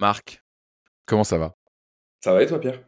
Marc, 0.00 0.42
comment 1.04 1.24
ça 1.24 1.36
va? 1.36 1.54
Ça 2.24 2.32
va 2.32 2.42
et 2.42 2.46
toi, 2.46 2.58
Pierre? 2.58 2.80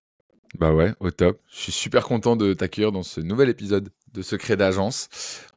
Bah 0.59 0.73
ouais, 0.73 0.95
au 0.99 1.11
top. 1.11 1.41
Je 1.51 1.57
suis 1.57 1.73
super 1.73 2.05
content 2.05 2.37
de 2.37 2.55
t'accueillir 2.55 2.91
dans 2.91 3.03
ce 3.03 3.21
nouvel 3.21 3.51
épisode 3.51 3.91
de 4.15 4.23
Secret 4.23 4.57
d'agence. 4.57 5.09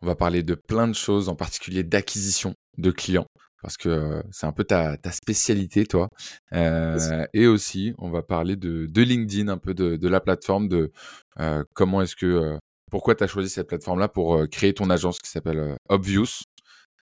On 0.01 0.05
va 0.05 0.15
parler 0.15 0.43
de 0.43 0.53
plein 0.53 0.87
de 0.87 0.93
choses, 0.93 1.29
en 1.29 1.35
particulier 1.35 1.83
d'acquisition 1.83 2.55
de 2.77 2.91
clients, 2.91 3.27
parce 3.61 3.77
que 3.77 3.87
euh, 3.87 4.21
c'est 4.31 4.45
un 4.45 4.51
peu 4.51 4.65
ta, 4.65 4.97
spécialité, 5.11 5.85
toi. 5.85 6.09
Euh, 6.51 7.25
et 7.33 7.47
aussi, 7.47 7.93
on 7.99 8.09
va 8.09 8.21
parler 8.21 8.57
de, 8.57 8.89
LinkedIn, 8.93 9.47
un 9.47 9.57
peu 9.57 9.73
de, 9.73 10.07
la 10.09 10.19
plateforme, 10.19 10.67
de 10.67 10.91
euh, 11.39 11.63
comment 11.73 12.01
est-ce 12.01 12.17
que... 12.17 12.59
pourquoi 12.91 13.15
tu 13.15 13.23
as 13.23 13.27
choisi 13.27 13.49
cette 13.49 13.67
plateforme-là 13.67 14.09
pour 14.09 14.45
créer 14.49 14.73
ton 14.73 14.89
agence 14.89 15.19
qui 15.19 15.29
s'appelle 15.29 15.77
Obvious. 15.87 16.43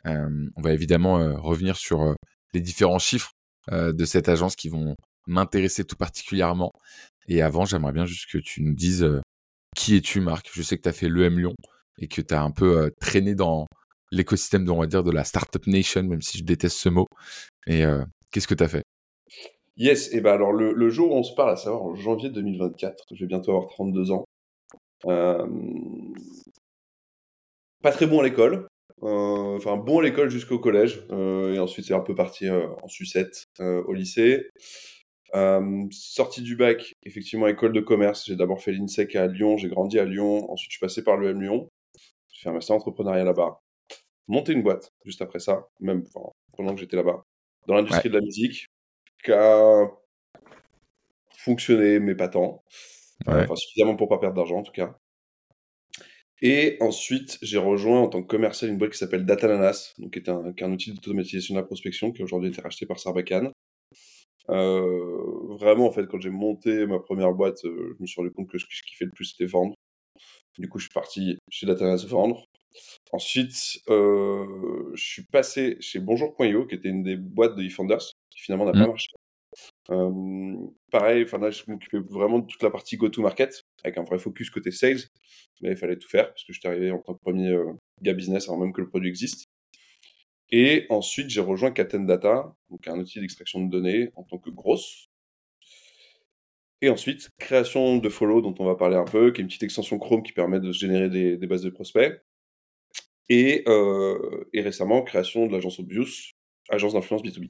on 0.05 0.61
va 0.61 0.73
évidemment 0.73 1.41
revenir 1.41 1.75
sur 1.75 2.15
les 2.53 2.61
différents 2.61 2.99
chiffres 2.99 3.32
de 3.71 4.05
cette 4.05 4.29
agence 4.29 4.55
qui 4.55 4.69
vont 4.69 4.95
m'intéresser 5.27 5.83
tout 5.83 5.95
particulièrement. 5.95 6.71
Et 7.27 7.41
avant, 7.41 7.65
j'aimerais 7.65 7.93
bien 7.93 8.05
juste 8.05 8.29
que 8.29 8.37
tu 8.37 8.61
nous 8.61 8.73
dises 8.73 9.03
euh, 9.03 9.21
qui 9.75 9.95
es-tu, 9.95 10.19
Marc? 10.19 10.49
Je 10.53 10.61
sais 10.61 10.77
que 10.77 10.83
tu 10.83 10.89
as 10.89 10.93
fait 10.93 11.09
l'EM 11.09 11.39
Lyon 11.39 11.53
et 11.97 12.07
que 12.07 12.21
tu 12.21 12.33
as 12.33 12.41
un 12.41 12.51
peu 12.51 12.77
euh, 12.77 12.89
traîné 12.99 13.35
dans 13.35 13.65
l'écosystème, 14.11 14.69
on 14.69 14.79
va 14.79 14.87
dire, 14.87 15.03
de 15.03 15.11
la 15.11 15.23
Startup 15.23 15.65
Nation, 15.67 16.03
même 16.03 16.21
si 16.21 16.37
je 16.37 16.43
déteste 16.43 16.77
ce 16.77 16.89
mot. 16.89 17.07
Et 17.65 17.83
qu'est-ce 18.31 18.47
que 18.47 18.53
tu 18.53 18.63
as 18.63 18.67
fait? 18.67 18.83
Yes, 19.75 20.13
et 20.13 20.21
ben 20.21 20.33
alors 20.33 20.51
le, 20.51 20.89
jour 20.89 21.11
où 21.11 21.15
on 21.15 21.23
se 21.23 21.33
parle, 21.33 21.49
à 21.49 21.55
savoir 21.55 21.81
en 21.81 21.95
janvier 21.95 22.29
2024, 22.29 23.05
je 23.11 23.23
vais 23.23 23.27
bientôt 23.27 23.51
avoir 23.51 23.69
32 23.69 24.11
ans. 24.11 24.23
pas 27.81 27.91
très 27.91 28.05
bon 28.05 28.19
à 28.19 28.23
l'école, 28.23 28.53
euh, 28.55 28.67
enfin 29.01 29.77
bon 29.77 29.99
à 29.99 30.03
l'école 30.03 30.29
jusqu'au 30.29 30.59
collège, 30.59 31.05
euh, 31.11 31.53
et 31.53 31.59
ensuite 31.59 31.85
c'est 31.85 31.93
un 31.93 31.99
peu 31.99 32.15
parti 32.15 32.47
euh, 32.47 32.67
en 32.81 32.87
sucette 32.87 33.45
au 33.59 33.93
lycée. 33.93 34.49
sortie 35.91 36.41
du 36.41 36.55
bac, 36.55 36.93
effectivement 37.03 37.47
école 37.47 37.73
de 37.73 37.81
commerce. 37.81 38.25
J'ai 38.25 38.35
d'abord 38.35 38.61
fait 38.61 38.71
l'INSEC 38.71 39.15
à 39.15 39.27
Lyon, 39.27 39.57
j'ai 39.57 39.69
grandi 39.69 39.99
à 39.99 40.05
Lyon. 40.05 40.49
Ensuite 40.51 40.71
je 40.71 40.77
suis 40.77 40.85
passé 40.85 41.03
par 41.03 41.17
l'EM 41.17 41.41
Lyon. 41.41 41.69
J'ai 42.31 42.43
fait 42.43 42.49
un 42.49 42.53
master 42.53 42.75
entrepreneuriat 42.75 43.23
là-bas. 43.23 43.59
Monté 44.27 44.53
une 44.53 44.63
boîte 44.63 44.91
juste 45.05 45.21
après 45.21 45.39
ça, 45.39 45.67
même 45.79 46.03
pendant 46.55 46.73
que 46.73 46.79
j'étais 46.79 46.95
là-bas, 46.95 47.25
dans 47.67 47.75
l'industrie 47.75 48.09
de 48.09 48.15
la 48.15 48.21
musique, 48.21 48.67
qui 49.23 49.31
a 49.31 49.87
fonctionné 51.37 51.99
mais 51.99 52.15
pas 52.15 52.29
tant. 52.29 52.63
Enfin 53.27 53.55
suffisamment 53.55 53.95
pour 53.95 54.09
pas 54.09 54.17
perdre 54.17 54.35
d'argent 54.35 54.59
en 54.59 54.63
tout 54.63 54.71
cas. 54.71 54.97
Et 56.45 56.75
ensuite, 56.81 57.39
j'ai 57.41 57.57
rejoint 57.57 58.01
en 58.01 58.09
tant 58.09 58.21
que 58.21 58.27
commercial 58.27 58.69
une 58.69 58.77
boîte 58.77 58.91
qui 58.91 58.97
s'appelle 58.97 59.25
Datananas, 59.25 59.93
donc 59.97 60.11
qui 60.11 60.19
est 60.19 60.29
un, 60.29 60.51
qui 60.51 60.61
est 60.61 60.67
un 60.67 60.73
outil 60.73 60.91
d'automatisation 60.91 61.55
de 61.55 61.59
la 61.61 61.65
prospection 61.65 62.11
qui 62.11 62.21
aujourd'hui 62.21 62.49
a 62.49 62.51
été 62.51 62.61
racheté 62.61 62.85
par 62.85 62.99
Sarbacane. 62.99 63.53
Euh, 64.49 65.55
vraiment, 65.57 65.87
en 65.87 65.91
fait, 65.93 66.05
quand 66.05 66.19
j'ai 66.19 66.29
monté 66.29 66.85
ma 66.85 66.99
première 66.99 67.31
boîte, 67.31 67.63
euh, 67.63 67.95
je 67.97 68.01
me 68.01 68.05
suis 68.05 68.19
rendu 68.19 68.31
compte 68.33 68.49
que 68.49 68.57
ce 68.57 68.65
que 68.65 68.73
je 68.73 68.83
kiffais 68.83 69.05
le 69.05 69.11
plus, 69.11 69.23
c'était 69.23 69.45
vendre. 69.45 69.73
Du 70.59 70.67
coup, 70.67 70.79
je 70.79 70.87
suis 70.87 70.93
parti 70.93 71.37
chez 71.49 71.65
Datananas 71.65 72.05
vendre. 72.09 72.43
Ensuite, 73.13 73.79
euh, 73.87 74.91
je 74.95 75.03
suis 75.03 75.23
passé 75.23 75.77
chez 75.79 76.01
Bonjour.io, 76.01 76.67
qui 76.67 76.75
était 76.75 76.89
une 76.89 77.03
des 77.03 77.15
boîtes 77.15 77.55
de 77.55 77.63
eFounders, 77.63 78.03
qui 78.29 78.41
finalement 78.41 78.65
n'a 78.65 78.73
pas 78.73 78.79
mmh. 78.79 78.87
marché. 78.87 79.07
Pareil, 80.91 81.23
enfin 81.23 81.37
là, 81.39 81.51
je 81.51 81.63
m'occupais 81.67 81.99
vraiment 81.99 82.39
de 82.39 82.47
toute 82.47 82.63
la 82.63 82.69
partie 82.69 82.97
go-to-market, 82.97 83.63
avec 83.83 83.97
un 83.97 84.03
vrai 84.03 84.19
focus 84.19 84.49
côté 84.49 84.71
sales, 84.71 85.01
mais 85.61 85.71
il 85.71 85.77
fallait 85.77 85.97
tout 85.97 86.09
faire, 86.09 86.29
parce 86.29 86.43
que 86.43 86.53
j'étais 86.53 86.67
arrivé 86.67 86.91
en 86.91 86.99
tant 86.99 87.13
que 87.13 87.19
premier 87.19 87.55
gars 88.01 88.13
business 88.13 88.47
avant 88.49 88.59
même 88.59 88.73
que 88.73 88.81
le 88.81 88.89
produit 88.89 89.09
existe. 89.09 89.45
Et 90.51 90.85
ensuite, 90.89 91.29
j'ai 91.31 91.41
rejoint 91.41 91.71
Caten 91.71 92.05
Data, 92.05 92.55
donc 92.69 92.87
un 92.87 92.99
outil 92.99 93.19
d'extraction 93.19 93.65
de 93.65 93.71
données 93.71 94.11
en 94.15 94.23
tant 94.23 94.37
que 94.37 94.51
grosse. 94.51 95.07
Et 96.81 96.89
ensuite, 96.89 97.29
création 97.39 97.97
de 97.97 98.09
Follow, 98.09 98.41
dont 98.41 98.53
on 98.59 98.65
va 98.65 98.75
parler 98.75 98.97
un 98.97 99.05
peu, 99.05 99.31
qui 99.31 99.41
est 99.41 99.43
une 99.43 99.47
petite 99.47 99.63
extension 99.63 99.97
Chrome 99.97 100.21
qui 100.21 100.31
permet 100.31 100.59
de 100.59 100.71
générer 100.71 101.09
des, 101.09 101.47
bases 101.47 101.63
de 101.63 101.71
prospects. 101.71 102.21
Et, 103.29 103.63
et 104.53 104.61
récemment, 104.61 105.01
création 105.01 105.47
de 105.47 105.53
l'agence 105.53 105.79
Obvious, 105.79 106.33
agence 106.69 106.93
d'influence 106.93 107.23
B2B. 107.23 107.49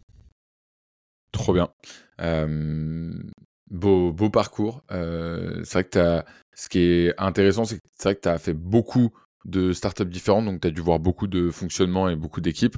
Trop 1.44 1.54
bien. 1.54 1.70
beau, 3.70 4.12
beau 4.12 4.30
parcours. 4.30 4.84
c'est 4.90 5.74
vrai 5.74 5.84
que 5.84 6.00
as, 6.00 6.26
ce 6.56 6.70
qui 6.70 6.80
est 6.80 7.14
intéressant, 7.18 7.66
c'est 7.66 7.78
que 7.78 8.14
tu 8.22 8.30
as 8.30 8.38
fait 8.38 8.54
beaucoup 8.54 9.12
de 9.46 9.74
startups 9.74 10.06
différentes, 10.06 10.46
donc 10.46 10.62
tu 10.62 10.68
as 10.68 10.72
dû 10.72 10.82
voir 10.82 11.00
beaucoup 11.00 11.28
de 11.28 11.50
fonctionnement 11.50 12.10
et 12.10 12.16
beaucoup 12.16 12.42
d'équipes. 12.42 12.78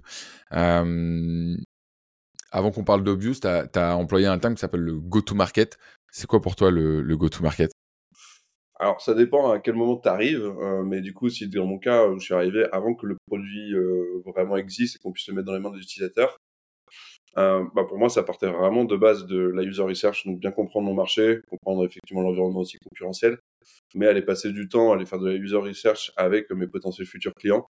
avant 0.51 1.57
qu'on 2.71 2.83
parle 2.83 3.03
d'Obvious, 3.03 3.35
tu 3.41 3.47
as, 3.47 3.97
employé 3.97 4.27
un 4.27 4.39
terme 4.39 4.55
qui 4.55 4.61
s'appelle 4.61 4.81
le 4.81 4.99
go-to-market. 4.99 5.77
C'est 6.11 6.27
quoi 6.27 6.41
pour 6.41 6.55
toi 6.55 6.71
le, 6.71 7.15
go-to-market? 7.15 7.71
Alors, 8.77 8.99
ça 8.99 9.13
dépend 9.13 9.51
à 9.51 9.59
quel 9.59 9.75
moment 9.75 9.97
tu 9.97 10.09
arrives, 10.09 10.51
mais 10.85 11.01
du 11.01 11.13
coup, 11.13 11.29
si 11.29 11.47
dans 11.47 11.65
mon 11.65 11.77
cas, 11.77 12.05
je 12.17 12.19
suis 12.19 12.33
arrivé 12.33 12.65
avant 12.71 12.95
que 12.95 13.05
le 13.05 13.17
produit 13.27 13.73
vraiment 14.25 14.57
existe 14.57 14.95
et 14.95 14.99
qu'on 14.99 15.11
puisse 15.11 15.27
le 15.27 15.35
mettre 15.35 15.47
dans 15.47 15.53
les 15.53 15.59
mains 15.59 15.71
des 15.71 15.79
utilisateurs, 15.79 16.37
euh, 17.37 17.65
bah 17.75 17.83
pour 17.83 17.97
moi, 17.97 18.09
ça 18.09 18.23
partait 18.23 18.47
vraiment 18.47 18.85
de 18.85 18.95
base 18.95 19.25
de 19.25 19.37
la 19.37 19.63
user 19.63 19.83
research, 19.83 20.25
donc 20.25 20.39
bien 20.39 20.51
comprendre 20.51 20.87
mon 20.87 20.93
marché, 20.93 21.41
comprendre 21.49 21.85
effectivement 21.85 22.21
l'environnement 22.21 22.61
aussi 22.61 22.77
concurrentiel, 22.77 23.37
mais 23.93 24.07
aller 24.07 24.21
passer 24.21 24.51
du 24.51 24.69
temps, 24.69 24.93
aller 24.93 25.05
faire 25.05 25.19
de 25.19 25.29
la 25.29 25.35
user 25.35 25.57
research 25.57 26.13
avec 26.15 26.49
mes 26.51 26.67
potentiels 26.67 27.07
futurs 27.07 27.33
clients. 27.33 27.65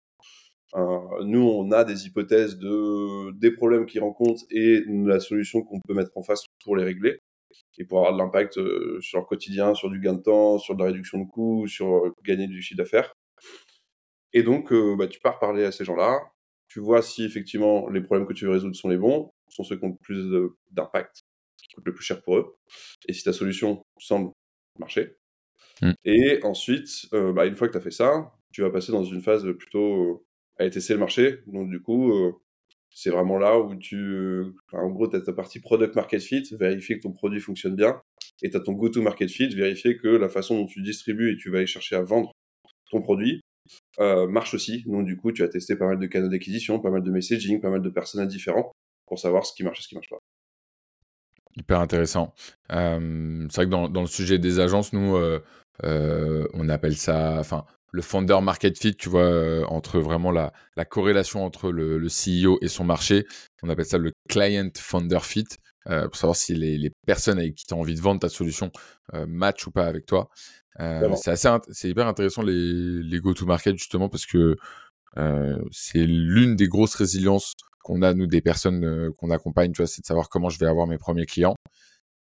Euh, 0.75 1.23
nous, 1.23 1.41
on 1.41 1.71
a 1.71 1.83
des 1.85 2.07
hypothèses 2.07 2.57
de 2.57 3.31
des 3.33 3.51
problèmes 3.51 3.85
qu'ils 3.85 4.01
rencontrent 4.01 4.43
et 4.49 4.83
la 4.87 5.19
solution 5.19 5.61
qu'on 5.61 5.79
peut 5.79 5.93
mettre 5.93 6.11
en 6.15 6.23
face 6.23 6.45
pour 6.63 6.75
les 6.75 6.83
régler 6.83 7.19
et 7.77 7.85
pour 7.85 7.99
avoir 7.99 8.13
de 8.13 8.17
l'impact 8.17 8.57
euh, 8.57 8.99
sur 9.01 9.19
leur 9.19 9.27
quotidien, 9.27 9.75
sur 9.75 9.89
du 9.89 9.99
gain 9.99 10.13
de 10.13 10.21
temps, 10.21 10.57
sur 10.57 10.75
de 10.75 10.79
la 10.79 10.87
réduction 10.87 11.19
de 11.19 11.25
coûts, 11.25 11.67
sur 11.67 12.11
gagner 12.23 12.47
du 12.47 12.61
chiffre 12.61 12.77
d'affaires. 12.79 13.13
Et 14.33 14.43
donc, 14.43 14.73
bah, 14.97 15.07
tu 15.07 15.19
pars 15.19 15.37
parler 15.39 15.63
à 15.63 15.71
ces 15.71 15.85
gens-là, 15.85 16.19
tu 16.67 16.79
vois 16.79 17.03
si 17.03 17.23
effectivement 17.23 17.87
les 17.89 18.01
problèmes 18.01 18.27
que 18.27 18.33
tu 18.33 18.45
veux 18.45 18.51
résoudre 18.51 18.75
sont 18.75 18.89
les 18.89 18.97
bons, 18.97 19.29
sont 19.53 19.63
ceux 19.63 19.77
qui 19.77 19.85
ont 19.85 19.89
le 19.89 19.97
plus 20.01 20.51
d'impact, 20.71 21.21
qui 21.57 21.75
coûtent 21.75 21.87
le 21.87 21.93
plus 21.93 22.03
cher 22.03 22.21
pour 22.21 22.37
eux, 22.37 22.55
et 23.07 23.13
si 23.13 23.23
ta 23.23 23.33
solution 23.33 23.83
semble 23.99 24.31
marcher. 24.79 25.17
Mmh. 25.81 25.91
Et 26.05 26.39
ensuite, 26.43 27.07
euh, 27.13 27.33
bah, 27.33 27.45
une 27.45 27.55
fois 27.55 27.67
que 27.67 27.73
tu 27.73 27.77
as 27.77 27.81
fait 27.81 27.91
ça, 27.91 28.31
tu 28.51 28.61
vas 28.61 28.69
passer 28.69 28.91
dans 28.91 29.03
une 29.03 29.21
phase 29.21 29.45
plutôt 29.57 30.21
euh, 30.59 30.65
à 30.65 30.69
tester 30.69 30.93
le 30.93 30.99
marché. 30.99 31.39
Donc 31.47 31.69
du 31.69 31.81
coup, 31.81 32.13
euh, 32.13 32.31
c'est 32.89 33.09
vraiment 33.09 33.39
là 33.39 33.59
où 33.59 33.75
tu, 33.75 34.43
en 34.71 34.89
gros, 34.89 35.07
tu 35.07 35.15
as 35.15 35.21
ta 35.21 35.33
partie 35.33 35.59
product 35.59 35.95
market 35.95 36.21
fit, 36.21 36.43
vérifier 36.59 36.97
que 36.97 37.03
ton 37.03 37.11
produit 37.11 37.39
fonctionne 37.39 37.75
bien, 37.75 38.01
et 38.41 38.49
tu 38.49 38.57
as 38.57 38.59
ton 38.59 38.73
go-to 38.73 39.01
market 39.01 39.29
fit, 39.29 39.47
vérifier 39.49 39.97
que 39.97 40.07
la 40.07 40.29
façon 40.29 40.57
dont 40.57 40.67
tu 40.67 40.81
distribues 40.81 41.33
et 41.33 41.37
tu 41.37 41.49
vas 41.49 41.57
aller 41.57 41.67
chercher 41.67 41.95
à 41.95 42.03
vendre 42.03 42.31
ton 42.91 43.01
produit 43.01 43.41
marche 43.97 44.53
aussi. 44.53 44.83
Donc 44.85 45.05
du 45.05 45.17
coup, 45.17 45.31
tu 45.31 45.41
as 45.41 45.47
testé 45.47 45.75
pas 45.75 45.87
mal 45.87 45.97
de 45.97 46.05
canaux 46.05 46.29
d'acquisition, 46.29 46.79
pas 46.79 46.91
mal 46.91 47.01
de 47.01 47.09
messaging, 47.09 47.59
pas 47.59 47.71
mal 47.71 47.81
de 47.81 47.89
personnels 47.89 48.27
différents 48.27 48.71
pour 49.05 49.19
savoir 49.19 49.45
ce 49.45 49.53
qui 49.53 49.63
marche 49.63 49.79
et 49.79 49.83
ce 49.83 49.87
qui 49.87 49.95
marche 49.95 50.09
pas. 50.09 50.19
Hyper 51.55 51.79
intéressant. 51.79 52.33
c'est 52.69 52.75
vrai 52.77 53.65
que 53.65 53.69
dans, 53.69 53.87
dans, 53.87 54.01
le 54.01 54.07
sujet 54.07 54.39
des 54.39 54.59
agences, 54.59 54.91
nous, 54.91 55.15
euh, 55.15 55.43
euh, 55.83 56.47
on 56.53 56.67
appelle 56.67 56.97
ça, 56.97 57.37
enfin, 57.39 57.65
le 57.91 58.01
founder 58.01 58.39
market 58.41 58.77
fit, 58.79 58.95
tu 58.95 59.09
vois, 59.09 59.21
euh, 59.21 59.63
entre 59.65 59.99
vraiment 59.99 60.31
la, 60.31 60.51
la, 60.75 60.85
corrélation 60.85 61.45
entre 61.45 61.71
le, 61.71 61.99
le, 61.99 62.07
CEO 62.07 62.57
et 62.61 62.67
son 62.67 62.85
marché. 62.85 63.27
On 63.61 63.69
appelle 63.69 63.85
ça 63.85 63.99
le 63.99 64.13
client 64.27 64.69
founder 64.75 65.19
fit, 65.21 65.45
pour 65.85 66.15
savoir 66.15 66.35
si 66.35 66.55
les, 66.55 66.79
les, 66.79 66.91
personnes 67.05 67.37
avec 67.37 67.53
qui 67.53 67.65
tu 67.65 67.73
as 67.75 67.77
envie 67.77 67.95
de 67.95 68.01
vendre 68.01 68.19
ta 68.19 68.29
solution 68.29 68.71
matchent 69.27 69.67
ou 69.67 69.71
pas 69.71 69.85
avec 69.85 70.07
toi. 70.07 70.29
c'est 70.79 71.31
assez, 71.31 71.49
c'est 71.69 71.89
hyper 71.89 72.07
intéressant 72.07 72.41
les, 72.41 73.03
les 73.03 73.19
go-to-market 73.19 73.77
justement 73.77 74.09
parce 74.09 74.25
que 74.25 74.55
c'est 75.71 76.05
l'une 76.07 76.55
des 76.55 76.67
grosses 76.67 76.95
résiliences 76.95 77.53
qu'on 77.83 78.01
a, 78.01 78.13
nous, 78.13 78.27
des 78.27 78.41
personnes 78.41 78.83
euh, 78.85 79.11
qu'on 79.17 79.29
accompagne, 79.29 79.71
tu 79.71 79.77
vois, 79.77 79.87
c'est 79.87 80.01
de 80.01 80.05
savoir 80.05 80.29
comment 80.29 80.49
je 80.49 80.57
vais 80.57 80.65
avoir 80.65 80.87
mes 80.87 80.97
premiers 80.97 81.25
clients. 81.25 81.55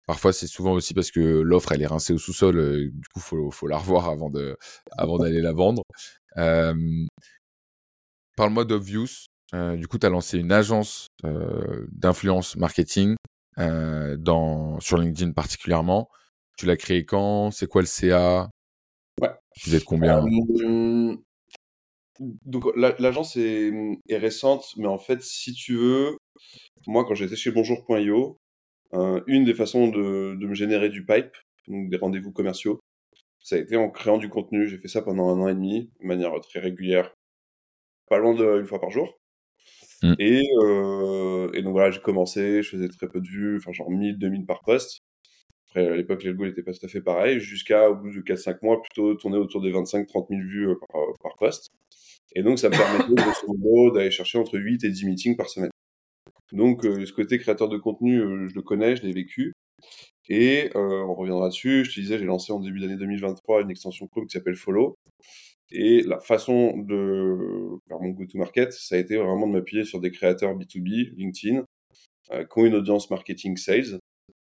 Parfois, 0.06 0.32
c'est 0.32 0.47
souvent 0.47 0.73
aussi 0.73 0.94
parce 0.94 1.11
que 1.11 1.20
l'offre, 1.20 1.73
elle 1.73 1.82
est 1.82 1.87
rincée 1.87 2.12
au 2.12 2.19
sous-sol. 2.19 2.58
Euh, 2.58 2.91
du 2.93 3.08
coup, 3.12 3.20
faut, 3.20 3.50
faut 3.50 3.67
la 3.67 3.79
revoir 3.79 4.08
avant 4.08 4.31
de, 4.31 4.56
avant 4.93 5.19
d'aller 5.19 5.41
la 5.41 5.53
vendre. 5.53 5.82
Euh, 6.37 6.75
Parle-moi 8.37 8.64
d'Obvious. 8.64 9.26
du 9.53 9.88
coup, 9.88 9.99
tu 9.99 10.06
as 10.06 10.11
lancé 10.11 10.38
une 10.38 10.53
agence 10.53 11.06
d'influence 11.91 12.55
marketing 12.56 13.17
dans, 13.56 14.79
sur 14.79 14.99
LinkedIn 14.99 15.32
particulièrement. 15.32 16.11
Tu 16.58 16.67
l'as 16.67 16.76
créé 16.76 17.06
quand? 17.06 17.50
C'est 17.50 17.67
quoi 17.67 17.81
le 17.81 17.87
CA 17.87 18.50
Ouais. 19.23 19.31
Vous 19.64 19.75
êtes 19.75 19.85
combien? 19.85 20.23
Donc 22.21 22.65
l'agence 22.77 23.37
est, 23.37 23.73
est, 24.09 24.17
récente, 24.17 24.73
mais 24.77 24.87
en 24.87 24.99
fait, 24.99 25.23
si 25.23 25.53
tu 25.53 25.77
veux, 25.77 26.17
moi 26.87 27.05
quand 27.05 27.15
j'étais 27.15 27.37
chez 27.37 27.51
Bonjour.io, 27.51 28.39
euh, 28.95 29.21
une 29.27 29.45
des 29.45 29.55
façons 29.55 29.89
de, 29.89 30.37
de, 30.39 30.47
me 30.47 30.55
générer 30.55 30.89
du 30.89 31.05
pipe, 31.05 31.37
donc 31.69 31.91
des 31.91 31.97
rendez-vous 31.97 32.33
commerciaux, 32.33 32.81
ça 33.41 33.57
a 33.57 33.59
été 33.59 33.77
en 33.77 33.91
créant 33.91 34.19
du 34.19 34.29
contenu. 34.29 34.69
J'ai 34.69 34.79
fait 34.79 34.89
ça 34.89 35.03
pendant 35.03 35.29
un 35.29 35.41
an 35.41 35.49
et 35.49 35.55
demi, 35.55 35.91
de 36.01 36.07
manière 36.07 36.33
très 36.41 36.61
régulière, 36.61 37.13
pas 38.09 38.19
loin 38.19 38.35
d'une 38.35 38.67
fois 38.67 38.81
par 38.81 38.91
jour. 38.91 39.19
Mmh. 40.03 40.15
Et, 40.19 40.43
et, 41.55 41.63
donc 41.63 41.73
voilà, 41.73 41.91
j'ai 41.91 42.01
commencé, 42.01 42.63
je 42.63 42.71
faisais 42.71 42.89
très 42.89 43.09
peu 43.09 43.21
de 43.21 43.27
vues, 43.29 43.57
enfin 43.59 43.73
genre 43.73 43.91
1000, 43.91 44.19
2000 44.19 44.47
par 44.47 44.63
poste. 44.63 45.01
Après, 45.76 45.93
à 45.93 45.96
l'époque, 45.96 46.25
les 46.25 46.32
goals 46.32 46.49
n'étaient 46.49 46.62
pas 46.62 46.73
tout 46.73 46.87
à 46.87 46.88
fait 46.88 47.02
pareil, 47.02 47.38
jusqu'à, 47.38 47.90
au 47.90 47.96
bout 47.96 48.11
de 48.11 48.23
4-5 48.23 48.61
mois, 48.62 48.81
plutôt 48.81 49.14
tourner 49.14 49.37
autour 49.37 49.61
des 49.61 49.70
25-30 49.70 50.28
000 50.31 50.40
vues 50.40 50.69
par, 50.90 51.02
par 51.23 51.37
poste. 51.37 51.69
Et 52.34 52.43
donc, 52.43 52.58
ça 52.58 52.70
me 52.70 52.75
permettait, 52.75 53.93
d'aller 53.94 54.11
chercher 54.11 54.38
entre 54.38 54.58
8 54.58 54.84
et 54.84 54.88
10 54.88 55.05
meetings 55.05 55.37
par 55.37 55.50
semaine. 55.50 55.70
Donc, 56.52 56.82
ce 56.82 57.12
côté 57.12 57.38
créateur 57.38 57.69
de 57.69 57.76
contenu, 57.76 58.49
je 58.49 58.55
le 58.55 58.62
connais, 58.62 58.96
je 58.96 59.02
l'ai 59.02 59.12
vécu. 59.12 59.52
Et 60.31 60.70
on 60.75 61.14
reviendra 61.14 61.49
dessus. 61.49 61.84
Je 61.84 61.94
te 61.94 62.00
disais, 62.00 62.19
j'ai 62.19 62.25
lancé 62.25 62.55
en 62.55 62.61
début 62.61 62.81
d'année 62.81 62.96
2023 62.96 63.61
une 63.61 63.70
extension 63.70 64.06
Chrome 64.06 64.26
qui 64.26 64.32
s'appelle 64.32 64.56
Follow. 64.56 64.94
Et 65.72 66.02
la 66.05 66.20
façon 66.20 66.79
de 66.79 67.76
faire 67.87 68.00
mon 68.00 68.11
go-to-market, 68.11 68.72
ça 68.72 68.94
a 68.94 68.99
été 68.99 69.17
vraiment 69.17 69.46
de 69.46 69.52
m'appuyer 69.52 69.84
sur 69.84 70.00
des 70.00 70.11
créateurs 70.11 70.56
B2B, 70.56 71.14
LinkedIn, 71.17 71.64
qui 72.31 72.58
ont 72.58 72.64
une 72.64 72.76
audience 72.76 73.11
marketing 73.11 73.58
sales 73.58 73.99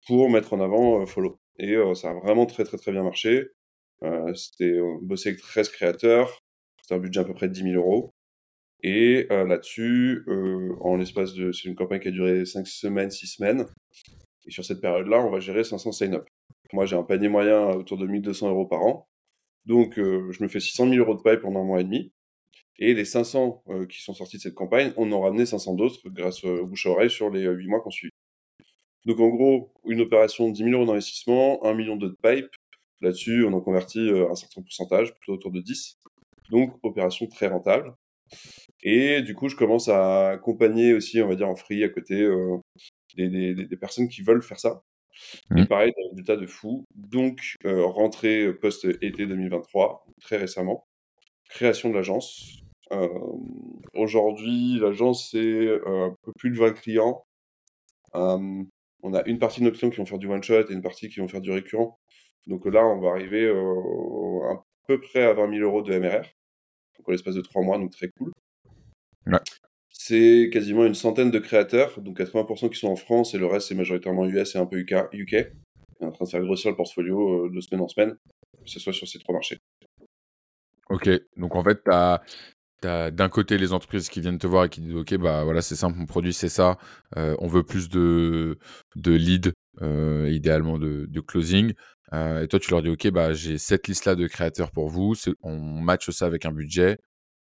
pour 0.09 0.29
mettre 0.31 0.55
en 0.55 0.61
avant 0.61 1.07
Follow. 1.07 1.39
Et 1.59 1.77
ça 1.95 2.11
a 2.11 2.15
vraiment 2.15 2.47
très 2.47 2.65
très 2.65 2.79
très 2.79 2.93
bien 2.93 3.05
marché. 3.05 3.49
C'était 4.35 4.81
bosser 5.03 5.31
avec 5.31 5.41
13 5.41 5.69
créateurs. 5.69 6.41
C'était 6.83 6.95
un 6.95 6.99
budget 6.99 7.21
à 7.21 7.25
peu 7.25 7.35
près 7.35 7.49
de 7.49 7.53
10 7.53 7.73
000 7.73 7.75
euros. 7.75 8.15
Et 8.83 9.27
là-dessus, 9.31 10.25
en 10.81 10.97
l'espace 10.97 11.35
de... 11.35 11.53
C'est 11.53 11.69
une 11.69 11.75
campagne 11.75 12.01
qui 12.01 12.09
a 12.09 12.13
duré 12.13 12.45
5 12.45 12.67
semaines, 12.67 13.11
6 13.11 13.27
semaines. 13.27 13.67
Et 14.47 14.51
sur 14.51 14.65
cette 14.65 14.81
période-là, 14.81 15.21
on 15.25 15.31
va 15.31 15.41
gérer 15.41 15.63
500 15.63 15.93
sign-up. 15.93 16.27
Moi, 16.73 16.87
j'ai 16.87 16.97
un 16.97 17.03
panier 17.03 17.29
moyen 17.29 17.69
autour 17.71 17.99
de 17.99 18.07
1200 18.07 18.49
euros 18.49 18.67
par 18.67 18.83
an. 18.83 19.09
Donc, 19.67 19.99
euh, 19.99 20.31
je 20.33 20.43
me 20.43 20.49
fais 20.49 20.61
600 20.61 20.89
000 20.89 20.97
euros 20.97 21.15
de 21.15 21.23
paille 21.23 21.41
pendant 21.41 21.61
un 21.61 21.65
mois 21.65 21.81
et 21.81 21.85
demi. 21.85 22.13
Et 22.79 22.95
les 22.95 23.05
500 23.05 23.63
euh, 23.69 23.87
qui 23.87 24.01
sont 24.01 24.15
sortis 24.15 24.39
de 24.39 24.43
cette 24.43 24.55
campagne, 24.55 24.93
on 24.97 25.13
en 25.13 25.21
ramené 25.21 25.45
500 25.45 25.75
d'autres 25.75 26.09
grâce 26.09 26.45
au 26.45 26.67
bouche 26.67 26.87
à 26.87 26.91
oreille 26.91 27.11
sur 27.11 27.29
les 27.29 27.45
8 27.45 27.67
mois 27.67 27.81
qu'on 27.81 27.91
suit. 27.91 28.11
Donc, 29.05 29.21
en 29.21 29.29
gros, 29.29 29.73
une 29.87 30.00
opération 30.00 30.49
de 30.49 30.55
10 30.55 30.65
000 30.65 30.71
euros 30.75 30.87
d'investissement, 30.87 31.65
1 31.65 31.75
million 31.75 31.97
de 31.97 32.09
pipe. 32.23 32.50
Là-dessus, 33.00 33.45
on 33.45 33.53
en 33.53 33.61
convertit 33.61 34.11
euh, 34.11 34.31
un 34.31 34.35
certain 34.35 34.62
pourcentage, 34.62 35.15
plutôt 35.15 35.35
autour 35.35 35.53
de 35.53 35.61
10. 35.61 35.99
Donc, 36.50 36.75
opération 36.83 37.27
très 37.27 37.47
rentable. 37.47 37.95
Et 38.83 39.23
du 39.23 39.35
coup, 39.35 39.49
je 39.49 39.56
commence 39.56 39.89
à 39.89 40.31
accompagner 40.31 40.93
aussi, 40.93 41.23
on 41.23 41.29
va 41.29 41.35
dire, 41.35 41.49
en 41.49 41.56
free 41.56 41.83
à 41.85 41.89
côté 41.89 42.29
des, 43.17 43.77
personnes 43.77 44.09
qui 44.09 44.23
veulent 44.23 44.43
faire 44.43 44.61
ça. 44.61 44.83
Et 45.56 45.62
mmh. 45.62 45.67
pareil, 45.67 45.93
des 45.97 46.09
résultats 46.11 46.37
de 46.37 46.47
fou. 46.47 46.85
Donc, 46.95 47.56
euh, 47.65 47.85
rentrée 47.85 48.53
post-été 48.55 49.27
2023, 49.27 50.06
très 50.21 50.37
récemment. 50.37 50.87
Création 51.49 51.91
de 51.91 51.95
l'agence. 51.95 52.61
Euh, 52.93 53.09
aujourd'hui, 53.95 54.79
l'agence, 54.79 55.31
c'est 55.31 55.39
euh, 55.39 56.11
un 56.11 56.17
peu 56.23 56.33
plus 56.39 56.50
de 56.50 56.59
20 56.59 56.73
clients. 56.73 57.25
On 59.03 59.15
a 59.15 59.25
une 59.27 59.39
partie 59.39 59.61
de 59.61 59.67
nos 59.67 59.73
clients 59.73 59.91
qui 59.91 59.99
vont 59.99 60.06
faire 60.06 60.19
du 60.19 60.29
one-shot 60.29 60.71
et 60.71 60.73
une 60.73 60.83
partie 60.83 61.09
qui 61.09 61.21
vont 61.21 61.29
faire 61.29 61.41
du 61.41 61.50
récurrent. 61.50 61.99
Donc 62.47 62.67
là, 62.67 62.85
on 62.85 63.00
va 63.00 63.11
arriver 63.11 63.49
à 63.49 64.62
peu 64.87 65.00
près 65.00 65.23
à 65.23 65.35
20 65.35 65.50
000 65.50 65.65
euros 65.65 65.83
de 65.83 65.99
MRR. 65.99 66.25
Donc, 66.97 67.09
en 67.09 67.12
l'espace 67.12 67.35
de 67.35 67.43
trois 67.43 67.62
mois, 67.62 67.79
donc 67.79 67.93
très 67.93 68.09
cool. 68.09 68.33
Ouais 69.27 69.39
c'est 69.99 70.49
quasiment 70.53 70.87
une 70.87 70.95
centaine 70.95 71.31
de 71.31 71.39
créateurs, 71.39 72.00
donc 72.00 72.19
80% 72.19 72.71
qui 72.71 72.79
sont 72.79 72.89
en 72.89 72.97
France 72.97 73.35
et 73.35 73.39
le 73.39 73.47
reste 73.47 73.69
c'est 73.69 73.75
majoritairement 73.75 74.25
US 74.27 74.55
et 74.55 74.59
un 74.59 74.65
peu 74.65 74.79
UK. 74.79 74.95
UK. 75.12 75.53
On 76.00 76.06
est 76.06 76.09
en 76.09 76.12
train 76.12 76.25
de 76.25 76.31
faire 76.31 76.41
grossir 76.41 76.71
le 76.71 76.77
portfolio 76.77 77.47
euh, 77.47 77.50
de 77.50 77.61
semaine 77.61 77.83
en 77.83 77.89
semaine, 77.89 78.17
que 78.65 78.71
ce 78.71 78.79
soit 78.81 78.93
sur 78.93 79.09
ces 79.09 79.19
trois 79.19 79.35
marchés. 79.35 79.59
Ok, 80.89 81.11
donc 81.37 81.55
en 81.56 81.65
fait, 81.65 81.83
tu 81.85 81.91
as, 81.91 82.23
d'un 82.83 83.29
côté 83.29 83.59
les 83.59 83.73
entreprises 83.73 84.09
qui 84.09 84.21
viennent 84.21 84.39
te 84.39 84.47
voir 84.47 84.65
et 84.65 84.69
qui 84.69 84.81
disent 84.81 84.95
Ok, 84.95 85.15
bah 85.17 85.45
voilà, 85.45 85.63
c'est 85.63 85.77
simple, 85.77 85.99
mon 85.99 86.07
produit 86.07 86.33
c'est 86.33 86.49
ça, 86.49 86.79
euh, 87.17 87.37
on 87.39 87.49
veut 87.49 87.63
plus 87.63 87.89
de, 87.89 88.59
leads, 88.97 89.53
euh, 89.83 90.31
idéalement 90.31 90.79
de, 90.79 91.21
closing. 91.21 91.73
et 92.13 92.47
toi, 92.49 92.59
tu 92.61 92.71
leur 92.71 92.83
dis 92.83 92.91
Ok, 92.91 93.09
bah 93.11 93.33
j'ai 93.33 93.59
cette 93.59 93.89
liste-là 93.89 94.15
de 94.15 94.27
créateurs 94.27 94.71
pour 94.71 94.89
vous, 94.89 95.15
on 95.43 95.57
match 95.59 96.11
ça 96.11 96.27
avec 96.27 96.47
un 96.47 96.53
budget, 96.53 96.99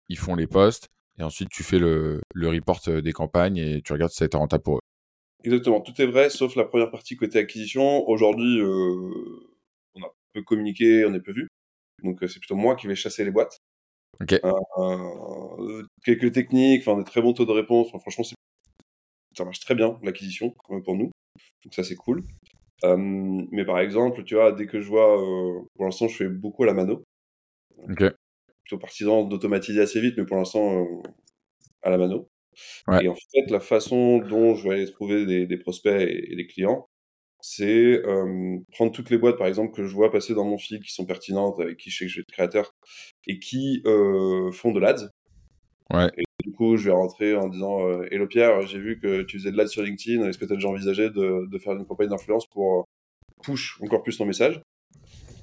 ils 0.09 0.17
font 0.17 0.35
les 0.35 0.47
posts 0.47 0.89
et 1.19 1.23
ensuite 1.23 1.49
tu 1.49 1.63
fais 1.63 1.79
le, 1.79 2.21
le 2.33 2.49
report 2.49 2.81
euh, 2.87 3.01
des 3.01 3.13
campagnes 3.13 3.57
et 3.57 3.81
tu 3.81 3.93
regardes 3.93 4.11
si 4.11 4.17
ça 4.17 4.25
a 4.25 4.27
été 4.27 4.37
rentable 4.37 4.63
pour 4.63 4.77
eux. 4.77 4.81
Exactement, 5.43 5.81
tout 5.81 5.99
est 6.01 6.07
vrai, 6.07 6.29
sauf 6.29 6.55
la 6.55 6.65
première 6.65 6.91
partie 6.91 7.15
côté 7.15 7.39
acquisition. 7.39 8.07
Aujourd'hui, 8.09 8.59
euh, 8.59 9.11
on 9.95 10.03
a 10.03 10.11
peu 10.33 10.41
communiqué, 10.41 11.05
on 11.05 11.13
est 11.13 11.19
peu 11.19 11.31
vu. 11.31 11.47
Donc 12.03 12.23
euh, 12.23 12.27
c'est 12.27 12.39
plutôt 12.39 12.55
moi 12.55 12.75
qui 12.75 12.87
vais 12.87 12.95
chasser 12.95 13.23
les 13.23 13.31
boîtes. 13.31 13.59
Ok. 14.21 14.39
quelques 16.03 16.31
techniques, 16.31 16.81
enfin 16.87 16.97
des 16.97 17.03
très 17.03 17.21
bons 17.21 17.33
taux 17.33 17.45
de 17.45 17.51
réponse. 17.51 17.89
franchement, 17.89 18.23
ça 19.35 19.45
marche 19.45 19.59
très 19.59 19.75
bien 19.75 19.99
l'acquisition 20.03 20.53
pour 20.67 20.95
nous. 20.95 21.11
Donc 21.63 21.73
ça 21.73 21.83
c'est 21.83 21.95
cool. 21.95 22.23
mais 22.83 23.65
par 23.65 23.79
exemple, 23.79 24.23
tu 24.23 24.35
vois, 24.35 24.51
dès 24.51 24.67
que 24.67 24.81
je 24.81 24.87
vois, 24.87 25.17
pour 25.75 25.85
l'instant, 25.85 26.07
je 26.07 26.15
fais 26.15 26.29
beaucoup 26.29 26.63
à 26.63 26.67
la 26.67 26.73
mano. 26.73 27.03
Ok 27.89 28.13
plutôt 28.65 28.79
partisan 28.79 29.23
d'automatiser 29.23 29.81
assez 29.81 30.01
vite, 30.01 30.15
mais 30.17 30.25
pour 30.25 30.37
l'instant, 30.37 30.81
euh, 30.81 31.01
à 31.83 31.89
la 31.89 31.97
mano. 31.97 32.27
Et 33.01 33.07
en 33.09 33.15
fait, 33.15 33.49
la 33.49 33.59
façon 33.59 34.19
dont 34.19 34.55
je 34.55 34.67
vais 34.67 34.75
aller 34.75 34.91
trouver 34.91 35.45
des, 35.45 35.57
prospects 35.57 36.01
et, 36.01 36.35
des 36.35 36.47
clients, 36.47 36.87
c'est 37.47 38.01
euh, 38.05 38.57
prendre 38.71 38.91
toutes 38.91 39.09
les 39.09 39.17
boîtes, 39.17 39.37
par 39.37 39.47
exemple, 39.47 39.75
que 39.75 39.85
je 39.85 39.93
vois 39.93 40.11
passer 40.11 40.33
dans 40.33 40.45
mon 40.45 40.57
feed 40.57 40.81
qui 40.81 40.91
sont 40.91 41.05
pertinentes, 41.05 41.59
avec 41.59 41.77
qui 41.77 41.89
je 41.89 41.97
sais 41.97 42.05
que 42.05 42.11
je 42.11 42.15
vais 42.17 42.21
être 42.21 42.31
créateur, 42.31 42.73
et 43.27 43.39
qui 43.39 43.81
euh, 43.85 44.51
font 44.51 44.71
de 44.71 44.79
l'ADS. 44.79 45.09
Ouais. 45.93 46.09
Et 46.17 46.23
du 46.43 46.51
coup, 46.51 46.77
je 46.77 46.85
vais 46.85 46.95
rentrer 46.95 47.35
en 47.35 47.47
disant 47.47 48.01
Hello 48.11 48.27
Pierre, 48.27 48.65
j'ai 48.65 48.79
vu 48.79 48.99
que 48.99 49.21
tu 49.21 49.37
faisais 49.37 49.51
de 49.51 49.57
l'ADS 49.57 49.69
sur 49.69 49.83
LinkedIn, 49.83 50.27
est-ce 50.27 50.37
que 50.37 50.45
tu 50.45 50.53
as 50.53 50.55
déjà 50.55 50.69
envisagé 50.69 51.09
de, 51.09 51.47
de 51.47 51.57
faire 51.59 51.73
une 51.73 51.85
campagne 51.85 52.09
d'influence 52.09 52.47
pour 52.47 52.85
push 53.43 53.79
encore 53.81 54.01
plus 54.01 54.17
ton 54.17 54.25
message? 54.25 54.59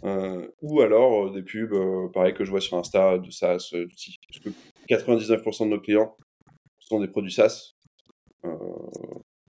Euh, 0.05 0.49
ou 0.61 0.81
alors 0.81 1.27
euh, 1.27 1.31
des 1.31 1.43
pubs, 1.43 1.73
euh, 1.73 2.09
pareil 2.13 2.35
que 2.35 2.45
je 2.45 2.51
vois 2.51 2.61
sur 2.61 2.77
Insta, 2.77 3.19
de 3.19 3.31
SaaS, 3.31 3.71
d'outils. 3.73 4.19
Parce 4.29 4.41
que 4.41 4.51
99% 4.89 5.65
de 5.67 5.71
nos 5.71 5.81
clients 5.81 6.17
sont 6.81 7.01
des 7.01 7.09
produits 7.09 7.33
SaaS, 7.33 7.75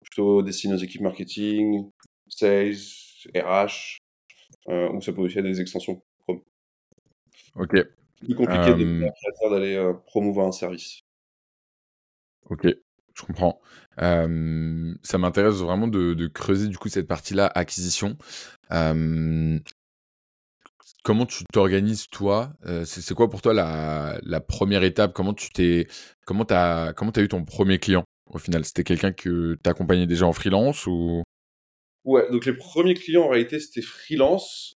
plutôt 0.01 0.43
destinés 0.43 0.75
aux 0.75 0.79
équipes 0.79 1.03
marketing, 1.03 1.89
sales, 2.41 2.75
RH, 3.35 3.99
ou 4.69 5.01
ça 5.01 5.13
peut 5.13 5.23
aussi 5.23 5.39
être 5.39 5.45
des 5.45 5.61
extensions 5.61 6.03
Chrome. 6.21 6.43
Ok. 7.57 7.77
Plus 8.21 8.35
compliqué 8.35 8.75
d'aller 9.51 9.93
promouvoir 10.07 10.47
un 10.47 10.53
service. 10.53 11.01
Ok, 12.49 12.67
je 13.15 13.23
comprends. 13.23 13.61
ça 13.97 15.19
m'intéresse 15.19 15.57
vraiment 15.57 15.89
de, 15.89 16.15
de, 16.15 16.27
creuser 16.27 16.69
du 16.69 16.79
coup 16.79 16.89
cette 16.89 17.09
partie-là, 17.09 17.51
acquisition. 17.55 18.17
Comment 21.03 21.25
tu 21.25 21.45
t'organises 21.53 22.09
toi? 22.09 22.53
C'est 22.85 23.15
quoi 23.15 23.31
pour 23.31 23.41
toi 23.41 23.55
la, 23.55 24.41
première 24.41 24.83
étape? 24.83 25.13
Comment 25.13 25.35
tu 25.35 25.51
t'es 25.51 25.87
comment 26.27 26.45
t'as 26.45 26.93
comment 26.93 27.11
as 27.13 27.21
eu 27.21 27.29
ton 27.29 27.45
premier 27.45 27.79
client 27.79 28.05
au 28.27 28.39
final? 28.39 28.65
C'était 28.65 28.85
quelqu'un 28.85 29.13
que 29.13 29.55
t'accompagnais 29.63 30.07
déjà 30.07 30.27
en 30.27 30.33
freelance 30.33 30.87
ou? 30.87 31.23
Ouais, 32.11 32.31
donc 32.31 32.45
les 32.45 32.55
premiers 32.55 32.95
clients 32.95 33.25
en 33.25 33.29
réalité 33.29 33.61
c'était 33.61 33.83
freelance, 33.83 34.75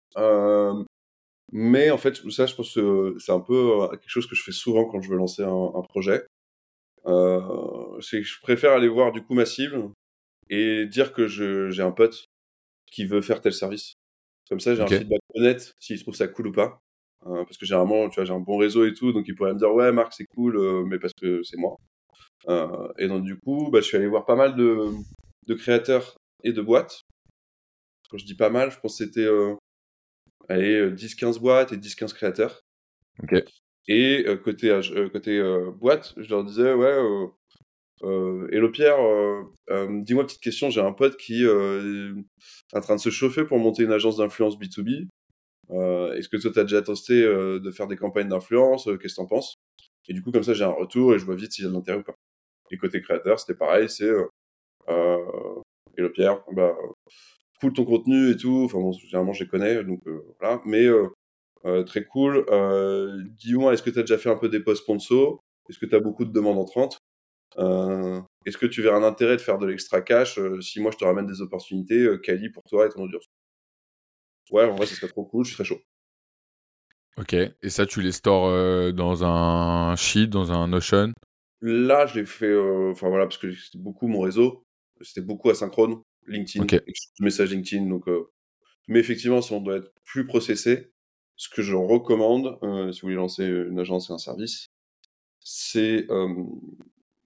mais 1.51 1.89
en 1.89 1.97
fait 1.97 2.15
ça 2.29 2.45
je 2.45 2.55
pense 2.55 2.73
que 2.73 3.15
c'est 3.19 3.31
un 3.31 3.39
peu 3.39 3.87
quelque 3.91 4.09
chose 4.09 4.27
que 4.27 4.35
je 4.35 4.43
fais 4.43 4.51
souvent 4.51 4.85
quand 4.85 5.01
je 5.01 5.09
veux 5.09 5.17
lancer 5.17 5.43
un, 5.43 5.81
projet. 5.89 6.25
c'est 7.05 8.21
que 8.21 8.27
je 8.27 8.41
préfère 8.41 8.73
aller 8.73 8.87
voir 8.87 9.11
du 9.11 9.23
coup 9.23 9.33
ma 9.33 9.45
cible 9.45 9.89
et 10.49 10.85
dire 10.85 11.13
que 11.13 11.27
j'ai 11.27 11.81
un 11.81 11.91
pote 11.91 12.25
qui 12.91 13.05
veut 13.05 13.21
faire 13.21 13.41
tel 13.41 13.53
service. 13.53 13.95
Comme 14.49 14.59
ça, 14.59 14.75
j'ai 14.75 14.81
un 14.81 14.87
feedback 14.87 15.19
honnête 15.33 15.73
s'il 15.79 15.99
trouve 16.01 16.15
ça 16.15 16.27
cool 16.27 16.47
ou 16.47 16.51
pas. 16.51 16.79
Euh, 17.25 17.43
parce 17.45 17.57
que 17.57 17.65
généralement, 17.65 18.09
tu 18.09 18.15
vois, 18.15 18.25
j'ai 18.25 18.33
un 18.33 18.39
bon 18.39 18.57
réseau 18.57 18.85
et 18.85 18.93
tout, 18.93 19.13
donc 19.13 19.25
il 19.27 19.35
pourrait 19.35 19.53
me 19.53 19.59
dire 19.59 19.73
ouais, 19.73 19.91
Marc, 19.91 20.13
c'est 20.13 20.25
cool, 20.25 20.57
euh, 20.57 20.83
mais 20.85 20.99
parce 20.99 21.13
que 21.13 21.41
c'est 21.43 21.57
moi. 21.57 21.77
Euh, 22.49 22.91
et 22.97 23.07
donc 23.07 23.23
du 23.23 23.37
coup, 23.39 23.69
bah, 23.71 23.79
je 23.79 23.85
suis 23.85 23.97
allé 23.97 24.07
voir 24.07 24.25
pas 24.25 24.35
mal 24.35 24.55
de, 24.55 24.89
de 25.47 25.53
créateurs 25.53 26.17
et 26.43 26.51
de 26.51 26.61
boîtes. 26.61 27.01
Quand 28.13 28.19
je 28.19 28.25
dis 28.25 28.35
pas 28.35 28.51
mal, 28.51 28.69
je 28.69 28.79
pense 28.79 28.99
que 28.99 29.05
c'était 29.05 29.27
allez, 30.47 30.91
10-15 30.91 31.39
boîtes 31.39 31.71
et 31.71 31.77
10-15 31.77 32.13
créateurs. 32.13 32.61
Et 33.87 34.23
côté, 34.43 34.79
côté 35.11 35.41
boîte, 35.79 36.13
je 36.17 36.29
leur 36.29 36.43
disais 36.43 36.73
ouais, 36.75 36.95
euh, 38.03 38.47
Hello 38.51 38.69
Pierre, 38.69 39.01
euh, 39.01 39.41
euh, 39.71 40.01
dis-moi 40.03 40.25
petite 40.25 40.41
question, 40.41 40.69
j'ai 40.69 40.81
un 40.81 40.91
pote 40.91 41.17
qui 41.17 41.43
est 41.43 42.75
en 42.75 42.81
train 42.81 42.97
de 42.97 43.01
se 43.01 43.09
chauffer 43.09 43.45
pour 43.45 43.57
monter 43.57 43.81
une 43.81 43.91
agence 43.91 44.17
d'influence 44.17 44.59
B2B. 44.59 45.07
Est-ce 46.15 46.29
que 46.29 46.37
toi, 46.37 46.51
tu 46.53 46.59
as 46.59 46.65
déjà 46.65 46.83
testé 46.83 47.23
de 47.23 47.71
faire 47.71 47.87
des 47.87 47.97
campagnes 47.97 48.27
d'influence 48.29 48.87
Qu'est-ce 49.01 49.15
que 49.15 49.21
t'en 49.21 49.25
penses? 49.25 49.55
Et 50.07 50.13
du 50.13 50.21
coup, 50.21 50.31
comme 50.31 50.43
ça, 50.43 50.53
j'ai 50.53 50.65
un 50.65 50.69
retour 50.69 51.15
et 51.15 51.19
je 51.19 51.25
vois 51.25 51.33
vite 51.33 51.51
s'il 51.51 51.63
y 51.63 51.67
a 51.67 51.71
de 51.71 51.75
l'intérêt 51.75 51.97
ou 51.97 52.03
pas. 52.03 52.13
Et 52.69 52.77
côté 52.77 53.01
créateur, 53.01 53.39
c'était 53.39 53.57
pareil, 53.57 53.89
c'est 53.89 54.11
Hello 54.87 56.09
Pierre, 56.13 56.43
bah, 56.51 56.75
cool 57.63 57.73
ton 57.73 57.85
contenu 57.85 58.31
et 58.31 58.37
tout. 58.37 58.63
Enfin 58.65 58.79
bon, 58.79 58.91
généralement, 58.91 59.33
je 59.33 59.43
les 59.43 59.49
connais, 59.49 59.83
donc 59.83 60.01
voilà. 60.39 60.61
Mais 60.65 60.87
très 61.85 62.03
cool. 62.03 62.45
Dis-moi, 63.37 63.73
est-ce 63.73 63.81
que 63.81 63.89
tu 63.89 63.99
as 63.99 64.03
déjà 64.03 64.17
fait 64.17 64.29
un 64.29 64.35
peu 64.35 64.49
des 64.49 64.59
posts 64.59 64.83
sponsors 64.83 65.39
Est-ce 65.69 65.79
que 65.79 65.85
tu 65.85 65.95
as 65.95 65.99
beaucoup 65.99 66.25
de 66.25 66.31
demandes 66.31 66.59
entrantes? 66.59 66.97
Est-ce 68.45 68.57
que 68.57 68.65
tu 68.65 68.81
verras 68.81 68.97
un 68.97 69.03
intérêt 69.03 69.37
de 69.37 69.41
faire 69.41 69.57
de 69.57 69.65
l'extra 69.65 70.01
cash 70.01 70.39
si 70.59 70.81
moi 70.81 70.91
je 70.91 70.97
te 70.97 71.05
ramène 71.05 71.25
des 71.25 71.41
opportunités 71.41 72.07
quali 72.21 72.49
pour 72.49 72.63
toi 72.63 72.85
et 72.85 72.89
ton 72.89 73.03
audience? 73.03 73.25
Ouais, 74.51 74.65
en 74.65 74.75
vrai, 74.75 74.85
ce 74.85 74.95
serait 74.95 75.07
trop 75.07 75.23
cool, 75.23 75.45
je 75.45 75.53
très 75.53 75.63
chaud. 75.63 75.79
Ok, 77.17 77.33
et 77.33 77.69
ça, 77.69 77.85
tu 77.85 78.01
les 78.01 78.11
stores 78.11 78.51
dans 78.93 79.23
un 79.23 79.95
sheet, 79.95 80.27
dans 80.27 80.51
un 80.51 80.67
Notion? 80.67 81.13
Là, 81.61 82.07
je 82.07 82.19
l'ai 82.19 82.25
fait, 82.25 82.53
enfin 82.91 83.07
voilà, 83.07 83.25
parce 83.25 83.37
que 83.37 83.53
c'était 83.53 83.77
beaucoup 83.77 84.07
mon 84.07 84.19
réseau, 84.19 84.63
c'était 84.99 85.21
beaucoup 85.21 85.49
asynchrone, 85.49 86.01
LinkedIn, 86.27 86.63
Ok. 86.63 86.81
message 87.19 87.51
LinkedIn, 87.51 87.87
donc. 87.87 88.05
mais 88.87 88.99
effectivement, 88.99 89.41
si 89.41 89.51
on 89.53 89.61
doit 89.61 89.77
être 89.77 89.91
plus 90.05 90.25
processé, 90.25 90.91
ce 91.35 91.49
que 91.49 91.61
je 91.61 91.75
recommande, 91.75 92.57
si 92.93 93.01
vous 93.01 93.07
voulez 93.07 93.15
lancer 93.15 93.45
une 93.45 93.79
agence 93.79 94.09
et 94.09 94.13
un 94.13 94.17
service, 94.17 94.67
c'est 95.39 96.07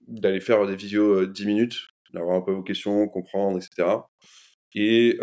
d'aller 0.06 0.40
faire 0.40 0.66
des 0.66 0.76
visios 0.76 1.26
10 1.26 1.46
minutes, 1.46 1.88
d'avoir 2.12 2.36
un 2.36 2.40
peu 2.40 2.52
vos 2.52 2.62
questions, 2.62 3.08
comprendre, 3.08 3.58
etc. 3.58 3.88
Et, 4.74 5.18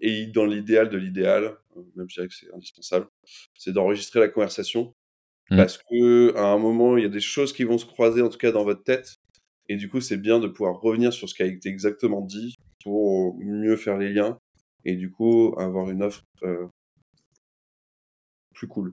et 0.00 0.26
dans 0.26 0.46
l'idéal 0.46 0.88
de 0.90 0.96
l'idéal, 0.96 1.56
même 1.96 2.08
je 2.08 2.14
dirais 2.14 2.28
que 2.28 2.34
c'est 2.34 2.52
indispensable, 2.54 3.06
c'est 3.54 3.72
d'enregistrer 3.72 4.20
la 4.20 4.28
conversation. 4.28 4.94
Mmh. 5.50 5.56
Parce 5.56 5.78
que 5.78 6.34
à 6.36 6.46
un 6.46 6.58
moment, 6.58 6.96
il 6.96 7.02
y 7.02 7.06
a 7.06 7.10
des 7.10 7.20
choses 7.20 7.52
qui 7.52 7.64
vont 7.64 7.78
se 7.78 7.84
croiser, 7.84 8.22
en 8.22 8.28
tout 8.28 8.38
cas 8.38 8.52
dans 8.52 8.64
votre 8.64 8.82
tête. 8.82 9.16
Et 9.68 9.76
du 9.76 9.88
coup, 9.88 10.00
c'est 10.00 10.16
bien 10.16 10.40
de 10.40 10.48
pouvoir 10.48 10.80
revenir 10.80 11.12
sur 11.12 11.28
ce 11.28 11.34
qui 11.34 11.42
a 11.42 11.46
été 11.46 11.68
exactement 11.68 12.20
dit 12.20 12.53
pour 12.84 13.36
mieux 13.38 13.76
faire 13.76 13.96
les 13.98 14.12
liens 14.12 14.38
et 14.84 14.94
du 14.94 15.10
coup 15.10 15.54
avoir 15.58 15.90
une 15.90 16.02
offre 16.02 16.22
plus 18.54 18.68
cool. 18.68 18.92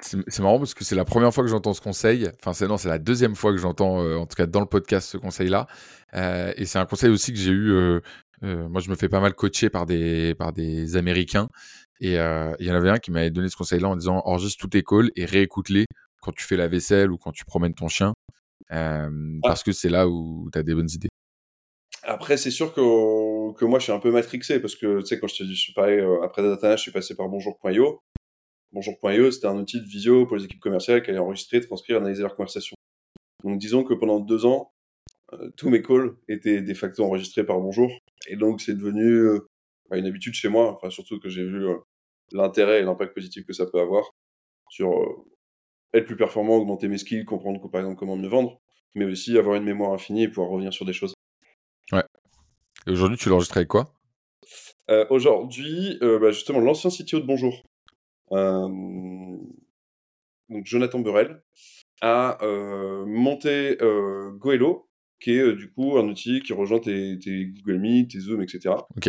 C'est 0.00 0.40
marrant 0.40 0.58
parce 0.58 0.74
que 0.74 0.84
c'est 0.84 0.94
la 0.94 1.06
première 1.06 1.32
fois 1.32 1.42
que 1.42 1.50
j'entends 1.50 1.72
ce 1.72 1.80
conseil. 1.80 2.28
Enfin, 2.40 2.52
c'est 2.52 2.68
non, 2.68 2.76
c'est 2.76 2.88
la 2.88 2.98
deuxième 2.98 3.34
fois 3.34 3.52
que 3.52 3.58
j'entends, 3.58 4.00
en 4.00 4.26
tout 4.26 4.36
cas 4.36 4.46
dans 4.46 4.60
le 4.60 4.66
podcast, 4.66 5.08
ce 5.08 5.16
conseil-là. 5.16 5.66
et 6.12 6.64
c'est 6.66 6.78
un 6.78 6.84
conseil 6.84 7.10
aussi 7.10 7.32
que 7.32 7.38
j'ai 7.38 7.52
eu 7.52 8.00
euh, 8.44 8.68
moi, 8.68 8.80
je 8.80 8.90
me 8.90 8.96
fais 8.96 9.08
pas 9.08 9.20
mal 9.20 9.34
coacher 9.34 9.70
par 9.70 9.86
des, 9.86 10.34
par 10.34 10.52
des 10.52 10.96
Américains. 10.96 11.48
Et 12.00 12.18
euh, 12.18 12.54
il 12.58 12.66
y 12.66 12.70
en 12.70 12.74
avait 12.74 12.90
un 12.90 12.98
qui 12.98 13.10
m'avait 13.10 13.30
donné 13.30 13.48
ce 13.48 13.56
conseil-là 13.56 13.88
en 13.88 13.96
disant 13.96 14.20
enregistre 14.24 14.60
tous 14.60 14.68
tes 14.68 14.82
calls 14.82 15.10
et 15.16 15.24
réécoute-les 15.24 15.86
quand 16.20 16.32
tu 16.32 16.44
fais 16.44 16.56
la 16.56 16.68
vaisselle 16.68 17.12
ou 17.12 17.18
quand 17.18 17.32
tu 17.32 17.44
promènes 17.44 17.74
ton 17.74 17.88
chien. 17.88 18.12
Euh, 18.72 19.38
ah. 19.42 19.48
Parce 19.48 19.62
que 19.62 19.72
c'est 19.72 19.88
là 19.88 20.08
où 20.08 20.48
tu 20.52 20.58
as 20.58 20.62
des 20.62 20.74
bonnes 20.74 20.90
idées. 20.90 21.08
Après, 22.06 22.36
c'est 22.36 22.50
sûr 22.50 22.74
que, 22.74 23.52
que 23.54 23.64
moi, 23.64 23.78
je 23.78 23.84
suis 23.84 23.92
un 23.92 23.98
peu 23.98 24.10
matrixé 24.10 24.60
parce 24.60 24.76
que, 24.76 25.00
tu 25.00 25.06
sais, 25.06 25.18
quand 25.18 25.26
je 25.26 25.36
te 25.36 25.42
dis, 25.42 25.54
je 25.54 25.60
suis 25.60 25.72
pareil, 25.72 26.00
après 26.22 26.42
Datana, 26.42 26.76
je 26.76 26.82
suis 26.82 26.92
passé 26.92 27.14
par 27.14 27.28
Bonjour.io. 27.28 28.00
Bonjour.io, 28.72 29.30
c'était 29.30 29.46
un 29.46 29.56
outil 29.56 29.80
de 29.80 29.86
visio 29.86 30.26
pour 30.26 30.36
les 30.36 30.44
équipes 30.44 30.60
commerciales 30.60 31.02
qui 31.02 31.10
allait 31.10 31.18
enregistrer, 31.18 31.60
transcrire, 31.60 31.98
analyser 31.98 32.22
leur 32.22 32.36
conversation. 32.36 32.74
Donc, 33.42 33.58
disons 33.58 33.84
que 33.84 33.94
pendant 33.94 34.20
deux 34.20 34.44
ans, 34.46 34.70
tous 35.56 35.70
mes 35.70 35.82
calls 35.82 36.16
étaient 36.28 36.60
de 36.60 36.74
facto 36.74 37.04
enregistrés 37.04 37.44
par 37.44 37.60
Bonjour. 37.60 37.90
Et 38.28 38.36
donc, 38.36 38.60
c'est 38.60 38.74
devenu 38.74 39.04
euh, 39.04 39.46
bah, 39.90 39.96
une 39.98 40.06
habitude 40.06 40.34
chez 40.34 40.48
moi, 40.48 40.72
enfin, 40.74 40.90
surtout 40.90 41.18
que 41.20 41.28
j'ai 41.28 41.44
vu 41.44 41.66
euh, 41.66 41.76
l'intérêt 42.32 42.80
et 42.80 42.82
l'impact 42.82 43.14
positif 43.14 43.44
que 43.46 43.52
ça 43.52 43.66
peut 43.66 43.80
avoir 43.80 44.10
sur 44.70 44.92
euh, 44.92 45.24
être 45.92 46.06
plus 46.06 46.16
performant, 46.16 46.56
augmenter 46.56 46.88
mes 46.88 46.98
skills, 46.98 47.24
comprendre 47.24 47.60
par 47.70 47.80
exemple 47.80 47.98
comment 47.98 48.16
me 48.16 48.28
vendre, 48.28 48.60
mais 48.94 49.04
aussi 49.04 49.36
avoir 49.38 49.56
une 49.56 49.64
mémoire 49.64 49.92
infinie 49.92 50.24
et 50.24 50.28
pouvoir 50.28 50.48
revenir 50.48 50.72
sur 50.72 50.86
des 50.86 50.92
choses. 50.92 51.14
Ouais. 51.92 52.04
Et 52.86 52.90
aujourd'hui, 52.90 53.16
tu 53.16 53.28
l'enregistres 53.28 53.56
avec 53.56 53.68
quoi? 53.68 53.92
Aujourd'hui, 55.10 55.98
bah, 56.00 56.30
justement, 56.30 56.60
l'ancien 56.60 56.90
CTO 56.90 57.20
de 57.20 57.26
Bonjour, 57.26 57.62
donc 58.30 59.46
Jonathan 60.66 61.00
Burrell, 61.00 61.42
a 62.02 62.38
monté 63.06 63.78
Goelo, 64.34 64.88
qui 65.24 65.32
est 65.32 65.40
euh, 65.40 65.56
du 65.56 65.70
coup 65.70 65.96
un 65.96 66.06
outil 66.06 66.42
qui 66.42 66.52
rejoint 66.52 66.78
tes, 66.78 67.16
Google 67.16 67.78
Meet, 67.78 68.10
tes 68.10 68.20
Zoom, 68.20 68.42
etc. 68.42 68.74
Ok. 68.96 69.08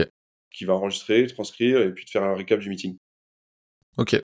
Qui 0.50 0.63
va 0.63 0.74
enregistrer, 0.74 1.27
transcrire 1.27 1.82
et 1.82 1.94
puis 1.94 2.05
te 2.05 2.12
faire 2.12 2.24
un 2.24 2.36
récap 2.36 2.62
du 2.62 2.70
meeting. 2.70 2.98
Ok. 3.98 4.22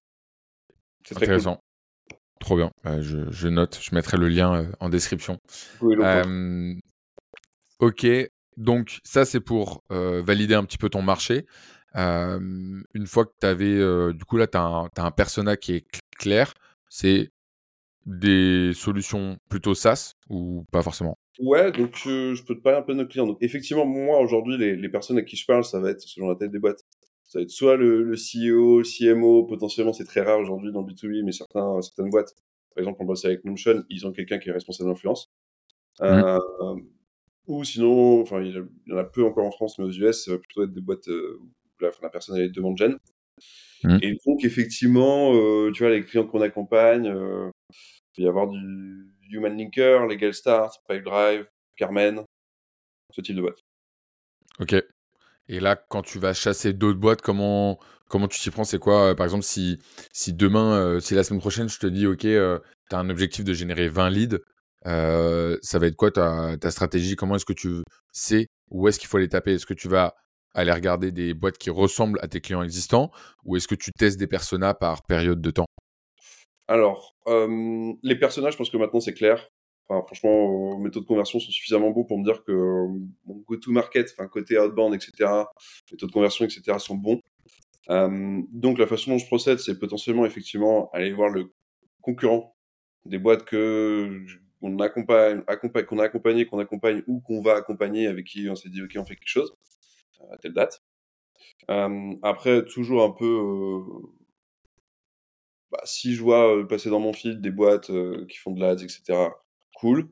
C'est 1.06 1.16
très 1.16 1.26
intéressant. 1.26 1.60
Trop 2.40 2.56
bien. 2.56 2.72
Bah, 2.84 3.02
je, 3.02 3.48
note, 3.50 3.78
je 3.82 3.94
mettrai 3.94 4.18
le 4.18 4.30
lien 4.30 4.56
euh, 4.56 4.72
en 4.80 4.88
description. 4.88 5.38
Euh, 5.84 6.74
ok, 7.80 8.08
donc 8.58 9.00
ça 9.04 9.26
c'est 9.26 9.40
pour 9.40 9.84
valider 9.90 10.56
un 10.56 10.64
petit 10.66 10.78
peu 10.78 10.90
ton 10.90 11.02
marché. 11.02 11.46
une 11.96 13.08
fois 13.08 13.26
que 13.26 13.34
tu 13.40 13.48
avais, 13.48 14.14
du 14.14 14.26
coup 14.26 14.38
là, 14.38 14.48
tu 14.48 14.58
as, 14.58 14.90
as, 14.98 15.04
un 15.04 15.12
persona 15.12 15.58
qui 15.58 15.76
est 15.76 15.86
clair, 16.18 16.54
c'est 16.90 17.32
des 18.06 18.72
solutions 18.74 19.38
plutôt 19.50 19.74
SaaS 19.76 20.16
ou 20.30 20.66
pas 20.72 20.82
forcément? 20.82 21.18
Ouais, 21.40 21.72
donc 21.72 21.96
je 21.96 22.44
peux 22.44 22.56
te 22.56 22.62
parler 22.62 22.80
un 22.80 22.82
peu 22.82 22.94
de 22.94 23.00
nos 23.00 23.08
clients. 23.08 23.28
Donc 23.28 23.38
effectivement, 23.42 23.86
moi 23.86 24.20
aujourd'hui, 24.20 24.58
les, 24.58 24.90
personnes 24.90 25.18
à 25.18 25.24
qui 25.24 25.36
je 25.36 25.46
parle, 25.46 25.64
ça 25.64 25.80
va 25.80 25.92
être 25.92 26.02
selon 26.02 26.30
la 26.30 26.36
tête 26.36 26.52
des 26.52 26.60
boîtes. 26.60 26.84
Ça 27.24 27.40
va 27.40 27.44
être 27.44 27.50
soit 27.50 27.78
le, 27.78 28.04
le 28.04 28.16
CEO, 28.16 28.80
le 28.80 28.84
CMO, 28.84 29.46
potentiellement 29.46 29.94
c'est 29.94 30.04
très 30.04 30.22
rare 30.22 30.40
aujourd'hui 30.40 30.72
dans 30.72 30.82
le 30.82 30.94
B2B, 30.94 31.24
mais 31.24 31.32
certains, 31.32 31.82
certaines 31.82 32.10
boîtes, 32.10 32.36
par 32.76 32.82
exemple 32.82 33.00
on 33.02 33.06
bosse 33.06 33.24
avec 33.24 33.46
Notion, 33.46 33.84
ils 33.90 34.06
ont 34.06 34.12
quelqu'un 34.12 34.38
qui 34.38 34.50
est 34.50 34.52
responsable 34.52 34.90
d'influence. 34.90 35.32
Mmh. 36.02 36.38
Euh, 37.50 37.54
ou 37.54 37.64
sinon, 37.64 38.22
enfin 38.22 38.42
il 38.42 38.68
y 38.88 38.94
en 38.94 38.98
a 38.98 39.04
peu 39.04 39.24
encore 39.24 39.46
en 39.46 39.52
France, 39.52 39.78
mais 39.80 39.86
aux 39.86 39.92
US, 39.92 40.26
ça 40.26 40.32
va 40.32 40.38
plutôt 40.38 40.64
être 40.64 40.74
des 40.74 40.82
boîtes 40.82 41.08
euh, 41.08 41.40
où 41.42 41.50
la, 41.82 42.10
personne 42.10 42.36
a 42.36 42.40
les 42.40 42.50
demandes 42.50 42.78
gènes. 42.78 42.98
Mmh. 43.84 43.98
Et 44.02 44.18
donc 44.26 44.44
effectivement, 44.44 45.34
euh, 45.34 45.72
tu 45.72 45.84
vois, 45.84 45.92
les 45.92 46.04
clients 46.04 46.28
qu'on 46.28 46.42
accompagne, 46.42 47.06
il 47.06 48.16
peut 48.16 48.22
y 48.22 48.28
avoir 48.28 48.48
du 48.48 48.58
Human 49.32 49.58
Linker, 49.58 50.08
Legal 50.08 50.34
Start, 50.34 50.76
Pipedrive, 50.88 51.48
Carmen, 51.76 52.24
ce 53.12 53.22
type 53.22 53.36
de 53.36 53.42
boîte. 53.42 53.60
Ok. 54.60 54.76
Et 55.48 55.60
là, 55.60 55.76
quand 55.76 56.02
tu 56.02 56.20
vas 56.20 56.34
chasser 56.34 56.74
d'autres 56.74 57.00
boîtes, 57.00 57.22
comment, 57.22 57.80
comment 58.08 58.28
tu 58.28 58.40
t'y 58.40 58.52
prends? 58.52 58.64
C'est 58.64 58.80
quoi, 58.80 59.12
euh, 59.12 59.16
par 59.16 59.26
exemple, 59.26 59.44
si, 59.44 59.80
si 60.14 60.34
demain, 60.34 60.74
euh, 60.74 61.00
si 61.00 61.16
la 61.16 61.24
semaine 61.24 61.42
prochaine, 61.42 61.70
je 61.70 61.80
te 61.80 61.88
dis, 61.88 62.08
OK, 62.08 62.26
euh, 62.26 62.60
tu 62.90 62.96
as 62.96 63.00
un 63.00 63.10
objectif 63.10 63.44
de 63.44 63.54
générer 63.54 63.90
20 63.90 64.10
leads, 64.10 64.40
ça 64.84 65.80
va 65.80 65.88
être 65.88 65.96
quoi 65.96 66.12
ta, 66.12 66.72
stratégie? 66.72 67.16
Comment 67.16 67.36
est-ce 67.36 67.46
que 67.46 67.54
tu 67.54 67.84
sais 68.12 68.48
où 68.70 68.88
est-ce 68.88 69.00
qu'il 69.00 69.08
faut 69.08 69.18
aller 69.18 69.30
taper? 69.30 69.54
Est-ce 69.54 69.66
que 69.66 69.74
tu 69.74 69.88
vas 69.88 70.16
aller 70.54 70.72
regarder 70.72 71.12
des 71.12 71.34
boîtes 71.34 71.58
qui 71.58 71.70
ressemblent 71.70 72.20
à 72.22 72.28
tes 72.28 72.42
clients 72.42 72.64
existants 72.64 73.12
ou 73.46 73.56
est-ce 73.56 73.68
que 73.68 73.76
tu 73.76 73.92
testes 73.92 74.20
des 74.20 74.28
personas 74.28 74.74
par 74.74 75.04
période 75.04 75.42
de 75.42 75.52
temps? 75.52 75.66
Alors, 76.68 77.16
euh, 77.28 77.94
les 78.04 78.16
personnages, 78.16 78.54
je 78.54 78.58
pense 78.58 78.70
que 78.70 78.78
maintenant 78.78 79.00
c'est 79.00 79.14
clair. 79.14 79.50
Enfin, 79.88 80.06
franchement, 80.06 80.80
mes 80.80 80.90
taux 80.90 81.02
de 81.02 81.06
conversion 81.06 81.40
sont 81.40 81.52
suffisamment 81.52 81.90
beaux 81.92 82.06
pour 82.06 82.18
me 82.18 82.24
dire 82.24 82.44
que 82.46 82.52
mon 82.54 83.36
go-to-market, 83.46 84.14
enfin 84.14 84.28
côté 84.28 84.58
outbound, 84.58 84.96
etc., 84.96 85.30
les 85.92 85.98
taux 85.98 86.08
de 86.08 86.12
conversion, 86.12 86.46
etc., 86.46 86.78
sont 86.80 86.96
bons. 86.96 87.20
Euh, 87.90 88.42
donc 88.52 88.78
la 88.78 88.88
façon 88.88 89.12
dont 89.12 89.18
je 89.18 89.26
procède, 89.26 89.60
c'est 89.60 89.78
potentiellement 89.80 90.26
effectivement 90.26 90.90
aller 90.94 91.12
voir 91.12 91.30
le 91.30 91.52
concurrent 92.02 92.56
des 93.06 93.18
boîtes 93.18 93.44
que 93.44 94.24
qu'on 94.62 94.80
accompagne, 94.80 95.44
qu'on 95.88 96.00
a 96.00 96.06
accompagné, 96.06 96.46
qu'on 96.46 96.60
accompagne 96.60 97.04
ou 97.08 97.20
qu'on 97.20 97.42
va 97.42 97.56
accompagner, 97.56 98.08
avec 98.08 98.28
qui 98.28 98.50
on 98.50 98.56
s'est 98.56 98.70
dit 98.70 98.82
ok 98.82 98.94
on 98.98 99.06
fait 99.06 99.16
quelque 99.16 99.28
chose 99.28 99.54
à 100.32 100.38
telle 100.38 100.54
date. 100.54 100.84
Euh, 101.70 102.14
après 102.24 102.64
toujours 102.66 103.04
un 103.04 103.12
peu 103.12 103.82
bah, 105.72 105.82
si 105.86 106.14
je 106.16 106.22
vois 106.22 106.68
passer 106.68 106.90
dans 106.90 107.00
mon 107.00 107.14
feed 107.14 107.42
des 107.42 107.52
boîtes 107.52 107.92
qui 108.28 108.38
font 108.38 108.52
de 108.52 108.60
l'ADS, 108.60 108.84
etc., 108.84 109.30
cool. 109.76 110.10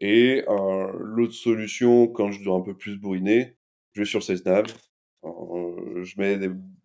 Et 0.00 0.44
l'autre 0.46 1.34
solution, 1.34 2.06
quand 2.08 2.30
je 2.30 2.42
dois 2.44 2.56
un 2.56 2.60
peu 2.60 2.76
plus 2.76 2.96
bourriner, 2.98 3.56
je 3.92 4.02
vais 4.02 4.06
sur 4.06 4.22
SalesNav. 4.22 4.66
je 5.24 6.20
mets 6.20 6.38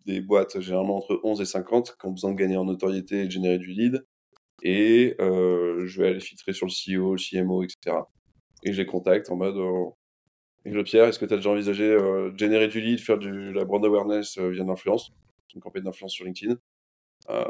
des, 0.04 0.20
boîtes 0.20 0.60
généralement 0.60 0.96
entre 0.96 1.20
11 1.22 1.40
et 1.40 1.44
50 1.44 1.96
qui 1.98 2.06
ont 2.06 2.10
besoin 2.12 2.32
de 2.32 2.36
gagner 2.36 2.56
en 2.56 2.64
notoriété 2.64 3.20
et 3.22 3.26
de 3.26 3.30
générer 3.30 3.58
du 3.58 3.68
lead. 3.68 4.04
Et 4.62 5.16
je 5.18 6.00
vais 6.00 6.08
aller 6.08 6.20
filtrer 6.20 6.52
sur 6.52 6.66
le 6.66 6.72
CEO, 6.72 7.14
le 7.14 7.18
CMO, 7.18 7.62
etc. 7.62 7.96
Et 8.62 8.72
je 8.72 8.80
les 8.80 8.86
contacte 8.86 9.30
en 9.30 9.36
mode 9.36 9.56
et 10.66 10.70
le 10.70 10.82
Pierre, 10.82 11.04
est-ce 11.04 11.18
que 11.18 11.26
tu 11.26 11.34
as 11.34 11.36
déjà 11.36 11.50
envisagé 11.50 11.88
de 11.88 12.32
générer 12.38 12.68
du 12.68 12.80
lead, 12.80 12.98
faire 12.98 13.18
de 13.18 13.28
la 13.28 13.64
brand 13.66 13.84
awareness 13.84 14.38
via 14.38 14.64
l'influence, 14.64 15.12
une 15.54 15.60
campagne 15.60 15.82
d'influence 15.82 16.12
sur 16.12 16.24
LinkedIn 16.24 16.56
euh, 17.30 17.44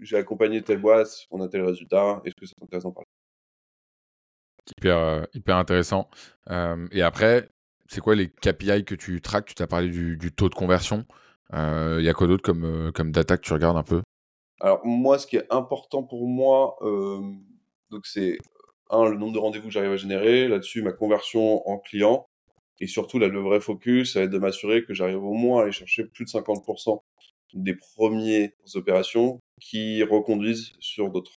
j'ai 0.00 0.16
accompagné 0.16 0.62
telle 0.62 0.78
boîte, 0.78 1.26
on 1.30 1.40
a 1.40 1.48
tel 1.48 1.62
résultat, 1.62 2.20
est-ce 2.24 2.34
que 2.34 2.46
ça 2.46 2.54
t'intéresse 2.58 2.84
d'en 2.84 2.92
parler 2.92 3.08
Hyper, 4.76 4.98
euh, 4.98 5.22
hyper 5.34 5.56
intéressant. 5.56 6.08
Euh, 6.50 6.86
et 6.92 7.02
après, 7.02 7.48
c'est 7.86 8.00
quoi 8.00 8.14
les 8.14 8.28
KPI 8.28 8.84
que 8.84 8.94
tu 8.94 9.20
traques? 9.20 9.46
Tu 9.46 9.54
t'as 9.54 9.66
parlé 9.66 9.88
du, 9.88 10.32
taux 10.32 10.48
de 10.48 10.54
conversion. 10.54 11.06
Il 11.52 12.02
y 12.02 12.08
a 12.08 12.12
quoi 12.12 12.26
d'autre 12.26 12.42
comme, 12.42 12.92
comme 12.94 13.10
data 13.10 13.36
que 13.38 13.42
tu 13.42 13.52
regardes 13.52 13.78
un 13.78 13.82
peu? 13.82 14.02
Alors, 14.60 14.84
moi, 14.84 15.18
ce 15.18 15.26
qui 15.26 15.36
est 15.36 15.46
important 15.50 16.02
pour 16.02 16.26
moi, 16.26 16.76
donc 17.90 18.06
c'est 18.06 18.38
un, 18.90 19.08
le 19.08 19.16
nombre 19.16 19.32
de 19.32 19.38
rendez-vous 19.38 19.66
que 19.66 19.72
j'arrive 19.72 19.92
à 19.92 19.96
générer. 19.96 20.48
Là-dessus, 20.48 20.82
ma 20.82 20.92
conversion 20.92 21.66
en 21.68 21.78
client. 21.78 22.26
Et 22.80 22.86
surtout, 22.86 23.18
là, 23.18 23.28
le 23.28 23.40
vrai 23.40 23.60
focus, 23.60 24.12
ça 24.12 24.20
va 24.20 24.24
être 24.26 24.30
de 24.30 24.38
m'assurer 24.38 24.84
que 24.84 24.94
j'arrive 24.94 25.22
au 25.22 25.34
moins 25.34 25.60
à 25.60 25.62
aller 25.64 25.72
chercher 25.72 26.04
plus 26.04 26.24
de 26.24 26.30
50% 26.30 27.00
des 27.54 27.74
premières 27.74 28.50
opérations 28.74 29.40
qui 29.60 30.02
reconduisent 30.02 30.72
sur 30.78 31.10
d'autres. 31.10 31.34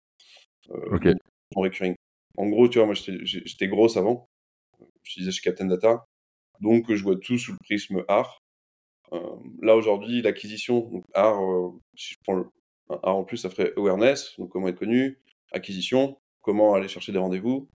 Euh, 0.70 1.14
en 1.56 1.62
recurring. 1.62 1.94
En 2.36 2.46
gros, 2.46 2.68
tu 2.68 2.78
vois, 2.78 2.86
moi, 2.86 2.94
j'étais 2.94 3.68
grosse 3.68 3.96
avant. 3.96 4.28
Je 5.02 5.20
disais 5.20 5.32
chez 5.32 5.40
Captain 5.42 5.66
Data. 5.66 6.04
Donc, 6.60 6.92
je 6.92 7.02
vois 7.02 7.16
tout 7.16 7.38
sous 7.38 7.52
le 7.52 7.58
prisme 7.58 8.04
art. 8.06 8.40
là, 9.62 9.76
aujourd'hui, 9.76 10.22
l'acquisition, 10.22 10.80
donc 10.80 11.04
art, 11.14 11.40
si 11.96 12.14
je 12.14 12.18
prends 12.22 12.34
le, 12.34 12.44
art 13.02 13.16
en 13.16 13.24
plus, 13.24 13.38
ça 13.38 13.50
ferait 13.50 13.72
awareness, 13.76 14.34
donc 14.38 14.50
comment 14.50 14.68
être 14.68 14.78
connu, 14.78 15.18
acquisition, 15.52 16.18
comment 16.42 16.74
aller 16.74 16.88
chercher 16.88 17.12
des 17.12 17.18
rendez-vous, 17.18 17.68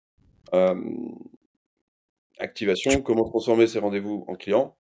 activation, 2.38 3.01
comment 3.01 3.25
transformer 3.25 3.67
ces 3.67 3.79
rendez-vous 3.79 4.25
en 4.27 4.36
clients, 4.36 4.75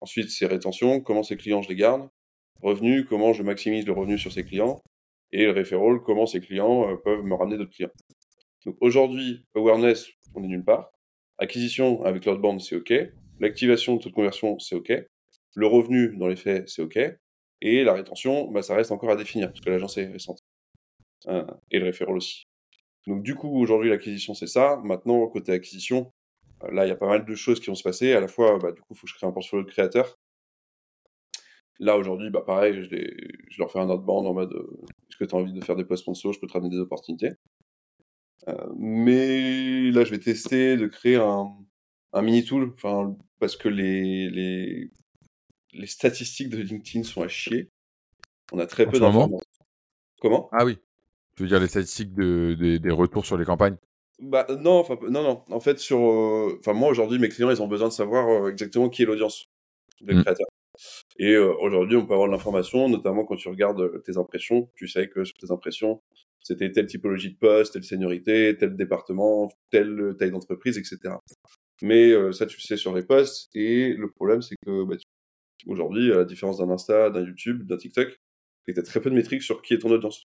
ensuite 0.00 0.30
c'est 0.30 0.46
rétention, 0.46 1.00
comment 1.00 1.22
ces 1.22 1.36
clients 1.36 1.62
je 1.62 1.68
les 1.68 1.76
garde, 1.76 2.08
revenu, 2.62 3.04
comment 3.04 3.32
je 3.32 3.42
maximise 3.42 3.86
le 3.86 3.92
revenu 3.92 4.18
sur 4.18 4.32
ces 4.32 4.44
clients, 4.44 4.80
et 5.32 5.44
le 5.44 5.52
referral, 5.52 6.00
comment 6.04 6.26
ces 6.26 6.40
clients 6.40 6.90
euh, 6.90 6.96
peuvent 6.96 7.22
me 7.22 7.34
ramener 7.34 7.58
d'autres 7.58 7.74
clients. 7.74 7.92
Donc 8.64 8.76
aujourd'hui, 8.80 9.44
awareness, 9.54 10.08
on 10.34 10.42
est 10.42 10.48
nulle 10.48 10.64
part. 10.64 10.90
Acquisition 11.38 12.02
avec 12.04 12.24
l'outbound, 12.24 12.60
c'est 12.60 12.76
OK. 12.76 12.92
L'activation 13.40 13.96
de 13.96 14.02
toute 14.02 14.14
conversion, 14.14 14.58
c'est 14.58 14.74
OK. 14.74 14.92
Le 15.54 15.66
revenu, 15.66 16.16
dans 16.16 16.28
les 16.28 16.36
faits, 16.36 16.68
c'est 16.68 16.82
OK. 16.82 16.98
Et 17.60 17.84
la 17.84 17.92
rétention, 17.94 18.50
bah, 18.50 18.62
ça 18.62 18.74
reste 18.74 18.92
encore 18.92 19.10
à 19.10 19.16
définir, 19.16 19.48
parce 19.48 19.60
que 19.60 19.70
l'agence 19.70 19.98
est 19.98 20.06
récente. 20.06 20.44
Euh, 21.26 21.44
et 21.70 21.80
le 21.80 21.86
referral 21.86 22.16
aussi. 22.16 22.46
Donc 23.06 23.22
du 23.22 23.34
coup, 23.34 23.60
aujourd'hui, 23.60 23.90
l'acquisition, 23.90 24.34
c'est 24.34 24.46
ça. 24.46 24.80
Maintenant, 24.84 25.26
côté 25.28 25.52
acquisition, 25.52 26.12
euh, 26.64 26.70
là, 26.70 26.86
il 26.86 26.88
y 26.88 26.92
a 26.92 26.96
pas 26.96 27.08
mal 27.08 27.24
de 27.24 27.34
choses 27.34 27.60
qui 27.60 27.66
vont 27.66 27.74
se 27.74 27.82
passer. 27.82 28.12
À 28.12 28.20
la 28.20 28.28
fois, 28.28 28.58
bah, 28.58 28.72
du 28.72 28.80
coup, 28.80 28.94
il 28.94 28.96
faut 28.96 29.06
que 29.06 29.12
je 29.12 29.16
crée 29.16 29.26
un 29.26 29.32
portfolio 29.32 29.64
de 29.64 29.70
créateurs. 29.70 30.18
Là, 31.80 31.96
aujourd'hui, 31.96 32.30
bah, 32.30 32.42
pareil, 32.46 32.84
je, 32.84 33.58
leur 33.58 33.70
fais 33.70 33.78
un 33.78 33.88
outbound 33.88 34.26
en 34.26 34.34
mode 34.34 34.52
euh, 34.52 34.86
est-ce 35.08 35.16
que 35.16 35.24
tu 35.24 35.34
as 35.34 35.38
envie 35.38 35.52
de 35.52 35.64
faire 35.64 35.76
des 35.76 35.84
posts 35.84 36.02
sponsors 36.02 36.32
Je 36.32 36.40
peux 36.40 36.46
te 36.46 36.52
ramener 36.52 36.70
des 36.70 36.80
opportunités. 36.80 37.32
Mais 38.78 39.90
là, 39.90 40.04
je 40.04 40.10
vais 40.10 40.18
tester 40.18 40.78
de 40.78 40.86
créer 40.86 41.16
un, 41.16 41.54
un 42.12 42.22
mini 42.22 42.44
tool 42.44 42.74
parce 43.38 43.56
que 43.56 43.68
les, 43.68 44.30
les, 44.30 44.90
les, 45.72 45.86
statistiques 45.86 46.48
de 46.50 46.58
LinkedIn 46.58 47.04
sont 47.04 47.22
à 47.22 47.28
chier. 47.28 47.70
On 48.52 48.58
a 48.58 48.66
très 48.66 48.86
peu 48.86 48.98
d'informations. 48.98 49.40
Comment? 50.20 50.48
Ah 50.52 50.64
oui. 50.64 50.78
Tu 51.36 51.42
veux 51.42 51.48
dire 51.48 51.60
les 51.60 51.68
statistiques 51.68 52.14
de, 52.14 52.54
des 52.54 52.90
retours 52.90 53.24
sur 53.24 53.36
les 53.36 53.44
campagnes? 53.44 53.76
Bah, 54.20 54.46
non, 54.48 54.84
non, 55.02 55.22
non. 55.22 55.44
En 55.48 55.60
fait, 55.60 55.78
sur, 55.78 56.00
euh, 56.00 56.60
moi 56.66 56.88
aujourd'hui, 56.88 57.20
mes 57.20 57.28
clients, 57.28 57.50
ils 57.50 57.62
ont 57.62 57.68
besoin 57.68 57.88
de 57.88 57.92
savoir 57.92 58.48
exactement 58.48 58.88
qui 58.88 59.02
est 59.02 59.06
l'audience 59.06 59.48
des 60.00 60.14
mmh. 60.14 60.22
créateurs. 60.22 60.48
Et 61.18 61.32
euh, 61.32 61.54
aujourd'hui, 61.60 61.96
on 61.96 62.06
peut 62.06 62.14
avoir 62.14 62.28
de 62.28 62.32
l'information, 62.32 62.88
notamment 62.88 63.24
quand 63.24 63.36
tu 63.36 63.48
regardes 63.48 63.80
euh, 63.80 64.02
tes 64.04 64.16
impressions. 64.16 64.70
Tu 64.76 64.86
sais 64.86 65.08
que 65.08 65.24
sur 65.24 65.36
tes 65.36 65.50
impressions, 65.50 66.00
c'était 66.40 66.70
telle 66.70 66.86
typologie 66.86 67.32
de 67.32 67.38
poste, 67.38 67.74
telle 67.74 67.84
seniorité, 67.84 68.56
tel 68.56 68.76
département, 68.76 69.50
telle 69.70 70.14
taille 70.18 70.30
d'entreprise, 70.30 70.78
etc. 70.78 71.14
Mais 71.82 72.10
euh, 72.10 72.32
ça, 72.32 72.46
tu 72.46 72.56
le 72.56 72.62
sais 72.62 72.76
sur 72.76 72.94
les 72.94 73.02
posts. 73.02 73.50
Et 73.54 73.92
le 73.94 74.10
problème, 74.10 74.42
c'est 74.42 74.56
que 74.64 74.84
bah, 74.84 74.96
aujourd'hui, 75.66 76.12
à 76.12 76.16
la 76.18 76.24
différence 76.24 76.58
d'un 76.58 76.70
Insta, 76.70 77.10
d'un 77.10 77.24
YouTube, 77.24 77.66
d'un 77.66 77.76
TikTok, 77.76 78.18
tu 78.66 78.78
as 78.78 78.82
très 78.82 79.00
peu 79.00 79.10
de 79.10 79.14
métriques 79.14 79.42
sur 79.42 79.62
qui 79.62 79.74
est 79.74 79.78
ton 79.78 79.90
audience. 79.90 80.24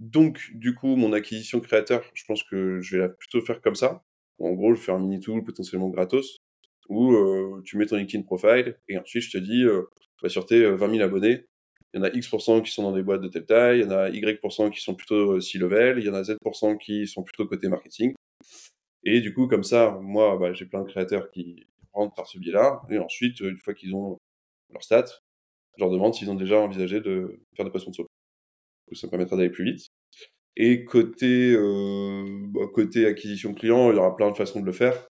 Donc, 0.00 0.50
du 0.54 0.74
coup, 0.74 0.96
mon 0.96 1.12
acquisition 1.12 1.60
créateur, 1.60 2.02
je 2.14 2.24
pense 2.24 2.42
que 2.42 2.80
je 2.80 2.96
vais 2.96 3.02
la 3.02 3.08
plutôt 3.08 3.40
faire 3.40 3.60
comme 3.60 3.74
ça. 3.74 4.02
En 4.38 4.52
gros, 4.52 4.74
je 4.74 4.80
vais 4.80 4.86
faire 4.86 4.94
un 4.96 5.00
mini 5.00 5.20
tool 5.20 5.44
potentiellement 5.44 5.88
gratos 5.88 6.38
où 6.88 7.12
euh, 7.14 7.62
tu 7.64 7.76
mets 7.76 7.86
ton 7.86 7.96
LinkedIn 7.96 8.24
profile 8.24 8.76
et 8.88 8.98
ensuite 8.98 9.22
je 9.22 9.30
te 9.30 9.38
dis, 9.38 9.62
euh, 9.64 9.84
bah, 10.22 10.28
sur 10.28 10.46
tes 10.46 10.64
20 10.64 10.88
euh, 10.88 10.90
000 10.90 11.02
abonnés, 11.04 11.46
il 11.94 11.98
y 11.98 12.00
en 12.00 12.04
a 12.04 12.10
X% 12.10 12.62
qui 12.62 12.72
sont 12.72 12.82
dans 12.82 12.92
des 12.92 13.02
boîtes 13.02 13.20
de 13.20 13.28
telle 13.28 13.46
taille, 13.46 13.80
il 13.80 13.84
y 13.84 13.86
en 13.86 13.90
a 13.90 14.08
Y% 14.10 14.70
qui 14.70 14.80
sont 14.80 14.94
plutôt 14.94 15.40
C-level, 15.40 15.98
il 15.98 16.04
y 16.04 16.08
en 16.08 16.14
a 16.14 16.24
Z% 16.24 16.76
qui 16.78 17.06
sont 17.06 17.22
plutôt 17.22 17.46
côté 17.46 17.68
marketing. 17.68 18.14
Et 19.04 19.20
du 19.20 19.34
coup, 19.34 19.46
comme 19.46 19.64
ça, 19.64 19.98
moi, 20.00 20.38
bah, 20.38 20.52
j'ai 20.52 20.64
plein 20.64 20.82
de 20.82 20.88
créateurs 20.88 21.30
qui 21.30 21.66
par 22.16 22.26
ce 22.26 22.38
biais-là. 22.38 22.82
Et 22.90 22.98
ensuite, 22.98 23.40
une 23.40 23.58
fois 23.58 23.74
qu'ils 23.74 23.94
ont 23.94 24.18
leurs 24.70 24.82
stats, 24.82 25.20
je 25.76 25.84
leur 25.84 25.90
demande 25.90 26.14
s'ils 26.14 26.30
ont 26.30 26.34
déjà 26.34 26.58
envisagé 26.58 27.00
de 27.00 27.40
faire 27.56 27.64
des 27.64 27.70
posts 27.70 27.84
sponsors. 27.84 28.06
Ça 28.92 29.06
me 29.06 29.10
permettra 29.10 29.36
d'aller 29.36 29.50
plus 29.50 29.64
vite. 29.64 29.86
Et 30.56 30.84
côté, 30.84 31.56
bah, 31.56 32.60
côté 32.74 33.06
acquisition 33.06 33.54
client, 33.54 33.90
il 33.90 33.96
y 33.96 33.98
aura 33.98 34.14
plein 34.16 34.30
de 34.30 34.36
façons 34.36 34.60
de 34.60 34.66
le 34.66 34.72
faire. 34.72 35.06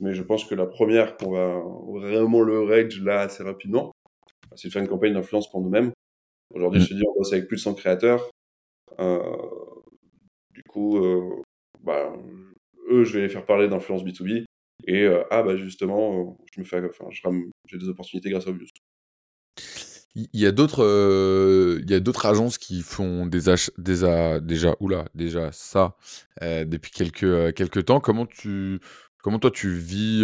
Mais 0.00 0.14
je 0.14 0.22
pense 0.22 0.44
que 0.44 0.54
la 0.54 0.66
première 0.66 1.16
qu'on 1.16 1.32
va 1.32 1.62
vraiment 2.08 2.40
le 2.40 2.62
rage 2.62 3.00
là 3.00 3.20
assez 3.20 3.42
rapidement, 3.42 3.92
c'est 4.56 4.68
de 4.68 4.72
faire 4.72 4.82
une 4.82 4.88
campagne 4.88 5.14
d'influence 5.14 5.50
pour 5.50 5.60
nous-mêmes. 5.60 5.92
Aujourd'hui, 6.54 6.80
mm. 6.80 6.82
je 6.82 6.88
te 6.88 6.94
dis, 6.94 7.02
on 7.06 7.18
bosse 7.18 7.32
avec 7.32 7.46
plus 7.46 7.56
de 7.56 7.62
100 7.62 7.74
créateurs. 7.74 8.30
Euh, 8.98 9.36
du 10.50 10.62
coup, 10.64 10.98
euh, 10.98 11.42
bah, 11.80 12.12
eux, 12.90 13.04
je 13.04 13.14
vais 13.14 13.22
les 13.22 13.28
faire 13.28 13.46
parler 13.46 13.68
d'influence 13.68 14.04
B2B. 14.04 14.44
Et 14.86 15.02
euh, 15.02 15.22
ah, 15.30 15.42
bah 15.42 15.56
justement, 15.56 16.38
je 16.52 16.60
me 16.60 16.64
fais, 16.64 16.82
enfin, 16.84 17.06
j'ai 17.66 17.78
des 17.78 17.88
opportunités 17.88 18.30
grâce 18.30 18.46
à 18.46 18.50
Obvious. 18.50 18.68
Il 20.14 20.28
y 20.32 20.44
a 20.44 20.52
d'autres, 20.52 21.78
il 21.82 21.90
y 21.90 21.94
a 21.94 22.00
d'autres 22.00 22.26
agences 22.26 22.58
qui 22.58 22.82
font 22.82 23.24
des, 23.24 23.40
des 23.78 24.40
déjà, 24.42 24.76
oula, 24.80 25.06
déjà 25.14 25.50
ça 25.52 25.96
depuis 26.40 26.90
quelques 26.90 27.54
quelques 27.54 27.86
temps. 27.86 27.98
Comment 28.00 28.26
tu 28.26 28.78
Comment 29.22 29.38
toi 29.38 29.50
tu 29.50 29.70
vis 29.70 30.22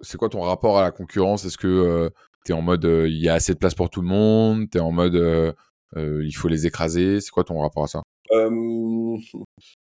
C'est 0.00 0.16
quoi 0.16 0.30
ton 0.30 0.40
rapport 0.40 0.78
à 0.78 0.82
la 0.82 0.90
concurrence? 0.90 1.44
Est-ce 1.44 1.58
que 1.58 2.10
tu 2.46 2.52
es 2.52 2.54
en 2.54 2.62
mode 2.62 2.84
il 2.84 3.20
y 3.20 3.28
a 3.28 3.34
assez 3.34 3.52
de 3.52 3.58
place 3.58 3.74
pour 3.74 3.90
tout 3.90 4.00
le 4.00 4.08
monde? 4.08 4.70
Tu 4.70 4.78
es 4.78 4.80
en 4.80 4.92
mode 4.92 5.54
il 5.96 6.32
faut 6.32 6.48
les 6.48 6.66
écraser? 6.66 7.20
C'est 7.20 7.32
quoi 7.32 7.44
ton 7.44 7.60
rapport 7.60 7.84
à 7.84 7.88
ça? 7.88 8.02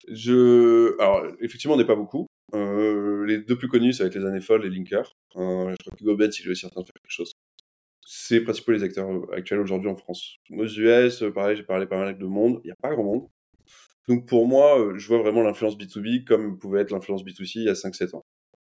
Je... 0.09 1.01
Alors, 1.01 1.23
effectivement, 1.41 1.75
on 1.75 1.79
n'est 1.79 1.87
pas 1.87 1.97
beaucoup. 1.97 2.27
Les 2.53 3.39
deux 3.39 3.57
plus 3.57 3.69
connus, 3.69 3.95
ça 3.95 4.05
va 4.05 4.09
être 4.09 4.17
les 4.17 4.25
années 4.25 4.41
folles 4.41 4.67
et 4.67 4.71
Linker. 4.71 5.17
je 5.35 5.41
crois 5.41 5.97
que 5.99 6.05
Gobet, 6.05 6.29
il 6.29 6.47
est 6.47 6.51
aussi 6.51 6.67
en 6.67 6.71
train 6.71 6.83
de 6.83 6.87
faire 6.87 6.95
quelque 6.95 7.11
chose. 7.11 7.33
C'est 8.05 8.41
principalement 8.41 8.81
les 8.81 8.85
acteurs 8.85 9.33
actuels 9.33 9.61
aujourd'hui 9.61 9.89
en 9.89 9.97
France. 9.97 10.37
Aux 10.51 10.67
US, 10.67 11.25
pareil, 11.35 11.57
j'ai 11.57 11.63
parlé 11.63 11.87
pas 11.87 11.97
mal 11.97 12.09
avec 12.09 12.19
de 12.19 12.27
monde. 12.27 12.61
Il 12.65 12.67
n'y 12.67 12.73
a 12.73 12.77
pas 12.77 12.91
grand 12.95 13.05
monde. 13.05 13.29
Donc 14.09 14.27
pour 14.27 14.47
moi, 14.47 14.81
euh, 14.81 14.99
je 14.99 15.07
vois 15.07 15.19
vraiment 15.19 15.43
l'influence 15.43 15.77
B2B 15.77 16.25
comme 16.25 16.59
pouvait 16.59 16.81
être 16.81 16.91
l'influence 16.91 17.25
B2C 17.25 17.53
il 17.57 17.65
y 17.65 17.69
a 17.69 17.75
5-7 17.75 18.17
ans. 18.17 18.25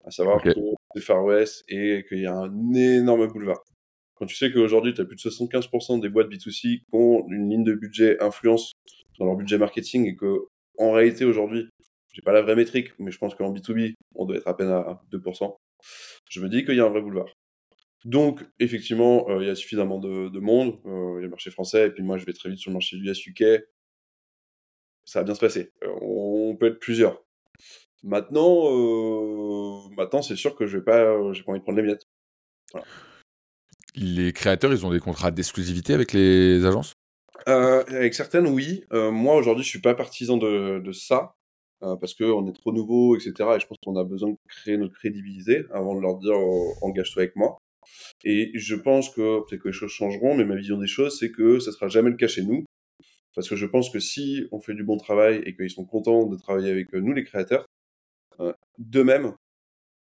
À 0.05 0.11
savoir 0.11 0.43
que 0.43 0.51
c'est 0.95 1.01
Far 1.01 1.25
West 1.25 1.65
et 1.69 2.05
qu'il 2.09 2.21
y 2.21 2.27
a 2.27 2.37
un 2.37 2.75
énorme 2.75 3.27
boulevard. 3.29 3.63
Quand 4.15 4.27
tu 4.27 4.37
sais 4.37 4.53
qu'aujourd'hui, 4.53 4.93
tu 4.93 5.01
as 5.01 5.05
plus 5.05 5.17
de 5.17 5.21
75% 5.21 6.01
des 6.01 6.09
boîtes 6.09 6.29
B2C 6.29 6.61
qui 6.61 6.85
ont 6.93 7.25
une 7.29 7.49
ligne 7.49 7.65
de 7.65 7.75
budget 7.75 8.23
influence 8.23 8.73
dans 9.19 9.27
leur 9.27 9.37
budget 9.37 9.59
marketing 9.59 10.07
et 10.07 10.17
que, 10.17 10.47
en 10.79 10.93
réalité, 10.93 11.25
aujourd'hui, 11.25 11.69
j'ai 12.13 12.23
pas 12.23 12.33
la 12.33 12.43
vraie 12.43 12.57
métrique, 12.57 12.93
mais 12.99 13.11
je 13.11 13.19
pense 13.19 13.35
qu'en 13.35 13.53
B2B, 13.53 13.95
on 14.15 14.27
doit 14.27 14.37
être 14.37 14.49
à 14.49 14.57
peine 14.57 14.69
à 14.69 15.03
2%. 15.13 15.57
Je 16.31 16.41
me 16.41 16.49
dis 16.49 16.65
qu'il 16.65 16.77
y 16.77 16.81
a 16.81 16.85
un 16.85 16.91
vrai 16.91 17.01
boulevard. 17.01 17.33
Donc, 18.05 18.45
effectivement, 18.59 19.29
euh, 19.29 19.43
il 19.43 19.47
y 19.47 19.51
a 19.51 19.55
suffisamment 19.55 19.99
de, 19.99 20.39
monde. 20.39 20.79
Euh, 20.87 21.15
il 21.15 21.17
y 21.17 21.19
a 21.19 21.23
le 21.23 21.29
marché 21.29 21.51
français, 21.51 21.87
et 21.87 21.91
puis 21.91 22.03
moi, 22.03 22.19
je 22.19 22.25
vais 22.25 22.33
très 22.33 22.49
vite 22.49 22.59
sur 22.59 22.71
le 22.71 22.75
marché 22.75 22.97
US 22.97 23.27
UK 23.27 23.45
ça 25.05 25.19
va 25.19 25.25
bien 25.25 25.35
se 25.35 25.41
passer. 25.41 25.73
Euh, 25.83 25.89
on 26.01 26.57
peut 26.57 26.67
être 26.67 26.79
plusieurs. 26.79 27.25
Maintenant, 28.05 28.71
maintenant 29.97 30.23
c'est 30.23 30.37
sûr 30.37 30.55
que 30.55 30.65
je 30.65 30.79
vais 30.79 30.85
pas, 30.85 31.33
j'ai 31.33 31.43
pas 31.43 31.51
envie 31.51 31.59
de 31.59 31.65
prendre 31.65 31.81
les 31.81 31.85
miettes. 31.85 32.07
Les 33.97 34.33
créateurs, 34.33 34.73
ils 34.73 34.87
ont 34.87 34.93
des 34.93 35.01
contrats 35.01 35.33
d'exclusivité 35.33 35.93
avec 35.93 36.13
les 36.13 36.65
agences? 36.65 36.95
Avec 37.47 38.15
certaines, 38.15 38.47
oui. 38.47 38.85
moi, 38.93 39.35
aujourd'hui, 39.35 39.65
je 39.65 39.69
suis 39.69 39.81
pas 39.81 39.95
partisan 39.95 40.37
de, 40.37 40.79
de 40.79 40.93
ça. 40.93 41.35
Parce 42.01 42.15
qu'on 42.15 42.47
est 42.49 42.53
trop 42.53 42.73
nouveau, 42.73 43.17
etc. 43.17 43.33
Et 43.57 43.61
je 43.61 43.67
pense 43.67 43.79
qu'on 43.85 43.97
a 43.97 44.05
besoin 44.05 44.31
de 44.31 44.37
créer 44.49 44.77
notre 44.77 44.95
crédibilité 44.95 45.65
avant 45.73 45.95
de 45.95 46.01
leur 46.01 46.19
dire 46.19 46.37
engage-toi 46.83 47.23
avec 47.23 47.37
moi. 47.37 47.59
Et 48.25 48.51
je 48.55 48.75
pense 48.75 49.11
que 49.11 49.41
peut-être 49.41 49.63
que 49.63 49.69
les 49.69 49.75
choses 49.75 49.91
changeront, 49.91 50.35
mais 50.35 50.45
ma 50.45 50.57
vision 50.57 50.79
des 50.79 50.87
choses, 50.87 51.19
c'est 51.19 51.33
que 51.33 51.59
ça 51.59 51.73
sera 51.73 51.89
jamais 51.89 52.11
le 52.11 52.17
cas 52.17 52.29
chez 52.29 52.43
nous. 52.43 52.65
Parce 53.35 53.49
que 53.49 53.57
je 53.57 53.67
pense 53.67 53.91
que 53.91 53.99
si 53.99 54.47
on 54.53 54.61
fait 54.61 54.75
du 54.75 54.85
bon 54.85 54.97
travail 54.97 55.43
et 55.47 55.57
qu'ils 55.57 55.71
sont 55.71 55.85
contents 55.85 56.27
de 56.27 56.37
travailler 56.37 56.71
avec 56.71 56.93
euh, 56.95 57.01
nous, 57.01 57.13
les 57.13 57.25
créateurs, 57.25 57.67
euh, 58.41 58.53
d'eux-mêmes, 58.79 59.35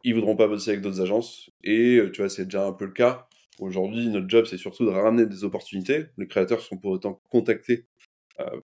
ils 0.04 0.16
voudront 0.16 0.36
pas 0.36 0.48
bosser 0.48 0.72
avec 0.72 0.82
d'autres 0.82 1.02
agences. 1.02 1.50
Et 1.64 1.98
euh, 1.98 2.12
tu 2.12 2.22
vois, 2.22 2.30
c'est 2.30 2.46
déjà 2.46 2.66
un 2.66 2.74
peu 2.74 2.86
le 2.86 2.92
cas. 2.92 3.28
Aujourd'hui, 3.60 4.08
notre 4.08 4.30
job, 4.30 4.46
c'est 4.46 4.58
surtout 4.58 4.86
de 4.86 4.90
ramener 4.90 5.28
des 5.28 5.44
opportunités. 5.44 6.06
Les 6.18 6.28
créateurs 6.28 6.62
sont 6.62 6.78
pour 6.78 6.92
autant 6.92 7.22
contactés 7.30 7.86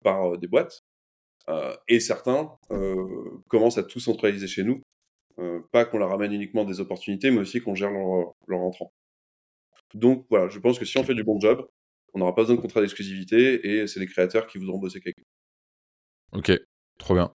par 0.03 0.37
des 0.37 0.47
boîtes. 0.47 0.84
Et 1.87 1.99
certains 1.99 2.51
commencent 3.49 3.77
à 3.77 3.83
tout 3.83 3.99
centraliser 3.99 4.47
chez 4.47 4.63
nous. 4.63 4.81
pas 5.71 5.85
qu'on 5.85 5.97
leur 5.97 6.09
ramène 6.09 6.33
uniquement 6.33 6.65
des 6.65 6.79
opportunités, 6.79 7.31
mais 7.31 7.39
aussi 7.39 7.61
qu'on 7.61 7.75
gère 7.75 7.91
leur, 7.91 8.33
leur 8.47 8.59
entrant. 8.61 8.91
Donc 9.93 10.25
voilà, 10.29 10.49
je 10.49 10.59
pense 10.59 10.79
que 10.79 10.85
si 10.85 10.97
on 10.97 11.03
fait 11.03 11.15
du 11.15 11.23
bon 11.23 11.39
job, 11.39 11.67
on 12.13 12.19
n'aura 12.19 12.33
pas 12.33 12.41
besoin 12.41 12.55
de 12.55 12.61
contrat 12.61 12.81
d'exclusivité 12.81 13.67
et 13.67 13.87
c'est 13.87 13.99
les 13.99 14.07
créateurs 14.07 14.47
qui 14.47 14.57
voudront 14.57 14.79
bosser 14.79 15.01
avec. 15.03 15.15
Ok, 16.31 16.51
trop 16.97 17.13
bien. 17.13 17.31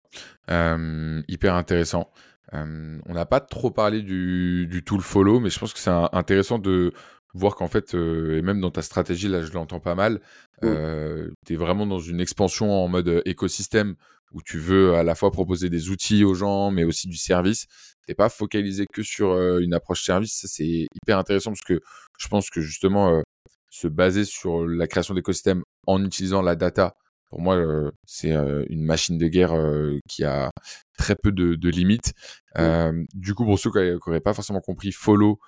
hyper 1.28 1.54
intéressant. 1.54 2.10
on 2.52 3.12
n'a 3.12 3.26
pas 3.26 3.40
trop 3.40 3.70
parlé 3.70 4.02
du, 4.02 4.82
tool 4.86 5.00
follow, 5.00 5.40
mais 5.40 5.50
je 5.50 5.58
pense 5.58 5.72
que 5.72 5.80
c'est 5.80 5.90
intéressant 5.90 6.58
de 6.58 6.92
voir 7.38 7.54
qu'en 7.54 7.68
fait, 7.68 7.94
et 7.94 8.42
même 8.42 8.60
dans 8.60 8.70
ta 8.70 8.82
stratégie, 8.82 9.28
là 9.28 9.42
je 9.42 9.52
l'entends 9.52 9.80
pas 9.80 9.94
mal, 9.94 10.20
tu 10.62 10.68
es 10.68 11.56
vraiment 11.56 11.86
dans 11.86 11.98
une 11.98 12.20
expansion 12.20 12.70
en 12.70 12.88
mode 12.88 13.22
écosystème 13.24 13.94
où 14.32 14.42
tu 14.42 14.58
veux 14.58 14.94
à 14.94 15.02
la 15.02 15.14
fois 15.14 15.30
proposer 15.30 15.70
des 15.70 15.90
outils 15.90 16.24
aux 16.24 16.34
gens, 16.34 16.70
mais 16.70 16.84
aussi 16.84 17.08
du 17.08 17.16
service. 17.16 17.66
T'es 18.06 18.14
pas 18.14 18.28
focalisé 18.28 18.86
que 18.92 19.02
sur 19.02 19.36
une 19.58 19.74
approche 19.74 20.02
service. 20.02 20.44
c'est 20.46 20.86
hyper 21.02 21.18
intéressant 21.18 21.50
parce 21.50 21.62
que 21.62 21.80
je 22.18 22.28
pense 22.28 22.50
que 22.50 22.60
justement, 22.60 23.22
se 23.70 23.88
baser 23.88 24.24
sur 24.24 24.66
la 24.66 24.86
création 24.86 25.14
d'écosystèmes 25.14 25.62
en 25.86 26.04
utilisant 26.04 26.42
la 26.42 26.56
data, 26.56 26.94
pour 27.30 27.40
moi, 27.40 27.90
c'est 28.06 28.32
une 28.68 28.84
machine 28.84 29.18
de 29.18 29.28
guerre 29.28 29.54
qui 30.08 30.24
a 30.24 30.50
très 30.96 31.14
peu 31.14 31.32
de, 31.32 31.68
limites. 31.68 32.12
du 33.14 33.34
coup, 33.34 33.44
pour 33.44 33.58
ceux 33.58 33.70
qui 33.70 33.78
n'auraient 33.78 34.20
pas 34.20 34.34
forcément 34.34 34.60
compris, 34.60 34.92
Follow, 34.92 35.38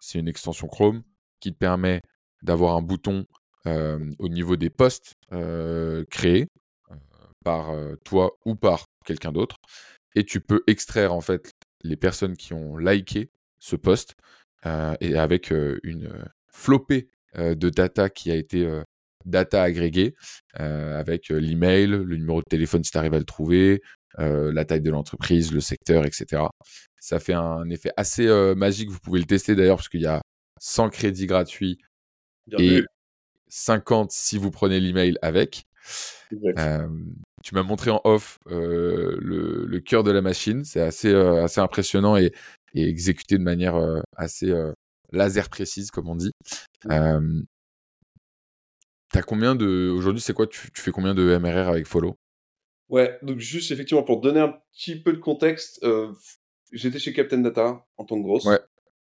c'est 0.00 0.18
une 0.18 0.28
extension 0.28 0.68
Chrome 0.68 1.02
qui 1.40 1.52
te 1.52 1.58
permet 1.58 2.00
d'avoir 2.42 2.76
un 2.76 2.82
bouton 2.82 3.26
au 3.66 4.28
niveau 4.28 4.56
des 4.56 4.70
posts 4.70 5.14
créés 6.10 6.46
par 7.44 7.74
toi 8.04 8.32
ou 8.44 8.54
par 8.54 8.84
quelqu'un 9.04 9.32
d'autre. 9.32 9.56
Et 10.14 10.24
tu 10.24 10.40
peux 10.40 10.62
extraire 10.66 11.12
en 11.12 11.20
fait 11.20 11.50
les 11.84 11.96
personnes 11.96 12.36
qui 12.36 12.52
ont 12.54 12.76
liké 12.76 13.30
ce 13.58 13.76
post 13.76 14.14
et 14.64 15.16
avec 15.16 15.50
une 15.50 16.12
flopée 16.52 17.08
de 17.36 17.68
data 17.68 18.08
qui 18.08 18.30
a 18.30 18.34
été 18.34 18.82
data 19.24 19.62
agrégée 19.62 20.14
avec 20.54 21.28
l'email, 21.28 21.86
le 21.86 22.16
numéro 22.16 22.40
de 22.40 22.46
téléphone 22.48 22.82
si 22.82 22.90
tu 22.90 22.98
arrives 22.98 23.14
à 23.14 23.18
le 23.18 23.24
trouver, 23.24 23.82
la 24.16 24.64
taille 24.64 24.80
de 24.80 24.90
l'entreprise, 24.90 25.52
le 25.52 25.60
secteur, 25.60 26.04
etc. 26.06 26.42
Ça 27.00 27.20
fait 27.20 27.34
un 27.34 27.68
effet 27.70 27.92
assez 27.96 28.26
magique. 28.56 28.90
Vous 28.90 29.00
pouvez 29.00 29.20
le 29.20 29.26
tester 29.26 29.54
d'ailleurs 29.54 29.76
parce 29.76 29.88
qu'il 29.88 30.00
y 30.00 30.06
a 30.06 30.20
100 30.60 30.90
crédits 30.90 31.26
gratuits 31.26 31.78
et 32.58 32.82
50 33.48 34.10
si 34.10 34.38
vous 34.38 34.50
prenez 34.50 34.80
l'email 34.80 35.16
avec. 35.22 35.66
tu 36.30 37.54
m'as 37.54 37.62
montré 37.62 37.90
en 37.90 38.00
off 38.04 38.38
le, 38.46 39.78
cœur 39.80 40.04
de 40.04 40.10
la 40.10 40.20
machine. 40.20 40.64
C'est 40.64 40.80
assez, 40.80 41.14
assez 41.14 41.60
impressionnant 41.60 42.16
et, 42.16 42.32
exécuté 42.74 43.38
de 43.38 43.42
manière 43.42 43.76
assez 44.16 44.52
laser 45.12 45.48
précise, 45.48 45.90
comme 45.90 46.08
on 46.08 46.16
dit. 46.16 46.32
T'as 49.10 49.22
combien 49.22 49.54
de. 49.54 49.88
Aujourd'hui, 49.88 50.20
c'est 50.20 50.34
quoi 50.34 50.46
tu, 50.46 50.68
fais 50.74 50.90
combien 50.90 51.14
de 51.14 51.38
MRR 51.38 51.68
avec 51.68 51.86
Follow? 51.86 52.18
Ouais, 52.90 53.18
donc 53.22 53.38
juste 53.38 53.70
effectivement 53.70 54.02
pour 54.02 54.20
donner 54.20 54.40
un 54.40 54.54
petit 54.72 54.96
peu 54.96 55.12
de 55.12 55.18
contexte, 55.18 55.84
j'étais 56.72 56.98
chez 56.98 57.12
Captain 57.12 57.38
Data 57.38 57.86
en 57.96 58.04
tant 58.04 58.16
que 58.16 58.22
grosse, 58.22 58.44
ouais. 58.44 58.60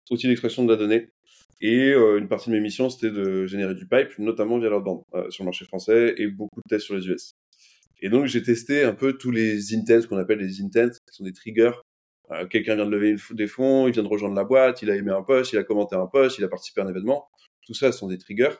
outil 0.09 0.27
d'expression 0.27 0.63
de 0.63 0.71
la 0.71 0.77
donnée. 0.77 1.09
Et 1.61 1.93
une 1.93 2.27
partie 2.27 2.49
de 2.49 2.55
mes 2.55 2.61
missions, 2.61 2.89
c'était 2.89 3.11
de 3.11 3.45
générer 3.45 3.75
du 3.75 3.87
pipe, 3.87 4.17
notamment 4.17 4.57
via 4.57 4.69
leur 4.69 4.81
bande 4.81 5.03
sur 5.29 5.43
le 5.43 5.45
marché 5.45 5.63
français 5.65 6.15
et 6.17 6.27
beaucoup 6.27 6.59
de 6.59 6.67
tests 6.67 6.85
sur 6.85 6.95
les 6.95 7.07
US. 7.07 7.33
Et 8.01 8.09
donc, 8.09 8.25
j'ai 8.25 8.41
testé 8.41 8.83
un 8.83 8.93
peu 8.93 9.13
tous 9.13 9.29
les 9.29 9.75
intents, 9.75 10.01
ce 10.01 10.07
qu'on 10.07 10.17
appelle 10.17 10.39
les 10.39 10.59
intents, 10.61 10.89
qui 10.89 11.15
sont 11.15 11.23
des 11.23 11.33
triggers. 11.33 11.73
Quelqu'un 12.49 12.75
vient 12.75 12.85
de 12.85 12.91
lever 12.91 13.15
des 13.31 13.45
fonds, 13.45 13.87
il 13.87 13.93
vient 13.93 14.01
de 14.01 14.07
rejoindre 14.07 14.35
la 14.35 14.43
boîte, 14.43 14.81
il 14.81 14.89
a 14.89 14.95
aimé 14.95 15.11
un 15.11 15.21
post, 15.21 15.53
il 15.53 15.59
a 15.59 15.63
commenté 15.63 15.95
un 15.95 16.07
post, 16.07 16.39
il 16.39 16.43
a 16.43 16.47
participé 16.47 16.81
à 16.81 16.85
un 16.85 16.89
événement. 16.89 17.27
Tout 17.67 17.75
ça, 17.75 17.91
ce 17.91 17.99
sont 17.99 18.07
des 18.07 18.17
triggers 18.17 18.55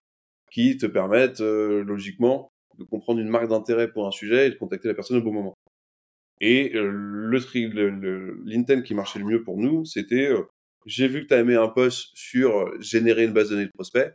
qui 0.52 0.78
te 0.78 0.86
permettent 0.86 1.40
logiquement 1.40 2.50
de 2.78 2.84
comprendre 2.84 3.20
une 3.20 3.30
marque 3.30 3.48
d'intérêt 3.48 3.92
pour 3.92 4.06
un 4.06 4.12
sujet 4.12 4.48
et 4.48 4.50
de 4.52 4.56
contacter 4.56 4.88
la 4.88 4.94
personne 4.94 5.18
au 5.18 5.22
bon 5.22 5.34
moment. 5.34 5.56
Et 6.40 6.70
le 6.70 7.30
l'intent 8.46 8.82
qui 8.82 8.94
marchait 8.94 9.20
le 9.20 9.26
mieux 9.26 9.44
pour 9.44 9.58
nous, 9.58 9.86
c'était 9.86 10.30
j'ai 10.86 11.08
vu 11.08 11.24
que 11.24 11.28
tu 11.28 11.34
as 11.34 11.40
aimé 11.40 11.56
un 11.56 11.68
post 11.68 12.10
sur 12.14 12.72
générer 12.82 13.26
une 13.26 13.34
base 13.34 13.50
de 13.50 13.56
données 13.56 13.68
de 13.68 13.72
prospects. 13.72 14.14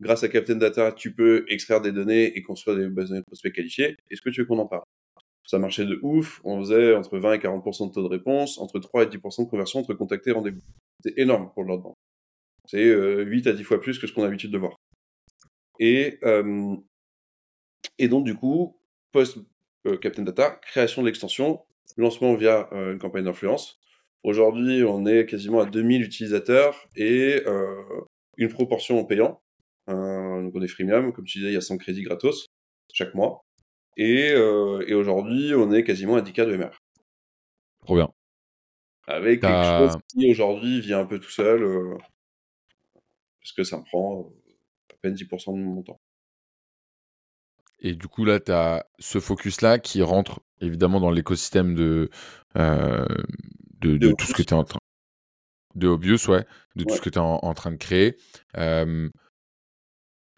Grâce 0.00 0.22
à 0.22 0.28
Captain 0.28 0.56
Data, 0.56 0.92
tu 0.92 1.14
peux 1.14 1.44
extraire 1.48 1.80
des 1.80 1.92
données 1.92 2.36
et 2.36 2.42
construire 2.42 2.76
des 2.76 2.88
bases 2.88 3.06
de 3.06 3.10
données 3.10 3.20
de 3.20 3.26
prospects 3.26 3.52
qualifiées. 3.52 3.96
Est-ce 4.10 4.22
que 4.22 4.30
tu 4.30 4.40
veux 4.40 4.46
qu'on 4.46 4.58
en 4.58 4.66
parle? 4.66 4.84
Ça 5.44 5.58
marchait 5.58 5.86
de 5.86 5.98
ouf. 6.02 6.40
On 6.44 6.60
faisait 6.60 6.94
entre 6.94 7.18
20 7.18 7.34
et 7.34 7.38
40% 7.38 7.88
de 7.88 7.94
taux 7.94 8.02
de 8.02 8.08
réponse, 8.08 8.58
entre 8.58 8.78
3 8.78 9.04
et 9.04 9.06
10% 9.06 9.44
de 9.44 9.50
conversion 9.50 9.80
entre 9.80 9.94
contacter 9.94 10.30
et 10.30 10.34
rendez-vous. 10.34 10.60
C'est 11.02 11.18
énorme 11.18 11.50
pour 11.54 11.64
le 11.64 11.70
load 11.70 11.82
C'est 12.66 12.84
8 13.24 13.46
à 13.46 13.52
10 13.52 13.64
fois 13.64 13.80
plus 13.80 13.98
que 13.98 14.06
ce 14.06 14.12
qu'on 14.12 14.22
a 14.22 14.26
l'habitude 14.26 14.50
de 14.50 14.58
voir. 14.58 14.76
Et, 15.80 16.20
et 17.98 18.08
donc, 18.08 18.24
du 18.24 18.34
coup, 18.34 18.78
post 19.12 19.38
Captain 20.00 20.22
Data, 20.22 20.50
création 20.62 21.02
de 21.02 21.06
l'extension, 21.06 21.64
lancement 21.96 22.34
via 22.34 22.68
une 22.72 22.98
campagne 22.98 23.24
d'influence. 23.24 23.77
Aujourd'hui, 24.24 24.82
on 24.84 25.06
est 25.06 25.26
quasiment 25.26 25.60
à 25.60 25.66
2000 25.66 26.02
utilisateurs 26.02 26.86
et 26.96 27.42
une 28.36 28.48
proportion 28.48 28.98
en 28.98 29.04
payant. 29.04 29.40
donc 29.86 30.52
on 30.54 30.62
est 30.62 30.68
freemium, 30.68 31.12
comme 31.12 31.24
tu 31.24 31.38
disais, 31.38 31.50
il 31.50 31.54
y 31.54 31.56
a 31.56 31.60
100 31.60 31.78
crédits 31.78 32.02
gratos 32.02 32.46
chaque 32.92 33.14
mois. 33.14 33.44
Et, 33.96 34.28
et 34.30 34.94
aujourd'hui, 34.94 35.54
on 35.54 35.72
est 35.72 35.84
quasiment 35.84 36.16
à 36.16 36.22
10K 36.22 36.46
de 36.46 36.56
MR. 36.56 36.78
Trop 37.84 37.94
bien. 37.96 38.12
Avec 39.06 39.40
quelque 39.40 39.78
chose 39.78 39.96
qui 40.08 40.30
aujourd'hui 40.30 40.80
vient 40.80 41.00
un 41.00 41.06
peu 41.06 41.18
tout 41.18 41.30
seul, 41.30 41.64
parce 43.40 43.52
que 43.52 43.64
ça 43.64 43.78
me 43.78 43.84
prend 43.84 44.30
à 44.92 44.96
peine 45.00 45.14
10% 45.14 45.54
de 45.54 45.64
mon 45.64 45.82
temps. 45.82 46.00
Et 47.80 47.94
du 47.94 48.08
coup, 48.08 48.24
là, 48.24 48.40
tu 48.40 48.52
as 48.52 48.86
ce 48.98 49.20
focus-là 49.20 49.78
qui 49.78 50.02
rentre 50.02 50.40
évidemment 50.60 51.00
dans 51.00 51.10
l'écosystème 51.10 51.74
de, 51.74 52.10
euh, 52.56 53.06
de, 53.80 54.12
tout 54.12 54.26
ce 54.26 54.34
que 54.34 54.42
tu 54.42 54.54
es 54.54 54.56
en 54.56 54.64
train 54.64 54.78
de 55.74 55.88
Obvious, 55.88 56.28
ouais, 56.28 56.44
de 56.76 56.84
tout 56.84 56.94
ce 56.94 57.00
que 57.00 57.10
tu 57.10 57.18
es 57.18 57.22
en, 57.22 57.54
train 57.54 57.70
de 57.70 57.76
créer. 57.76 58.16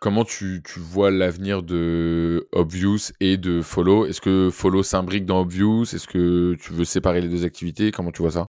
comment 0.00 0.24
tu, 0.24 0.62
tu 0.64 0.81
vois 0.81 1.11
l'avenir 1.11 1.62
de 1.62 2.48
Obvious 2.53 3.12
et 3.20 3.37
de 3.37 3.62
Follow? 3.62 4.07
Est-ce 4.07 4.20
que 4.20 4.50
Follow 4.50 4.83
s'imbrique 4.83 5.26
dans 5.26 5.40
Obvious? 5.40 5.83
Est-ce 5.94 6.09
que 6.09 6.57
tu 6.61 6.72
veux 6.72 6.85
séparer 6.85 7.20
les 7.20 7.29
deux 7.29 7.44
activités? 7.44 7.90
Comment 7.90 8.12
tu 8.12 8.22
vois 8.22 8.33
ça? 8.33 8.46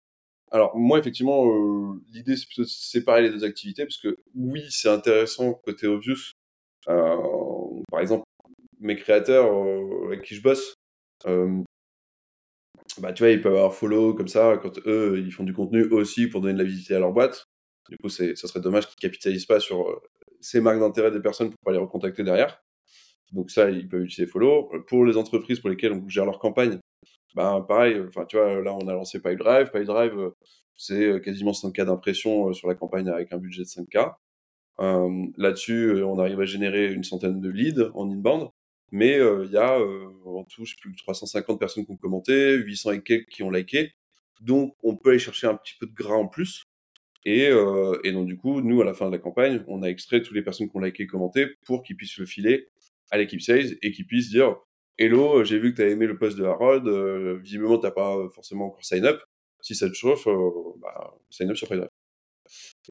Alors 0.51 0.75
moi 0.77 0.99
effectivement 0.99 1.45
l'idée 2.11 2.35
c'est 2.35 2.45
plutôt 2.45 2.63
de 2.63 2.67
séparer 2.67 3.21
les 3.21 3.29
deux 3.29 3.45
activités 3.45 3.85
parce 3.85 3.97
que 3.97 4.17
oui 4.35 4.65
c'est 4.69 4.89
intéressant 4.89 5.53
côté 5.53 5.87
obvious. 5.87 6.33
Par 6.85 7.99
exemple 7.99 8.25
mes 8.79 8.97
créateurs 8.97 9.49
avec 10.05 10.23
qui 10.23 10.35
je 10.35 10.41
bosse 10.41 10.75
bah, 12.99 13.13
tu 13.13 13.23
vois, 13.23 13.31
ils 13.31 13.41
peuvent 13.41 13.55
avoir 13.55 13.73
follow 13.73 14.13
comme 14.13 14.27
ça 14.27 14.57
quand 14.61 14.79
eux, 14.85 15.19
ils 15.19 15.31
font 15.31 15.43
du 15.43 15.53
contenu 15.53 15.83
aussi 15.91 16.27
pour 16.27 16.41
donner 16.41 16.53
de 16.53 16.57
la 16.57 16.63
visibilité 16.65 16.95
à 16.95 16.99
leur 16.99 17.13
boîte. 17.13 17.47
Du 17.89 17.97
coup, 17.97 18.09
ça 18.09 18.35
serait 18.35 18.61
dommage 18.61 18.87
qu'ils 18.87 18.99
capitalisent 18.99 19.45
pas 19.45 19.59
sur 19.59 19.89
euh, 19.89 20.01
ces 20.39 20.61
marques 20.61 20.79
d'intérêt 20.79 21.11
des 21.11 21.19
personnes 21.21 21.49
pour 21.49 21.59
pas 21.63 21.71
les 21.71 21.77
recontacter 21.77 22.23
derrière. 22.23 22.61
Donc 23.31 23.51
ça, 23.51 23.69
ils 23.69 23.87
peuvent 23.87 24.03
utiliser 24.03 24.29
follow. 24.29 24.69
Pour 24.87 25.05
les 25.05 25.17
entreprises 25.17 25.59
pour 25.59 25.69
lesquelles 25.69 25.93
on 25.93 26.07
gère 26.09 26.25
leur 26.25 26.39
campagne, 26.39 26.79
bah, 27.35 27.63
pareil, 27.67 28.01
enfin, 28.07 28.25
tu 28.25 28.37
vois, 28.37 28.61
là, 28.61 28.73
on 28.73 28.87
a 28.87 28.93
lancé 28.93 29.21
PyDrive. 29.21 29.71
PyDrive, 29.71 30.19
euh, 30.19 30.29
c'est 30.75 31.05
euh, 31.05 31.19
quasiment 31.19 31.51
5K 31.51 31.85
d'impression 31.85 32.53
sur 32.53 32.67
la 32.67 32.75
campagne 32.75 33.09
avec 33.09 33.31
un 33.33 33.37
budget 33.37 33.63
de 33.63 33.67
5K. 33.67 34.15
Là-dessus, 35.37 36.01
on 36.03 36.17
arrive 36.17 36.41
à 36.41 36.45
générer 36.45 36.91
une 36.91 37.03
centaine 37.03 37.39
de 37.39 37.49
leads 37.49 37.91
en 37.93 38.09
inbound. 38.09 38.49
Mais 38.91 39.15
il 39.15 39.51
y 39.51 39.57
a 39.57 39.79
en 39.79 40.43
tout, 40.43 40.65
je 40.65 40.71
sais 40.71 40.77
plus, 40.81 40.95
350 40.95 41.59
personnes 41.59 41.85
qui 41.85 41.91
ont 41.91 41.97
commenté, 41.97 42.57
800 42.57 42.91
et 42.91 43.01
quelques 43.01 43.29
qui 43.29 43.43
ont 43.43 43.51
liké. 43.51 43.93
Donc, 44.41 44.75
on 44.83 44.97
peut 44.97 45.11
aller 45.11 45.19
chercher 45.19 45.47
un 45.47 45.55
petit 45.55 45.75
peu 45.79 45.85
de 45.87 45.93
gras 45.93 46.15
en 46.15 46.27
plus. 46.27 46.65
Et, 47.23 47.49
et, 48.03 48.11
donc, 48.11 48.27
du 48.27 48.37
coup, 48.37 48.61
nous, 48.61 48.81
à 48.81 48.85
la 48.85 48.93
fin 48.93 49.05
de 49.07 49.11
la 49.11 49.19
campagne, 49.19 49.63
on 49.67 49.83
a 49.83 49.87
extrait 49.87 50.21
toutes 50.21 50.35
les 50.35 50.41
personnes 50.41 50.69
qui 50.69 50.75
ont 50.75 50.81
liké 50.81 51.03
et 51.03 51.07
commenté 51.07 51.47
pour 51.65 51.83
qu'ils 51.83 51.95
puissent 51.95 52.17
le 52.17 52.25
filer 52.25 52.67
à 53.11 53.17
l'équipe 53.17 53.41
sales 53.41 53.77
et 53.81 53.91
qu'ils 53.91 54.07
puissent 54.07 54.29
dire 54.29 54.57
Hello, 54.97 55.43
j'ai 55.43 55.57
vu 55.59 55.71
que 55.71 55.77
tu 55.77 55.83
as 55.83 55.89
aimé 55.89 56.05
le 56.05 56.17
post 56.17 56.37
de 56.37 56.43
Harold, 56.43 56.87
visiblement, 57.41 57.77
tu 57.77 57.85
n'as 57.85 57.91
pas 57.91 58.17
forcément 58.29 58.67
encore 58.67 58.83
sign 58.83 59.05
up. 59.05 59.21
Si 59.61 59.75
ça 59.75 59.87
te 59.87 59.93
chauffe, 59.93 60.27
bah, 60.79 61.13
sign 61.29 61.49
up 61.49 61.55
sur 61.55 61.67
Facebook. 61.67 61.91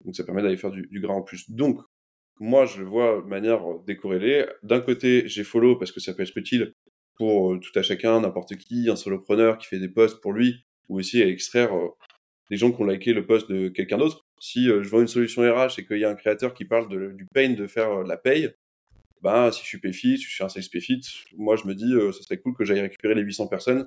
Donc, 0.05 0.17
ça 0.17 0.25
permet 0.25 0.43
d'aller 0.43 0.57
faire 0.57 0.71
du, 0.71 0.87
du 0.91 1.01
gras 1.01 1.15
en 1.15 1.23
plus. 1.23 1.51
Donc, 1.51 1.81
moi, 2.41 2.67
je 2.67 2.81
le 2.81 2.87
vois 2.87 3.21
de 3.23 3.27
manière 3.29 3.61
décorrélée. 3.87 4.47
D'un 4.63 4.81
côté, 4.81 5.29
j'ai 5.29 5.45
follow 5.45 5.77
parce 5.77 5.93
que 5.93 6.01
ça 6.01 6.15
peut 6.15 6.23
être 6.23 6.37
utile 6.37 6.73
pour 7.17 7.61
tout 7.61 7.79
à 7.79 7.83
chacun, 7.83 8.21
n'importe 8.21 8.57
qui, 8.57 8.89
un 8.89 8.97
solopreneur 8.97 9.59
qui 9.59 9.67
fait 9.67 9.79
des 9.79 9.91
posts 9.91 10.21
pour 10.23 10.33
lui, 10.33 10.65
ou 10.89 10.99
aussi 10.99 11.23
à 11.23 11.27
extraire 11.27 11.71
des 12.51 12.57
gens 12.57 12.73
qui 12.73 12.81
ont 12.81 12.87
liké 12.87 13.13
le 13.13 13.27
post 13.27 13.51
de 13.51 13.69
quelqu'un 13.69 13.99
d'autre. 13.99 14.25
Si 14.41 14.65
je 14.65 14.89
vends 14.89 15.03
une 15.03 15.07
solution 15.07 15.43
RH 15.43 15.79
et 15.79 15.87
qu'il 15.87 15.99
y 15.99 16.05
a 16.05 16.11
un 16.11 16.15
créateur 16.15 16.55
qui 16.55 16.65
parle 16.65 16.89
du 17.15 17.27
pain 17.35 17.51
de 17.51 17.67
faire 17.67 18.03
la 18.05 18.17
paye, 18.17 18.51
ben, 19.21 19.53
si 19.53 19.63
je 19.63 19.67
suis 19.67 19.79
PayFit, 19.79 20.17
si 20.17 20.25
je 20.25 20.31
suis 20.31 20.43
un 20.43 20.49
sales 20.49 20.65
PayFit, 20.73 21.03
moi 21.37 21.57
je 21.57 21.67
me 21.67 21.75
dis, 21.75 21.93
ce 21.93 22.23
serait 22.23 22.39
cool 22.39 22.55
que 22.57 22.65
j'aille 22.65 22.81
récupérer 22.81 23.15
les 23.15 23.23
800 23.23 23.49
personnes 23.49 23.87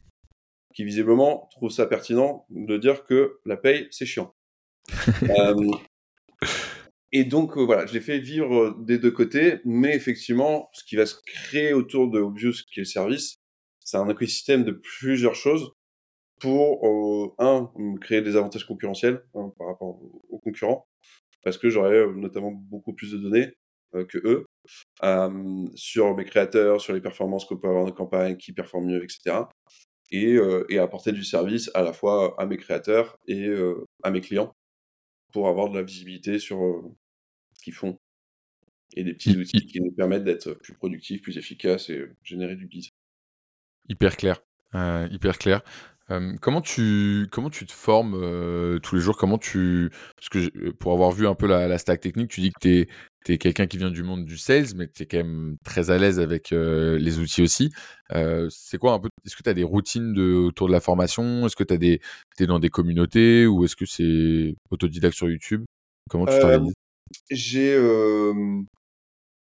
qui 0.76 0.84
visiblement 0.84 1.50
trouvent 1.52 1.72
ça 1.72 1.88
pertinent 1.88 2.46
de 2.50 2.78
dire 2.78 3.04
que 3.06 3.40
la 3.46 3.58
paye, 3.58 3.88
c'est 3.90 4.06
chiant. 4.06 4.34
Et 7.16 7.26
donc, 7.26 7.58
euh, 7.58 7.62
voilà, 7.64 7.86
je 7.86 7.94
l'ai 7.94 8.02
fait 8.02 8.18
vivre 8.18 8.56
euh, 8.56 8.76
des 8.80 8.98
deux 8.98 9.12
côtés, 9.12 9.60
mais 9.66 9.96
effectivement, 9.96 10.70
ce 10.74 10.84
qui 10.84 10.96
va 10.96 11.06
se 11.06 11.16
créer 11.28 11.72
autour 11.72 12.10
de 12.10 12.20
Obvious, 12.20 12.54
qui 12.68 12.80
est 12.80 12.82
le 12.82 12.86
service, 12.86 13.36
c'est 13.82 13.98
un 13.98 14.10
écosystème 14.10 14.64
de 14.64 14.72
plusieurs 14.72 15.36
choses 15.36 15.74
pour, 16.42 16.88
euh, 16.88 17.36
un, 17.38 17.72
créer 18.02 18.24
des 18.24 18.36
avantages 18.36 18.66
concurrentiels 18.66 19.24
hein, 19.36 19.54
par 19.60 19.68
rapport 19.68 20.00
aux 20.30 20.40
concurrents, 20.40 20.88
parce 21.44 21.60
que 21.60 21.70
j'aurais 21.70 22.08
notamment 22.16 22.52
beaucoup 22.52 22.94
plus 22.94 23.12
de 23.12 23.18
données 23.20 23.54
que 24.10 24.18
eux, 24.26 24.48
sur 25.76 26.16
mes 26.18 26.26
créateurs, 26.26 26.82
sur 26.82 26.94
les 26.94 27.02
performances 27.02 27.46
qu'on 27.46 27.58
peut 27.58 27.68
avoir 27.68 27.86
dans 27.86 27.92
campagne, 27.92 28.38
qui 28.38 28.52
performent 28.52 28.88
mieux, 28.88 29.04
etc. 29.04 29.46
et, 30.10 30.40
apporter 30.80 31.12
du 31.12 31.24
service 31.24 31.70
à 31.76 31.84
la 31.84 31.94
fois 31.94 32.34
à 32.40 32.48
mes 32.48 32.58
créateurs 32.58 33.20
et 33.28 33.50
à 34.02 34.10
mes 34.10 34.22
clients 34.22 34.56
pour 35.32 35.48
avoir 35.48 35.70
de 35.70 35.78
la 35.78 35.84
visibilité 35.84 36.40
sur 36.40 36.60
qu'ils 37.64 37.74
font 37.74 37.98
et 38.96 39.04
des 39.04 39.14
petits 39.14 39.36
outils 39.38 39.66
qui 39.66 39.82
nous 39.82 39.92
permettent 39.92 40.24
d'être 40.24 40.54
plus 40.54 40.74
productifs, 40.74 41.22
plus 41.22 41.38
efficaces 41.38 41.90
et 41.90 42.06
générer 42.24 42.56
du 42.56 42.68
business. 42.68 42.92
Hyper 43.90 44.18
clair, 44.18 44.44
hyper 44.74 45.38
clair 45.40 45.64
comment 46.42 46.62
tu 46.62 47.28
comment 47.32 47.50
tu 47.50 47.66
te 47.66 47.72
formes, 47.72 48.80
tous 48.82 48.96
les 48.96 49.02
jours? 49.02 49.18
Comment 49.18 49.38
tu 49.38 49.90
parce 50.16 50.30
que 50.30 50.70
pour 50.72 50.94
avoir 50.94 51.12
vu 51.12 51.28
un 51.28 51.36
peu 51.36 51.48
la 51.48 51.78
stack 51.78 52.02
technique, 52.02 52.30
tu 52.30 52.42
dis 52.42 52.52
que 52.52 52.86
tu 53.26 53.34
es 53.34 53.38
quelqu'un 53.38 53.68
qui 53.68 53.78
vient 53.78 53.92
du 53.92 54.04
monde 54.04 54.26
du 54.26 54.38
sales, 54.38 54.76
mais 54.76 54.88
tu 54.88 55.04
es 55.04 55.06
quand 55.06 55.18
même 55.18 55.58
très 55.64 55.92
à 55.92 55.98
l'aise 55.98 56.20
avec, 56.20 56.52
les 56.52 57.20
outils 57.20 57.42
aussi. 57.42 57.72
c'est 58.50 58.78
quoi 58.78 58.94
un 58.94 59.00
peu 59.00 59.10
est-ce 59.26 59.36
que 59.36 59.44
tu 59.44 59.50
as 59.50 59.54
des 59.54 59.64
routines 59.64 60.14
de 60.14 60.34
autour 60.34 60.68
de 60.68 60.74
la 60.74 60.82
formation? 60.82 61.46
Est-ce 61.46 61.56
que 61.56 61.64
tu 61.64 61.78
des 61.78 62.02
es 62.40 62.46
dans 62.46 62.60
des 62.60 62.70
communautés 62.70 63.48
ou 63.48 63.64
est-ce 63.66 63.76
que 63.76 63.86
c'est 63.86 64.56
autodidacte 64.70 65.16
sur 65.16 65.30
YouTube? 65.30 65.64
Comment 66.10 66.26
tu 66.26 66.38
t'organises? 66.40 66.74
J'ai, 67.30 67.78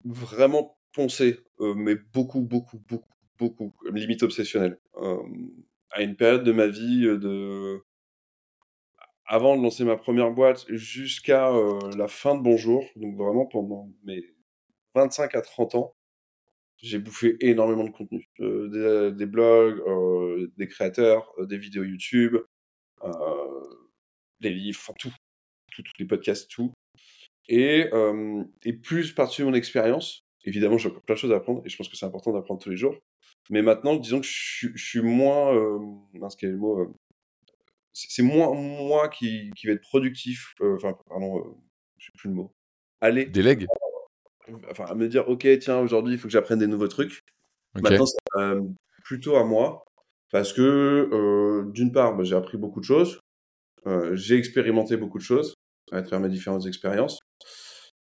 vraiment 0.04 0.78
poncé, 0.92 1.40
mais 1.60 1.96
beaucoup, 2.12 2.40
beaucoup, 2.40 2.78
beaucoup, 2.88 3.14
beaucoup, 3.38 3.74
limite 3.92 4.22
obsessionnel 4.22 4.78
à 5.90 6.02
une 6.02 6.16
période 6.16 6.44
de 6.44 6.52
ma 6.52 6.66
vie 6.66 7.02
de 7.02 7.82
avant 9.28 9.56
de 9.56 9.62
lancer 9.62 9.84
ma 9.84 9.96
première 9.96 10.30
boîte 10.30 10.64
jusqu'à 10.68 11.50
la 11.96 12.08
fin 12.08 12.36
de 12.36 12.42
Bonjour, 12.42 12.84
donc 12.94 13.16
vraiment 13.16 13.46
pendant 13.46 13.90
mes 14.04 14.22
25 14.94 15.34
à 15.34 15.42
30 15.42 15.74
ans, 15.74 15.96
j'ai 16.78 16.98
bouffé 16.98 17.36
énormément 17.40 17.84
de 17.84 17.90
contenu. 17.90 18.28
des, 18.38 19.26
blogs, 19.26 19.82
des 20.56 20.68
créateurs, 20.68 21.32
des 21.40 21.58
vidéos 21.58 21.84
YouTube, 21.84 22.36
des 24.40 24.50
livres, 24.50 24.94
tout, 24.98 25.12
tout, 25.72 25.82
tous 25.82 25.92
les 25.98 26.06
podcasts, 26.06 26.48
tout. 26.50 26.72
Et, 27.48 27.90
et 28.64 28.72
plus 28.72 29.12
par-dessus 29.12 29.44
mon 29.44 29.54
expérience, 29.54 30.26
évidemment, 30.44 30.78
j'ai 30.78 30.88
encore 30.88 31.02
plein 31.02 31.14
de 31.14 31.20
choses 31.20 31.32
à 31.32 31.36
apprendre 31.36 31.62
et 31.64 31.68
je 31.68 31.76
pense 31.76 31.88
que 31.88 31.96
c'est 31.96 32.06
important 32.06 32.32
d'apprendre 32.32 32.60
tous 32.60 32.70
les 32.70 32.76
jours. 32.76 32.96
Mais 33.50 33.62
maintenant, 33.62 33.96
disons 33.96 34.20
que 34.20 34.26
je, 34.26 34.76
suis 34.76 35.02
moins. 35.02 35.54
Euh, 35.54 35.78
quel 36.38 36.50
est 36.50 36.52
le 36.52 36.58
mot 36.58 36.80
euh, 36.80 36.92
C'est 37.92 38.22
moins 38.22 38.52
moi 38.54 39.08
qui, 39.08 39.50
qui 39.56 39.66
va 39.66 39.74
être 39.74 39.82
productif. 39.82 40.54
Euh, 40.60 40.76
enfin, 40.76 40.96
pardon, 41.08 41.38
euh, 41.38 41.42
je 41.98 42.06
sais 42.06 42.12
plus 42.16 42.28
le 42.28 42.34
mot. 42.34 42.52
Aller. 43.00 43.26
Délègue 43.26 43.66
Enfin, 44.70 44.84
à 44.84 44.94
me 44.94 45.08
dire, 45.08 45.28
ok, 45.28 45.46
tiens, 45.58 45.80
aujourd'hui, 45.80 46.14
il 46.14 46.18
faut 46.18 46.28
que 46.28 46.32
j'apprenne 46.32 46.60
des 46.60 46.68
nouveaux 46.68 46.86
trucs. 46.86 47.24
Maintenant, 47.74 48.06
c'est 48.06 48.22
plutôt 49.04 49.36
à 49.36 49.44
moi. 49.44 49.84
Parce 50.30 50.52
que, 50.52 51.64
d'une 51.72 51.92
part, 51.92 52.16
bah, 52.16 52.24
j'ai 52.24 52.36
appris 52.36 52.56
beaucoup 52.56 52.80
de 52.80 52.84
choses. 52.84 53.20
j'ai 54.12 54.36
expérimenté 54.36 54.96
beaucoup 54.96 55.18
de 55.18 55.24
choses 55.24 55.54
à 55.92 56.02
travers 56.02 56.20
mes 56.20 56.32
différentes 56.32 56.66
expériences. 56.66 57.18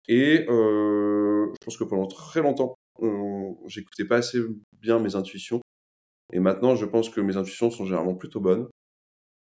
Et 0.07 0.45
je 0.47 1.55
pense 1.63 1.77
que 1.77 1.83
pendant 1.83 2.07
très 2.07 2.41
longtemps, 2.41 2.75
j'écoutais 3.67 4.05
pas 4.05 4.17
assez 4.17 4.39
bien 4.81 4.99
mes 4.99 5.15
intuitions. 5.15 5.61
Et 6.33 6.39
maintenant, 6.39 6.75
je 6.75 6.85
pense 6.85 7.09
que 7.09 7.21
mes 7.21 7.37
intuitions 7.37 7.69
sont 7.69 7.85
généralement 7.85 8.15
plutôt 8.15 8.39
bonnes, 8.39 8.67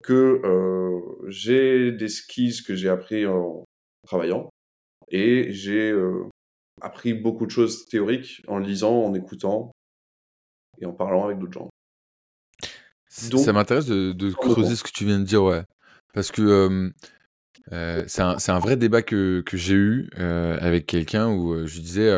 que 0.04 0.42
euh, 0.44 1.00
j'ai 1.30 1.94
des 1.94 2.10
skills 2.10 2.62
que 2.64 2.76
j'ai 2.76 2.90
appris 2.90 3.26
en 3.26 3.64
travaillant, 4.06 4.50
et 5.10 5.52
j'ai 5.54 5.92
euh, 5.92 6.28
appris 6.82 7.14
beaucoup 7.14 7.46
de 7.46 7.52
choses 7.52 7.86
théoriques 7.86 8.42
en 8.50 8.58
lisant, 8.58 9.02
en 9.06 9.14
écoutant 9.14 9.72
et 10.80 10.86
en 10.86 10.92
parlant 10.92 11.24
avec 11.24 11.40
d'autres 11.40 11.54
gens. 11.54 11.70
Donc, 13.30 13.46
ça 13.46 13.54
m'intéresse 13.54 13.86
de, 13.86 14.12
de 14.12 14.32
creuser 14.32 14.76
ce 14.76 14.84
que 14.84 14.92
tu 14.92 15.06
viens 15.06 15.20
de 15.20 15.26
dire, 15.26 15.44
ouais. 15.44 15.64
Parce 16.14 16.32
que 16.32 16.92
euh, 17.72 18.04
c'est 18.08 18.22
un, 18.22 18.60
vrai 18.60 18.76
débat 18.76 19.02
que, 19.02 19.44
j'ai 19.54 19.76
eu 19.76 20.10
euh, 20.20 20.58
avec 20.60 20.86
quelqu'un 20.86 21.30
où 21.30 21.54
euh, 21.54 21.66
je 21.66 21.80
disais, 21.80 22.12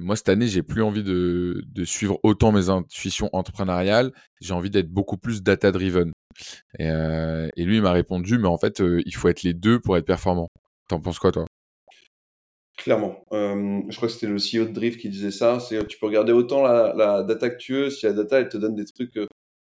moi 0.00 0.16
cette 0.16 0.28
année, 0.28 0.46
j'ai 0.46 0.62
plus 0.62 0.82
envie 0.82 1.02
de, 1.02 1.84
suivre 1.84 2.18
autant 2.22 2.52
mes 2.52 2.70
intuitions 2.70 3.28
entrepreneuriales, 3.32 4.12
j'ai 4.40 4.54
envie 4.54 4.70
d'être 4.70 4.88
beaucoup 4.88 5.18
plus 5.18 5.42
data-driven. 5.42 6.12
Et, 6.78 6.86
et, 6.86 7.64
lui, 7.64 7.76
il 7.76 7.82
m'a 7.82 7.92
répondu, 7.92 8.38
mais 8.38 8.48
en 8.48 8.58
fait, 8.58 8.80
il 8.80 9.14
faut 9.14 9.28
être 9.28 9.42
les 9.42 9.54
deux 9.54 9.80
pour 9.80 9.96
être 9.96 10.06
performant. 10.06 10.48
T'en 10.88 11.00
penses 11.00 11.18
quoi, 11.18 11.32
toi? 11.32 11.44
Clairement. 12.76 13.24
je 13.32 13.96
crois 13.96 14.08
que 14.08 14.14
c'était 14.14 14.28
le 14.28 14.36
CEO 14.36 14.68
de 14.68 14.72
Drift 14.72 15.00
qui 15.00 15.08
disait 15.08 15.32
ça. 15.32 15.58
Tu 15.68 15.98
peux 15.98 16.06
regarder 16.06 16.32
autant 16.32 16.62
la, 16.62 17.24
data 17.24 17.50
que 17.50 17.56
tu 17.56 17.74
veux, 17.74 17.90
si 17.90 18.06
la 18.06 18.12
data, 18.12 18.38
elle 18.38 18.48
te 18.48 18.56
donne 18.56 18.76
des 18.76 18.84
trucs 18.84 19.18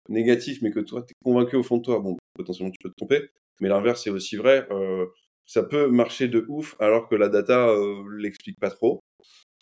négatifs, 0.08 0.62
mais 0.62 0.72
que 0.72 0.80
toi, 0.80 1.02
tu 1.02 1.12
es 1.12 1.16
convaincu 1.24 1.56
au 1.56 1.64
fond 1.64 1.78
de 1.78 1.84
toi, 1.84 2.02
potentiellement, 2.34 2.72
tu 2.72 2.80
peux 2.82 2.90
te 2.90 2.96
tromper. 2.96 3.30
Mais 3.62 3.70
l'inverse 3.70 4.08
est 4.08 4.12
aussi 4.12 4.38
vrai. 4.38 4.68
Euh, 4.72 5.06
ça 5.46 5.64
peut 5.64 5.88
marcher 5.88 6.28
de 6.28 6.46
ouf 6.48 6.76
alors 6.80 7.10
que 7.10 7.16
la 7.16 7.30
data 7.30 7.70
euh, 7.70 8.04
l'explique 8.18 8.60
pas 8.60 8.70
trop. 8.70 9.04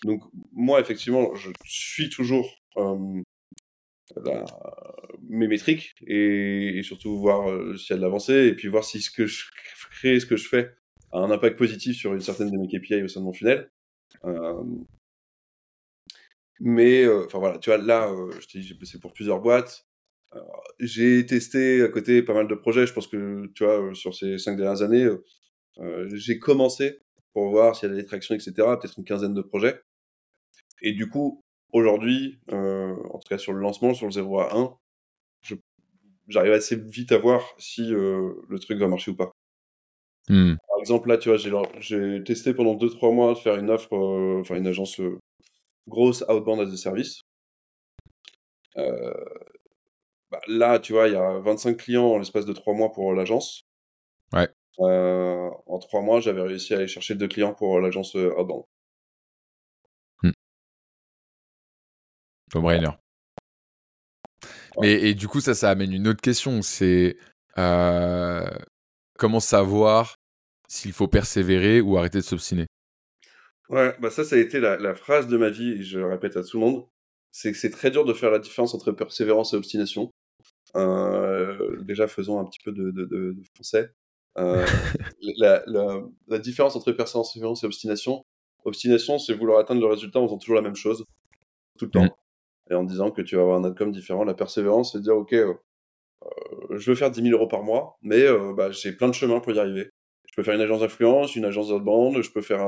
Donc 0.04 0.24
moi, 0.54 0.80
effectivement, 0.80 1.34
je 1.36 1.50
suis 1.66 2.10
toujours 2.10 2.50
euh, 2.78 3.24
mes 5.30 5.48
métriques 5.48 5.96
et, 6.06 6.82
surtout 6.84 7.18
voir 7.20 7.50
euh, 7.50 7.76
s'il 7.78 7.92
y 7.92 7.94
a 7.94 7.98
de 7.98 8.02
l'avancée 8.02 8.48
et 8.48 8.56
puis 8.56 8.68
voir 8.70 8.84
si 8.84 9.02
ce 9.02 9.12
que 9.12 9.26
je 9.26 9.46
crée, 9.92 10.20
ce 10.20 10.26
que 10.26 10.38
je 10.38 10.48
fais 10.48 10.72
a 11.12 11.20
un 11.20 11.32
impact 11.32 11.58
positif 11.58 11.98
sur 11.98 12.14
une 12.14 12.22
certaine 12.22 12.52
de 12.52 12.58
mes 12.58 12.68
KPI 12.68 13.04
au 13.04 13.08
sein 13.08 13.22
de 13.22 13.26
mon 13.26 13.34
funnel. 13.34 13.72
Euh, 14.26 14.64
mais 16.60 17.08
enfin 17.08 17.40
voilà, 17.40 17.60
tu 17.60 17.70
vois, 17.70 17.78
là, 17.78 18.12
je 18.40 18.48
t'ai 18.48 18.60
dit, 18.60 18.76
j'ai 18.82 19.00
pour 19.00 19.14
plusieurs 19.14 19.42
boîtes. 19.42 19.87
J'ai 20.80 21.26
testé 21.26 21.82
à 21.82 21.88
côté 21.88 22.22
pas 22.22 22.34
mal 22.34 22.48
de 22.48 22.56
projets. 22.56 22.86
Je 22.86 22.94
pense 22.94 23.08
que, 23.08 23.48
tu 23.56 23.64
vois, 23.64 23.94
sur 23.94 24.14
ces 24.14 24.38
cinq 24.38 24.58
dernières 24.58 24.82
années, 24.82 25.10
euh, 25.80 26.10
j'ai 26.14 26.40
commencé 26.40 27.00
pour 27.34 27.50
voir 27.50 27.76
s'il 27.76 27.90
y 27.90 27.92
a 27.92 27.96
des 27.96 28.06
tractions, 28.06 28.36
etc. 28.36 28.54
Peut-être 28.56 28.98
une 28.98 29.06
quinzaine 29.06 29.34
de 29.34 29.42
projets. 29.42 29.80
Et 30.82 30.94
du 30.94 31.10
coup, 31.10 31.44
aujourd'hui, 31.72 32.40
euh, 32.52 32.96
en 33.12 33.20
tout 33.20 33.28
cas 33.30 33.38
sur 33.38 33.54
le 33.54 33.60
lancement, 33.60 33.94
sur 33.94 34.06
le 34.08 34.12
0 34.12 34.40
à 34.40 34.56
1, 34.56 34.78
j'arrive 36.28 36.54
assez 36.54 36.76
vite 36.76 37.12
à 37.12 37.18
voir 37.18 37.44
si 37.58 37.94
euh, 37.94 38.34
le 38.50 38.60
truc 38.60 38.80
va 38.80 38.88
marcher 38.88 39.12
ou 39.12 39.16
pas. 39.16 39.32
Mmh. 40.30 40.56
Par 40.56 40.80
exemple, 40.80 41.10
là, 41.10 41.18
tu 41.18 41.30
vois, 41.30 41.38
j'ai 41.80 42.24
testé 42.24 42.54
pendant 42.54 42.76
2-3 42.76 43.14
mois 43.14 43.34
de 43.34 43.40
faire 43.40 43.56
une 43.56 43.70
offre, 43.70 43.94
enfin 44.42 44.56
une 44.56 44.68
agence 44.68 45.00
grosse 45.88 46.24
outbound 46.28 46.60
as 46.60 46.74
a 46.74 46.78
service. 46.78 47.22
Euh, 50.28 50.38
bah, 50.38 50.42
là, 50.48 50.80
tu 50.80 50.94
vois, 50.94 51.08
il 51.08 51.14
y 51.14 51.18
a 51.18 51.40
25 51.40 51.78
clients 51.78 52.06
en 52.06 52.18
l'espace 52.18 52.46
de 52.46 52.54
3 52.54 52.74
mois 52.74 52.92
pour 52.92 53.14
l'agence. 53.14 53.66
Ouais. 54.34 54.50
Euh, 54.80 55.50
en 55.66 55.80
3 55.80 56.02
mois, 56.02 56.20
j'avais 56.20 56.42
réussi 56.42 56.74
à 56.74 56.78
aller 56.78 56.88
chercher 56.88 57.16
deux 57.16 57.28
clients 57.28 57.54
pour 57.54 57.80
l'agence 57.80 58.16
euh, 58.16 58.34
Outbound. 58.38 58.64
Hmm. 60.24 60.32
brainer. 62.54 62.90
Et, 64.84 65.16
du 65.16 65.28
coup, 65.28 65.40
ça, 65.40 65.56
ça 65.56 65.72
amène 65.72 65.92
une 65.92 66.08
autre 66.08 66.22
question. 66.22 66.62
C'est 66.62 67.18
euh, 67.58 68.48
comment 69.18 69.40
savoir 69.40 70.18
s'il 70.68 70.94
faut 70.94 71.08
persévérer 71.08 71.82
ou 71.82 71.98
arrêter 71.98 72.20
de 72.20 72.24
s'obstiner? 72.24 72.68
Ouais, 73.70 73.96
bah 74.00 74.12
ça, 74.12 74.24
ça 74.24 74.36
a 74.36 74.40
été 74.40 74.60
la, 74.60 74.78
la, 74.78 74.94
phrase 74.94 75.28
de 75.28 75.36
ma 75.36 75.50
vie, 75.50 75.72
et 75.72 75.84
je 75.84 76.00
le 76.00 76.06
répète 76.06 76.38
à 76.38 76.44
tout 76.44 76.60
le 76.60 76.66
monde 76.66 76.88
c'est 77.32 77.52
que 77.52 77.58
c'est 77.58 77.70
très 77.70 77.92
dur 77.92 78.06
de 78.06 78.14
faire 78.14 78.32
la 78.32 78.40
différence 78.40 78.74
entre 78.74 78.92
persévérance 78.92 79.54
et 79.54 79.58
obstination. 79.58 80.12
Euh, 80.76 81.78
déjà, 81.82 82.08
faisons 82.08 82.40
un 82.40 82.46
petit 82.46 82.60
peu 82.64 82.72
de, 82.72 82.92
de, 82.92 83.06
de, 83.06 83.36
français. 83.54 83.92
Euh, 84.38 84.66
la, 85.38 85.64
la, 85.66 86.02
la, 86.28 86.40
différence 86.40 86.76
entre 86.76 86.92
persévérance 86.92 87.64
et 87.64 87.66
obstination, 87.66 88.24
obstination, 88.66 89.18
c'est 89.18 89.34
vouloir 89.34 89.60
atteindre 89.60 89.82
le 89.82 89.88
résultat 89.88 90.20
en 90.20 90.28
faisant 90.28 90.38
toujours 90.38 90.56
la 90.56 90.62
même 90.62 90.76
chose, 90.76 91.06
tout 91.78 91.86
le 91.86 91.92
temps, 91.92 92.04
mm. 92.04 92.72
et 92.72 92.76
en 92.76 92.84
disant 92.84 93.12
que 93.12 93.22
tu 93.22 93.36
vas 93.36 93.42
avoir 93.42 93.58
un 93.58 93.64
outcome 93.64 93.92
différent. 93.92 94.24
La 94.24 94.34
persévérance, 94.34 94.92
c'est 94.92 95.02
dire, 95.02 95.16
OK, 95.16 95.34
euh, 95.34 95.54
je 96.72 96.90
veux 96.92 96.96
faire 96.96 97.12
10 97.12 97.22
000 97.22 97.34
euros 97.36 97.48
par 97.48 97.64
mois, 97.64 97.98
mais 98.02 98.26
bah, 98.56 98.72
j'ai 98.72 98.92
plein 98.92 99.08
de 99.08 99.14
chemins 99.14 99.40
pour 99.40 99.54
y 99.54 99.60
arriver. 99.60 99.90
Je 100.28 100.36
peux 100.36 100.44
faire 100.44 100.56
une 100.56 100.62
agence 100.62 100.82
d'influence, 100.82 101.36
une 101.36 101.46
agence 101.46 101.70
d'outbound, 101.70 102.22
je 102.22 102.32
peux 102.32 102.42
faire 102.42 102.68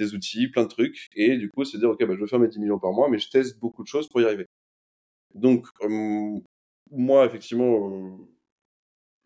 des 0.00 0.14
outils, 0.14 0.48
plein 0.48 0.64
de 0.64 0.68
trucs. 0.68 1.08
Et 1.14 1.36
du 1.36 1.50
coup, 1.50 1.64
c'est 1.64 1.78
dire, 1.78 1.90
OK, 1.90 2.04
bah, 2.04 2.14
je 2.14 2.20
veux 2.20 2.26
faire 2.26 2.38
mes 2.38 2.48
10 2.48 2.58
millions 2.58 2.78
par 2.78 2.92
mois, 2.92 3.08
mais 3.08 3.18
je 3.18 3.30
teste 3.30 3.58
beaucoup 3.58 3.82
de 3.82 3.88
choses 3.88 4.08
pour 4.08 4.20
y 4.20 4.24
arriver. 4.24 4.46
Donc, 5.34 5.66
moi, 6.90 7.26
effectivement, 7.26 7.88
euh, 7.88 8.16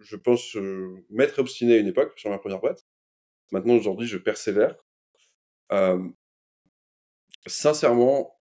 je 0.00 0.16
pense 0.16 0.56
euh, 0.56 1.04
m'être 1.10 1.38
obstiné 1.38 1.74
à 1.74 1.78
une 1.78 1.86
époque 1.86 2.12
sur 2.18 2.30
ma 2.30 2.38
première 2.38 2.60
boîte. 2.60 2.84
Maintenant, 3.52 3.74
aujourd'hui, 3.74 4.06
je 4.06 4.18
persévère. 4.18 4.76
sincèrement, 7.46 8.38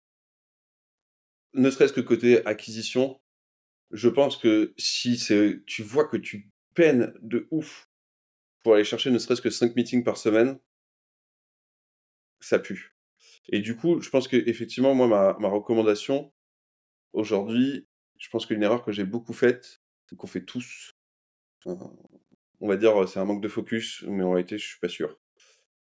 ne 1.54 1.69
serait-ce 1.69 1.93
que 1.93 2.02
côté 2.02 2.46
acquisition, 2.46 3.19
je 3.91 4.10
pense 4.10 4.38
que 4.38 4.74
si 4.78 5.17
tu 5.67 5.84
vois 5.84 6.08
que 6.08 6.17
tu 6.17 6.50
peines 6.74 7.13
de 7.22 7.48
ouf 7.52 7.89
pour 8.63 8.74
aller 8.74 8.84
chercher 8.84 9.12
ne 9.12 9.19
serait-ce 9.19 9.41
que 9.41 9.50
5 9.50 9.76
meetings 9.76 10.04
par 10.04 10.17
semaine, 10.17 10.58
ça 12.45 12.60
pue. 12.60 12.95
Et 13.49 13.60
du 13.60 13.75
coup, 13.75 14.01
je 14.01 14.10
pense 14.10 14.27
que 14.27 14.38
effectivement, 14.38 14.95
moi, 14.95 15.08
ma, 15.08 15.38
ma 15.39 15.49
recommandation 15.49 16.32
aujourd'hui, 17.13 17.88
je 18.17 18.29
pense 18.29 18.45
qu'une 18.45 18.63
erreur 18.63 18.84
que 18.84 18.91
j'ai 18.91 19.06
beaucoup 19.06 19.34
faite, 19.34 19.82
qu'on 20.17 20.27
fait 20.27 20.45
tous, 20.45 20.95
on 21.65 22.67
va 22.67 22.77
dire, 22.77 23.08
c'est 23.08 23.19
un 23.19 23.25
manque 23.25 23.41
de 23.41 23.47
focus, 23.47 24.03
mais 24.08 24.23
en 24.23 24.32
réalité, 24.32 24.58
je 24.58 24.65
suis 24.65 24.79
pas 24.79 24.89
sûr. 24.89 25.19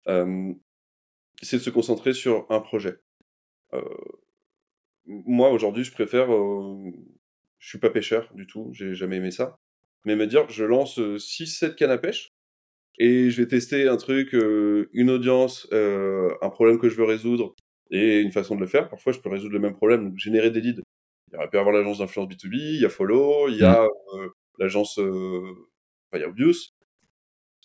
c'est 0.07 1.57
de 1.57 1.63
se 1.63 1.71
concentrer 1.71 2.13
sur 2.13 2.47
un 2.51 2.61
projet. 2.61 3.01
moi, 5.07 5.51
aujourd'hui, 5.51 5.85
je 5.85 5.93
préfère. 5.93 6.29
je 7.59 7.69
suis 7.69 7.79
pas 7.79 7.91
pêcheur 7.91 8.33
du 8.35 8.47
tout, 8.47 8.71
j'ai 8.73 8.95
jamais 8.95 9.17
aimé 9.17 9.31
ça. 9.31 9.59
Mais 10.05 10.17
me 10.17 10.27
dire, 10.27 10.49
je 10.49 10.65
lance 10.65 10.99
6-7 10.99 11.75
cannes 11.75 11.91
à 11.91 11.99
pêche 11.99 12.33
et 12.99 13.31
je 13.31 13.41
vais 13.41 13.49
tester 13.49 13.89
un 13.89 13.97
truc, 13.97 14.33
une 14.33 15.11
audience, 15.11 15.67
un 15.73 16.51
problème 16.51 16.79
que 16.79 16.89
je 16.89 16.97
veux 16.97 17.05
résoudre 17.05 17.55
et 17.91 18.21
une 18.21 18.33
façon 18.33 18.55
de 18.55 18.61
le 18.61 18.67
faire. 18.67 18.89
Parfois, 18.89 19.13
je 19.13 19.19
peux 19.21 19.29
résoudre 19.29 19.55
le 19.55 19.61
même 19.61 19.75
problème, 19.75 20.11
donc 20.11 20.19
générer 20.19 20.51
des 20.51 20.61
leads. 20.61 20.83
Il 21.29 21.35
y 21.35 21.37
aurait 21.37 21.49
pu 21.49 21.59
avoir 21.59 21.75
l'agence 21.75 21.99
d'influence 21.99 22.29
B2B, 22.29 22.55
il 22.55 22.81
y 22.81 22.85
a 22.85 22.89
Follow, 22.89 23.49
il 23.49 23.57
y 23.57 23.63
a 23.63 23.85
mmh. 23.85 24.29
l'agence, 24.59 24.99
enfin, 24.99 26.15
il 26.15 26.21
y 26.21 26.25
a 26.25 26.29
Obvious, 26.29 26.73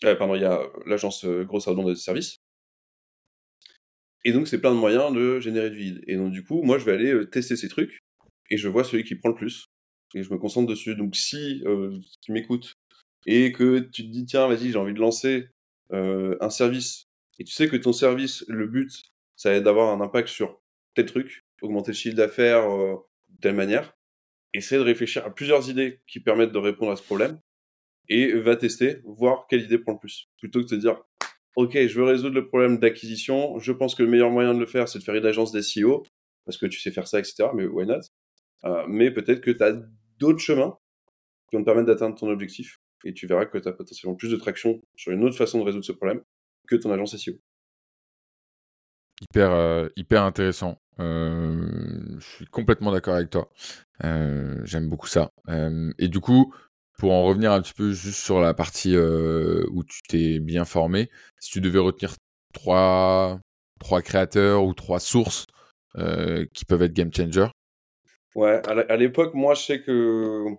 pardon, 0.02 0.36
il 0.36 0.42
y 0.42 0.46
a 0.46 0.62
l'agence 0.86 1.26
grosse 1.26 1.68
abondance 1.68 1.92
de 1.92 1.96
services. 1.96 2.38
Et 4.24 4.32
donc, 4.32 4.48
c'est 4.48 4.60
plein 4.60 4.74
de 4.74 4.80
moyens 4.80 5.14
de 5.14 5.40
générer 5.40 5.70
du 5.70 5.78
lead. 5.78 6.04
Et 6.08 6.16
donc, 6.16 6.32
du 6.32 6.44
coup, 6.44 6.64
moi, 6.64 6.80
je 6.80 6.86
vais 6.86 6.94
aller 6.94 7.30
tester 7.30 7.56
ces 7.56 7.68
trucs 7.68 8.00
et 8.50 8.58
je 8.58 8.68
vois 8.68 8.84
celui 8.84 9.04
qui 9.04 9.16
prend 9.16 9.30
le 9.30 9.36
plus. 9.36 9.68
Et 10.16 10.24
je 10.24 10.32
me 10.32 10.38
concentre 10.38 10.68
dessus. 10.68 10.96
Donc, 10.96 11.16
si 11.16 11.64
tu 12.22 12.32
m'écoutes 12.32 12.74
et 13.26 13.52
que 13.52 13.80
tu 13.80 14.04
te 14.04 14.12
dis, 14.12 14.26
tiens, 14.26 14.48
vas-y, 14.48 14.72
j'ai 14.72 14.78
envie 14.78 14.94
de 14.94 15.00
lancer 15.00 15.50
un 15.92 16.50
service, 16.50 17.10
et 17.40 17.44
tu 17.44 17.54
sais 17.54 17.68
que 17.68 17.76
ton 17.76 17.94
service, 17.94 18.44
le 18.48 18.68
but, 18.68 18.92
ça 19.36 19.52
va 19.52 19.56
être 19.58 19.64
d'avoir 19.64 19.94
un 19.94 20.04
impact 20.04 20.28
sur 20.28 20.62
tel 20.94 21.06
truc, 21.06 21.46
augmenter 21.62 21.92
le 21.92 21.96
chiffre 21.96 22.16
d'affaires 22.16 22.68
de 22.68 23.40
telle 23.42 23.56
manière, 23.56 23.96
essaie 24.54 24.78
de 24.78 24.82
réfléchir 24.82 25.26
à 25.26 25.34
plusieurs 25.34 25.70
idées 25.70 26.02
qui 26.08 26.20
permettent 26.20 26.52
de 26.52 26.58
répondre 26.58 26.92
à 26.92 26.96
ce 26.96 27.04
problème, 27.04 27.40
et 28.10 28.34
va 28.34 28.56
tester, 28.56 29.02
voir 29.04 29.48
quelle 29.50 29.64
idée 29.64 29.78
prend 29.78 29.94
le 29.94 30.00
plus. 30.00 30.30
Plutôt 30.38 30.60
que 30.60 30.66
de 30.66 30.70
te 30.70 30.76
dire, 30.76 31.02
OK, 31.56 31.74
je 31.74 32.00
veux 32.00 32.04
résoudre 32.04 32.36
le 32.36 32.48
problème 32.48 32.80
d'acquisition, 32.80 33.58
je 33.60 33.72
pense 33.72 33.96
que 33.96 34.04
le 34.04 34.10
meilleur 34.10 34.30
moyen 34.30 34.54
de 34.54 34.60
le 34.60 34.66
faire, 34.66 34.88
c'est 34.88 35.00
de 35.00 35.04
faire 35.04 35.16
une 35.16 35.26
agence 35.26 35.52
d'SEO, 35.52 36.04
parce 36.46 36.58
que 36.58 36.66
tu 36.66 36.80
sais 36.80 36.92
faire 36.92 37.08
ça, 37.08 37.20
etc., 37.20 37.50
mais 37.54 37.66
why 37.66 37.86
not? 37.86 38.02
Euh, 38.66 38.86
Mais 38.88 39.12
peut-être 39.12 39.42
que 39.42 39.52
tu 39.52 39.64
as 39.64 39.74
d'autres 40.18 40.40
chemins 40.40 40.78
qui 41.50 41.56
vont 41.56 41.62
te 41.62 41.66
permettre 41.66 41.88
d'atteindre 41.88 42.16
ton 42.16 42.30
objectif, 42.30 42.80
et 43.06 43.14
tu 43.14 43.28
verras 43.28 43.46
que 43.46 43.58
tu 43.58 43.68
as 43.68 43.72
potentiellement 43.72 44.16
plus 44.16 44.32
de 44.32 44.36
traction 44.36 44.82
sur 44.96 45.12
une 45.12 45.24
autre 45.24 45.38
façon 45.38 45.60
de 45.60 45.64
résoudre 45.64 45.86
ce 45.86 45.92
problème 45.92 46.22
que 46.68 46.76
ton 46.76 46.92
agence 46.92 47.16
SEO. 47.16 47.34
Hyper, 49.22 49.52
euh, 49.52 49.88
hyper 49.96 50.24
intéressant. 50.24 50.82
Euh, 51.00 52.18
je 52.20 52.26
suis 52.26 52.46
complètement 52.46 52.92
d'accord 52.92 53.16
avec 53.16 53.30
toi. 53.30 53.50
J'aime 54.02 54.90
beaucoup 54.90 55.08
ça. 55.08 55.32
et 55.48 56.08
du 56.08 56.20
coup, 56.20 56.54
pour 56.98 57.14
en 57.14 57.24
revenir 57.24 57.52
un 57.52 57.62
petit 57.62 57.74
peu 57.74 57.92
juste 57.92 58.20
sur 58.20 58.42
la 58.42 58.54
partie 58.54 58.98
où 58.98 59.84
tu 59.84 60.02
t'es 60.10 60.40
bien 60.40 60.66
formé, 60.66 61.10
si 61.40 61.52
tu 61.52 61.62
devais 61.62 61.80
retenir 61.80 62.16
trois, 62.54 63.40
trois 63.80 64.02
créateurs 64.02 64.66
ou 64.66 64.74
trois 64.74 65.00
sources 65.00 65.46
qui 65.96 66.66
peuvent 66.66 66.82
être 66.82 66.94
game 66.94 67.14
changer. 67.14 67.48
Ouais, 68.36 68.62
à 68.68 68.98
l'époque, 68.98 69.34
moi, 69.34 69.54
je 69.54 69.62
sais 69.62 69.82
que 69.82 70.58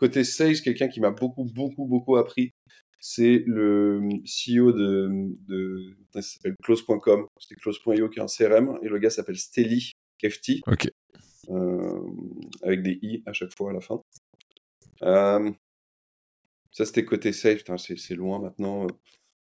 côté 0.00 0.24
sales, 0.24 0.60
quelqu'un 0.60 0.88
qui 0.88 1.00
m'a 1.00 1.10
beaucoup, 1.10 1.44
beaucoup, 1.44 1.86
beaucoup 1.86 2.16
appris, 2.16 2.50
c'est 2.98 3.44
le 3.46 4.00
CEO 4.24 4.72
de, 4.72 5.08
de 5.46 5.96
ça 6.12 6.22
s'appelle 6.22 6.54
close.com, 6.62 7.26
c'était 7.38 7.54
close.io 7.60 8.08
qui 8.08 8.18
est 8.18 8.22
un 8.22 8.26
CRM, 8.26 8.78
et 8.82 8.88
le 8.88 8.98
gars 8.98 9.10
s'appelle 9.10 9.38
Steli 9.38 9.92
Kefti. 10.18 10.62
Ok. 10.66 10.88
avec 12.62 12.82
des 12.82 12.98
i 13.02 13.22
à 13.26 13.32
chaque 13.32 13.54
fois 13.56 13.70
à 13.70 13.72
la 13.74 13.80
fin. 13.80 14.00
Euh, 15.02 15.50
ça, 16.72 16.84
c'était 16.84 17.04
côté 17.04 17.32
safe. 17.32 17.62
C'est 17.78 18.14
loin 18.14 18.40
maintenant. 18.40 18.86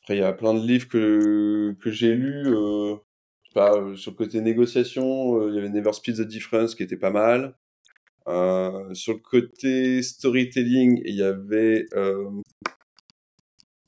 Après, 0.01 0.17
il 0.17 0.19
y 0.19 0.23
a 0.23 0.33
plein 0.33 0.53
de 0.53 0.65
livres 0.65 0.87
que, 0.87 1.75
que 1.79 1.91
j'ai 1.91 2.15
lus. 2.15 2.47
Euh, 2.47 2.95
pas, 3.53 3.75
euh, 3.75 3.95
sur 3.95 4.11
le 4.11 4.17
côté 4.17 4.41
négociation, 4.41 5.39
euh, 5.39 5.49
il 5.49 5.55
y 5.55 5.59
avait 5.59 5.69
Never 5.69 5.93
Split 5.93 6.15
the 6.15 6.21
Difference 6.21 6.75
qui 6.75 6.83
était 6.83 6.97
pas 6.97 7.11
mal. 7.11 7.55
Euh, 8.27 8.93
sur 8.93 9.13
le 9.13 9.19
côté 9.19 10.01
storytelling, 10.01 11.01
il 11.05 11.15
y 11.15 11.23
avait 11.23 11.85
euh, 11.93 12.29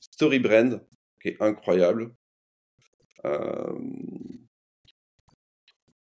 Story 0.00 0.38
Brand, 0.38 0.82
qui 1.22 1.28
est 1.28 1.42
incroyable. 1.42 2.14
Euh, 3.24 3.72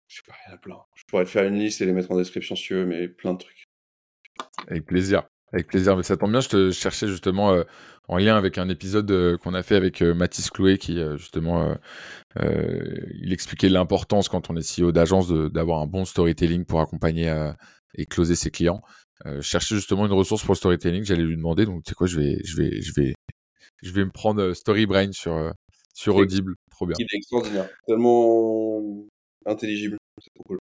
je 0.08 0.18
sais 0.18 0.24
pas, 0.26 0.34
il 0.46 0.50
y 0.50 0.52
en 0.52 0.56
a 0.56 0.58
plein. 0.58 0.82
Je 0.96 1.04
pourrais 1.06 1.26
te 1.26 1.30
faire 1.30 1.46
une 1.46 1.60
liste 1.60 1.82
et 1.82 1.86
les 1.86 1.94
mettre 1.94 2.12
en 2.12 2.18
description 2.18 2.56
si 2.56 2.64
tu 2.64 2.74
veux, 2.74 2.86
mais 2.86 3.08
plein 3.08 3.34
de 3.34 3.40
trucs. 3.40 3.66
Avec 4.68 4.86
plaisir. 4.86 5.24
Avec 5.52 5.68
plaisir, 5.68 5.96
mais 5.96 6.02
ça 6.02 6.18
tombe 6.18 6.32
bien, 6.32 6.42
je 6.42 6.50
te 6.50 6.72
cherchais 6.72 7.08
justement 7.08 7.54
euh, 7.54 7.64
en 8.08 8.18
lien 8.18 8.36
avec 8.36 8.58
un 8.58 8.70
épisode 8.70 9.12
euh, 9.12 9.38
qu'on 9.38 9.54
a 9.54 9.62
fait 9.62 9.76
avec 9.76 10.02
Mathis 10.02 10.50
Clouet 10.50 10.80
qui 10.80 11.00
justement 11.18 11.78
il 12.40 13.32
expliquait 13.32 13.70
l'importance 13.70 14.30
quand 14.30 14.50
on 14.50 14.56
est 14.56 14.80
CEO 14.80 14.92
d'agence 14.92 15.30
d'avoir 15.30 15.82
un 15.82 15.86
bon 15.86 16.06
storytelling 16.06 16.66
pour 16.66 16.82
accompagner 16.82 17.30
et 17.96 18.06
closer 18.06 18.36
ses 18.36 18.52
clients. 18.52 18.82
je 19.26 19.42
cherchais 19.42 19.76
justement 19.76 20.06
une 20.06 20.14
ressource 20.14 20.44
pour 20.44 20.54
le 20.54 20.58
storytelling, 20.58 21.04
j'allais 21.04 21.24
lui 21.24 21.38
demander, 21.38 21.66
donc 21.66 21.84
tu 21.84 21.90
sais 21.90 21.96
quoi, 21.96 22.08
je 22.08 22.20
vais, 22.20 22.40
je 22.44 22.58
vais, 22.58 22.82
je 22.82 22.94
vais, 22.94 23.14
je 23.82 23.92
vais 23.92 24.06
me 24.06 24.12
prendre 24.12 24.54
Storybrain 24.54 25.12
sur, 25.12 25.54
sur 25.94 26.16
Audible, 26.16 26.56
trop 26.72 26.86
bien. 26.86 26.96
Il 27.00 27.04
est 27.04 27.18
extraordinaire, 27.18 27.70
tellement 27.88 28.82
intelligible, 29.46 29.98
c'est 30.20 30.34
trop 30.36 30.44
cool. 30.44 30.60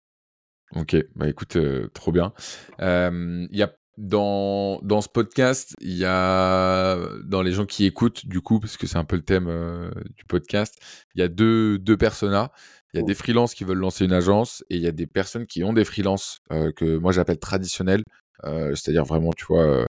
Ok, 0.75 0.95
bah 1.15 1.27
écoute, 1.29 1.57
trop 1.93 2.11
bien. 2.11 2.33
Il 2.79 3.47
y 3.51 3.63
a 3.63 3.73
dans, 3.97 4.79
dans 4.83 5.01
ce 5.01 5.09
podcast, 5.09 5.75
il 5.81 5.97
y 5.97 6.05
a, 6.05 6.97
dans 7.25 7.41
les 7.41 7.51
gens 7.51 7.65
qui 7.65 7.85
écoutent, 7.85 8.25
du 8.27 8.41
coup, 8.41 8.59
parce 8.59 8.77
que 8.77 8.85
c'est 8.85 8.97
un 8.97 9.03
peu 9.03 9.15
le 9.15 9.23
thème 9.23 9.47
euh, 9.47 9.89
du 10.15 10.23
podcast, 10.25 10.79
il 11.15 11.19
y 11.19 11.23
a 11.23 11.27
deux, 11.27 11.79
deux 11.79 11.97
personas. 11.97 12.51
Il 12.93 12.99
y 12.99 13.03
a 13.03 13.05
des 13.05 13.15
freelances 13.15 13.53
qui 13.53 13.63
veulent 13.63 13.77
lancer 13.77 14.05
une 14.05 14.13
agence 14.13 14.63
et 14.69 14.75
il 14.75 14.81
y 14.81 14.87
a 14.87 14.91
des 14.91 15.07
personnes 15.07 15.45
qui 15.45 15.63
ont 15.63 15.73
des 15.73 15.85
freelances 15.85 16.39
euh, 16.51 16.71
que 16.71 16.97
moi 16.97 17.11
j'appelle 17.11 17.37
traditionnels, 17.37 18.03
euh, 18.45 18.75
c'est-à-dire 18.75 19.03
vraiment, 19.03 19.33
tu 19.33 19.45
vois, 19.45 19.85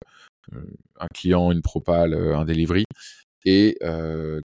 un 1.01 1.07
client, 1.15 1.53
une 1.53 1.63
propale, 1.63 2.15
un 2.15 2.45
delivery, 2.45 2.85
et 3.45 3.79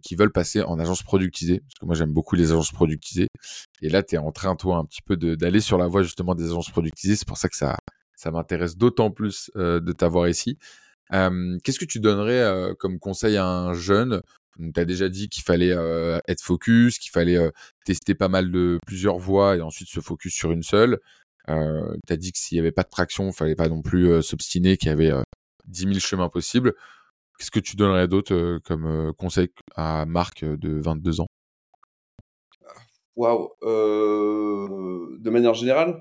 qui 0.04 0.16
veulent 0.16 0.32
passer 0.32 0.62
en 0.62 0.80
agence 0.80 1.04
productisée, 1.04 1.60
parce 1.60 1.80
que 1.80 1.86
moi 1.86 1.96
j'aime 1.96 2.14
beaucoup 2.14 2.36
les 2.36 2.52
agences 2.52 2.72
productisées. 2.72 3.28
Et 3.82 3.90
là, 3.90 4.04
tu 4.04 4.16
es 4.16 4.18
en 4.18 4.32
train, 4.32 4.56
toi, 4.56 4.78
un 4.78 4.86
petit 4.86 5.02
peu 5.02 5.18
d'aller 5.18 5.60
sur 5.60 5.78
la 5.78 5.88
voie 5.88 6.04
justement 6.04 6.36
des 6.36 6.46
agences 6.46 6.70
productisées. 6.70 7.16
C'est 7.16 7.28
pour 7.28 7.38
ça 7.38 7.50
que 7.50 7.56
ça, 7.56 7.78
ça 8.16 8.32
m'intéresse 8.32 8.78
d'autant 8.78 9.12
plus 9.12 9.50
de 9.56 9.92
t'avoir 9.92 10.28
ici. 10.28 10.58
Qu'est-ce 11.14 11.80
que 11.80 11.86
tu 11.86 12.00
donnerais 12.00 12.74
comme 12.80 13.00
conseil 13.00 13.38
à 13.38 13.46
un 13.46 13.74
jeune? 13.74 14.22
Tu 14.58 14.80
as 14.80 14.86
déjà 14.86 15.10
dit 15.10 15.30
qu'il 15.30 15.44
fallait 15.44 15.76
être 16.28 16.42
focus, 16.42 16.98
qu'il 16.98 17.12
fallait 17.12 17.38
tester 17.86 18.16
pas 18.16 18.30
mal 18.30 18.52
de 18.52 18.80
plusieurs 18.88 19.20
voies 19.20 19.58
et 19.58 19.62
ensuite 19.62 19.90
se 19.90 20.00
focus 20.00 20.34
sur 20.34 20.52
une 20.52 20.64
seule. 20.64 21.00
tu 21.48 21.54
as 21.54 22.18
dit 22.18 22.32
que 22.32 22.40
s'il 22.40 22.56
n'y 22.56 22.62
avait 22.62 22.72
pas 22.72 22.84
de 22.84 22.90
traction, 22.90 23.28
il 23.30 23.34
fallait 23.34 23.56
pas 23.56 23.70
non 23.70 23.84
plus 23.84 24.24
s'obstiner, 24.24 24.76
qu'il 24.76 24.90
y 24.90 24.92
avait 24.92 25.12
10 25.68 25.82
000 25.82 25.94
chemins 26.00 26.30
possibles. 26.30 26.74
Qu'est-ce 27.38 27.52
que 27.52 27.60
tu 27.60 27.76
donnerais 27.76 28.08
d'autre 28.08 28.60
comme 28.66 29.14
conseil 29.18 29.50
à 29.76 30.06
Marc 30.06 30.44
de 30.44 30.82
22 30.82 31.22
ans? 31.22 31.28
Waouh 33.16 33.52
De 33.62 35.30
manière 35.30 35.54
générale 35.54 36.00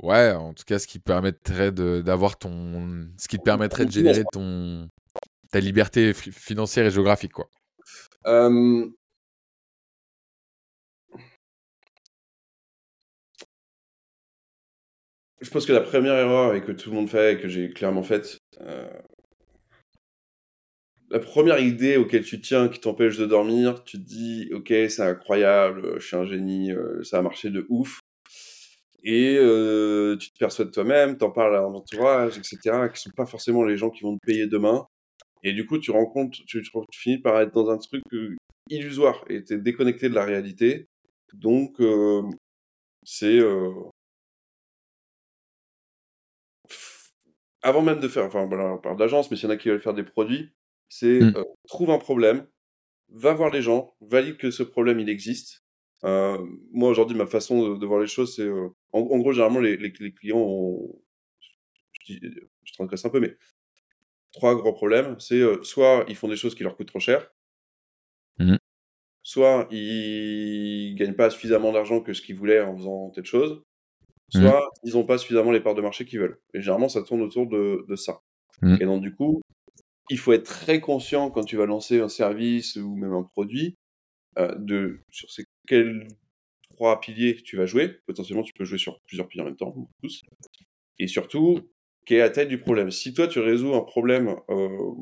Ouais, 0.00 0.30
en 0.32 0.54
tout 0.54 0.64
cas, 0.64 0.78
ce 0.78 0.86
qui 0.86 0.98
permettrait 0.98 1.72
d'avoir 1.72 2.38
ton. 2.38 3.08
Ce 3.18 3.28
qui 3.28 3.38
te 3.38 3.42
permettrait 3.42 3.84
de 3.84 3.90
générer 3.90 4.24
ton. 4.32 4.88
ta 5.50 5.60
liberté 5.60 6.12
financière 6.14 6.86
et 6.86 6.90
géographique, 6.90 7.32
quoi. 7.32 7.48
Je 15.40 15.50
pense 15.50 15.66
que 15.66 15.72
la 15.72 15.80
première 15.80 16.14
erreur 16.14 16.54
et 16.54 16.62
que 16.62 16.72
tout 16.72 16.90
le 16.90 16.96
monde 16.96 17.08
fait 17.08 17.34
et 17.34 17.38
que 17.38 17.48
j'ai 17.48 17.70
clairement 17.70 18.02
faite, 18.02 18.38
euh, 18.60 18.88
la 21.10 21.20
première 21.20 21.60
idée 21.60 21.96
auquel 21.96 22.24
tu 22.24 22.40
tiens 22.40 22.68
qui 22.68 22.80
t'empêche 22.80 23.16
de 23.16 23.24
dormir, 23.24 23.84
tu 23.84 23.98
te 23.98 24.02
dis 24.02 24.50
ok 24.52 24.72
c'est 24.88 25.02
incroyable, 25.02 26.00
je 26.00 26.06
suis 26.06 26.16
un 26.16 26.24
génie, 26.26 26.72
euh, 26.72 27.02
ça 27.04 27.18
a 27.18 27.22
marché 27.22 27.50
de 27.50 27.66
ouf 27.68 28.00
et 29.04 29.36
euh, 29.38 30.16
tu 30.16 30.30
te 30.32 30.62
de 30.62 30.70
toi-même, 30.70 31.18
t'en 31.18 31.30
parles 31.30 31.56
à 31.56 31.60
l'entourage, 31.60 32.38
etc., 32.38 32.88
qui 32.92 33.00
sont 33.00 33.10
pas 33.16 33.26
forcément 33.26 33.64
les 33.64 33.76
gens 33.76 33.90
qui 33.90 34.02
vont 34.02 34.16
te 34.18 34.26
payer 34.26 34.46
demain. 34.46 34.86
Et 35.44 35.52
du 35.52 35.66
coup, 35.66 35.78
tu 35.78 35.90
rencontres, 35.92 36.36
tu, 36.46 36.62
tu 36.62 36.70
finis 36.92 37.18
par 37.18 37.40
être 37.40 37.52
dans 37.52 37.70
un 37.70 37.78
truc 37.78 38.02
euh, 38.12 38.34
illusoire 38.70 39.24
et 39.28 39.44
t'es 39.44 39.58
déconnecté 39.58 40.08
de 40.08 40.14
la 40.14 40.24
réalité. 40.24 40.88
Donc, 41.34 41.80
euh, 41.80 42.22
c'est 43.04 43.38
avant 47.62 47.82
même 47.82 48.00
de 48.00 48.08
faire, 48.08 48.24
enfin, 48.24 48.46
voilà, 48.46 48.74
on 48.74 48.78
parle 48.78 48.96
d'agence, 48.96 49.30
mais 49.30 49.36
s'il 49.36 49.48
y 49.48 49.52
en 49.52 49.54
a 49.54 49.56
qui 49.56 49.68
veulent 49.68 49.80
faire 49.80 49.94
des 49.94 50.04
produits, 50.04 50.52
c'est 50.88 51.20
mmh. 51.20 51.44
trouve 51.68 51.90
un 51.90 51.98
problème, 51.98 52.46
va 53.10 53.32
voir 53.34 53.50
les 53.50 53.62
gens, 53.62 53.94
valide 54.00 54.36
que 54.36 54.50
ce 54.50 54.62
problème 54.62 55.00
il 55.00 55.08
existe, 55.08 55.64
euh, 56.04 56.38
moi, 56.72 56.90
aujourd'hui, 56.90 57.16
ma 57.16 57.26
façon 57.26 57.76
de, 57.76 57.86
voir 57.86 58.00
les 58.00 58.06
choses, 58.06 58.36
c'est. 58.36 58.42
Euh, 58.42 58.68
en, 58.92 59.02
gros, 59.18 59.32
généralement, 59.32 59.60
les, 59.60 59.76
les, 59.76 59.92
clients 59.92 60.38
ont. 60.38 61.00
je, 62.06 62.14
je 62.64 62.72
transgresse 62.72 63.04
un 63.04 63.10
peu, 63.10 63.20
mais 63.20 63.36
trois 64.32 64.54
gros 64.54 64.72
problèmes. 64.72 65.18
C'est 65.18 65.42
soit 65.62 66.04
ils 66.08 66.16
font 66.16 66.28
des 66.28 66.36
choses 66.36 66.54
qui 66.54 66.62
leur 66.62 66.76
coûtent 66.76 66.88
trop 66.88 67.00
cher, 67.00 67.30
Mmh. 68.38 68.56
soit 69.22 69.66
ils 69.70 70.94
gagnent 70.96 71.14
pas 71.14 71.30
suffisamment 71.30 71.72
d'argent 71.72 72.00
que 72.00 72.12
ce 72.12 72.22
qu'ils 72.22 72.36
voulaient 72.36 72.60
en 72.60 72.76
faisant 72.76 73.10
telle 73.10 73.24
chose, 73.24 73.62
Mmh. 74.34 74.40
soit 74.42 74.70
ils 74.84 74.92
n'ont 74.92 75.04
pas 75.04 75.16
suffisamment 75.18 75.50
les 75.52 75.60
parts 75.60 75.74
de 75.74 75.80
marché 75.80 76.04
qu'ils 76.04 76.20
veulent. 76.20 76.38
Et 76.52 76.60
généralement, 76.60 76.90
ça 76.90 77.02
tourne 77.02 77.22
autour 77.22 77.46
de, 77.46 77.84
de 77.88 77.96
ça. 77.96 78.20
Mmh. 78.60 78.76
Et 78.80 78.84
donc, 78.84 79.00
du 79.02 79.14
coup, 79.14 79.40
il 80.10 80.18
faut 80.18 80.32
être 80.32 80.44
très 80.44 80.80
conscient 80.80 81.30
quand 81.30 81.44
tu 81.44 81.56
vas 81.56 81.66
lancer 81.66 82.00
un 82.00 82.08
service 82.08 82.76
ou 82.76 82.94
même 82.94 83.12
un 83.14 83.22
produit 83.22 83.68
euh, 83.68 83.87
de 84.38 85.00
sur 85.10 85.30
ces 85.30 85.44
quels 85.66 86.06
trois 86.70 87.00
piliers 87.00 87.36
tu 87.42 87.56
vas 87.56 87.66
jouer. 87.66 88.00
Potentiellement, 88.06 88.42
tu 88.42 88.52
peux 88.52 88.64
jouer 88.64 88.78
sur 88.78 89.00
plusieurs 89.00 89.26
piliers 89.26 89.42
en 89.42 89.46
même 89.46 89.56
temps, 89.56 89.74
tous. 90.02 90.22
Et 90.98 91.06
surtout, 91.06 91.60
quelle 92.06 92.18
est 92.18 92.20
la 92.20 92.30
taille 92.30 92.46
du 92.46 92.58
problème? 92.58 92.90
Si 92.90 93.12
toi, 93.12 93.28
tu 93.28 93.40
résous 93.40 93.74
un 93.74 93.82
problème 93.82 94.36
euh, 94.48 94.94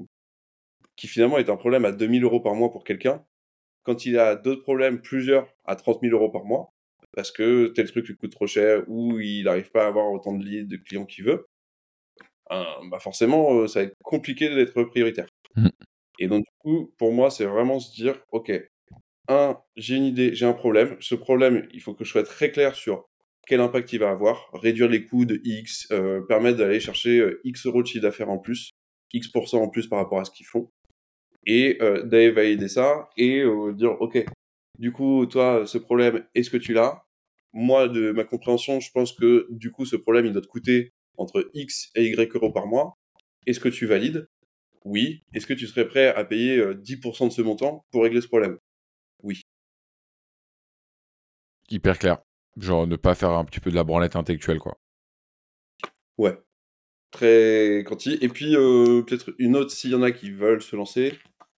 qui 0.97 1.07
finalement 1.07 1.39
est 1.39 1.51
un 1.51 1.57
problème 1.57 1.85
à 1.85 1.93
2000 1.93 2.25
euros 2.25 2.41
par 2.41 2.55
mois 2.55 2.71
pour 2.71 2.85
quelqu'un, 2.85 3.25
quand 3.83 4.07
il 4.07 4.19
a 4.19 4.35
d'autres 4.35 4.63
problèmes, 4.63 5.01
plusieurs 5.01 5.49
à 5.65 5.77
30 5.77 6.01
000 6.03 6.15
euros 6.15 6.31
par 6.31 6.45
mois, 6.45 6.73
parce 7.13 7.31
que 7.31 7.69
tel 7.69 7.91
truc 7.91 8.09
lui 8.09 8.17
coûte 8.17 8.33
trop 8.33 8.47
cher 8.47 8.83
ou 8.89 9.21
il 9.21 9.45
n'arrive 9.45 9.71
pas 9.71 9.85
à 9.85 9.89
avoir 9.89 10.11
autant 10.11 10.33
de 10.33 10.45
leads, 10.45 10.69
de 10.69 10.77
clients 10.77 11.07
qu'il 11.07 11.25
veut, 11.25 11.47
euh, 12.53 12.65
bah 12.91 12.99
forcément, 12.99 13.55
euh, 13.55 13.67
ça 13.69 13.81
va 13.81 13.87
être 13.87 13.97
compliqué 14.03 14.49
d'être 14.55 14.83
prioritaire. 14.85 15.29
Mmh. 15.57 15.69
Et 16.19 16.29
donc, 16.29 16.45
du 16.45 16.53
coup, 16.59 16.95
pour 16.99 17.13
moi, 17.13 17.31
c'est 17.31 17.45
vraiment 17.45 17.79
se 17.79 17.95
dire, 17.95 18.19
OK, 18.33 18.51
un, 19.29 19.59
j'ai 19.77 19.97
une 19.97 20.05
idée, 20.05 20.35
j'ai 20.35 20.47
un 20.47 20.53
problème. 20.53 20.97
Ce 21.01 21.15
problème, 21.15 21.67
il 21.73 21.81
faut 21.81 21.95
que 21.95 22.05
je 22.05 22.11
sois 22.11 22.23
très 22.23 22.51
clair 22.51 22.75
sur 22.75 23.09
quel 23.47 23.61
impact 23.61 23.93
il 23.93 24.01
va 24.01 24.11
avoir, 24.11 24.51
réduire 24.55 24.89
les 24.89 25.05
coûts 25.05 25.25
de 25.25 25.41
X, 25.45 25.89
euh, 25.93 26.21
permettre 26.23 26.59
d'aller 26.59 26.81
chercher 26.81 27.19
euh, 27.19 27.41
X 27.45 27.67
euros 27.67 27.83
de 27.83 27.87
chiffre 27.87 28.03
d'affaires 28.03 28.31
en 28.31 28.39
plus, 28.39 28.71
X% 29.13 29.63
en 29.63 29.69
plus 29.69 29.87
par 29.87 30.01
rapport 30.01 30.19
à 30.19 30.25
ce 30.25 30.31
qu'ils 30.33 30.47
font, 30.47 30.71
et 31.47 31.79
euh, 31.81 32.03
d'aller 32.03 32.31
valider 32.31 32.69
ça 32.69 33.09
et 33.17 33.41
euh, 33.41 33.73
dire, 33.73 34.01
OK, 34.01 34.25
du 34.79 34.93
coup, 34.93 35.27
toi, 35.27 35.65
ce 35.67 35.79
problème, 35.79 36.25
est-ce 36.35 36.51
que 36.51 36.57
tu 36.57 36.73
l'as? 36.73 37.03
Moi, 37.53 37.89
de 37.89 38.11
ma 38.11 38.25
compréhension, 38.25 38.81
je 38.81 38.91
pense 38.91 39.13
que 39.13 39.47
du 39.51 39.71
coup, 39.71 39.87
ce 39.87 39.97
problème, 39.97 40.27
il 40.27 40.33
doit 40.33 40.43
te 40.43 40.49
coûter 40.49 40.93
entre 41.17 41.51
X 41.55 41.91
et 41.95 42.07
Y 42.07 42.35
euros 42.35 42.53
par 42.53 42.67
mois. 42.67 42.99
Est-ce 43.47 43.61
que 43.61 43.69
tu 43.69 43.87
valides? 43.87 44.29
Oui. 44.85 45.23
Est-ce 45.33 45.47
que 45.47 45.55
tu 45.55 45.67
serais 45.67 45.87
prêt 45.87 46.09
à 46.09 46.25
payer 46.25 46.59
euh, 46.59 46.75
10% 46.75 47.29
de 47.29 47.33
ce 47.33 47.43
montant 47.43 47.85
pour 47.91 48.03
régler 48.03 48.21
ce 48.21 48.29
problème? 48.29 48.59
Hyper 51.71 51.99
clair. 51.99 52.19
Genre 52.57 52.87
ne 52.87 52.97
pas 52.97 53.15
faire 53.15 53.31
un 53.31 53.45
petit 53.45 53.61
peu 53.61 53.71
de 53.71 53.75
la 53.75 53.85
branlette 53.85 54.17
intellectuelle, 54.17 54.59
quoi. 54.59 54.79
Ouais. 56.19 56.39
Très 57.11 57.85
quanti. 57.87 58.19
Et 58.21 58.29
puis, 58.29 58.57
euh, 58.57 59.03
peut-être 59.03 59.35
une 59.39 59.57
autre, 59.57 59.71
s'il 59.71 59.91
y 59.91 59.95
en 59.95 60.03
a 60.03 60.11
qui 60.11 60.31
veulent 60.31 60.63
se 60.63 60.77
lancer, 60.77 61.13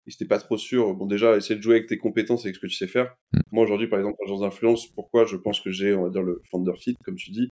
et 0.06 0.10
si 0.10 0.16
t'es 0.16 0.24
pas 0.24 0.38
trop 0.38 0.56
sûr, 0.56 0.94
bon, 0.94 1.06
déjà, 1.06 1.36
essayer 1.36 1.56
de 1.56 1.62
jouer 1.62 1.76
avec 1.76 1.88
tes 1.88 1.98
compétences 1.98 2.44
et 2.44 2.48
avec 2.48 2.56
ce 2.56 2.60
que 2.60 2.66
tu 2.66 2.74
sais 2.74 2.86
faire. 2.86 3.14
Mm. 3.32 3.40
Moi, 3.52 3.64
aujourd'hui, 3.64 3.88
par 3.88 3.98
exemple, 3.98 4.16
agence 4.24 4.40
d'influence, 4.40 4.86
pourquoi 4.86 5.26
je 5.26 5.36
pense 5.36 5.60
que 5.60 5.70
j'ai, 5.70 5.94
on 5.94 6.04
va 6.04 6.10
dire, 6.10 6.22
le 6.22 6.40
founder 6.50 6.72
fit, 6.78 6.96
comme 7.04 7.16
tu 7.16 7.30
dis 7.30 7.50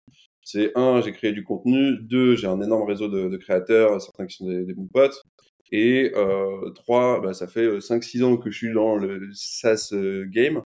C'est 0.44 0.72
un, 0.76 1.02
j'ai 1.02 1.14
créé 1.14 1.32
du 1.32 1.44
contenu. 1.44 1.98
Deux, 2.02 2.36
j'ai 2.36 2.48
un 2.48 2.62
énorme 2.62 2.84
réseau 2.84 3.08
de, 3.08 3.30
de 3.30 3.38
créateurs, 3.38 4.02
certains 4.02 4.26
qui 4.26 4.36
sont 4.36 4.48
des, 4.48 4.66
des 4.66 4.74
bons 4.74 4.90
potes. 4.92 5.22
Et 5.72 6.12
euh, 6.16 6.70
trois, 6.72 7.22
bah, 7.22 7.34
ça 7.34 7.48
fait 7.48 7.80
5-6 7.80 8.24
ans 8.24 8.38
que 8.38 8.52
je 8.52 8.58
suis 8.58 8.74
dans 8.74 8.98
le 8.98 9.30
SaaS 9.34 9.92
euh, 9.94 10.26
game. 10.28 10.62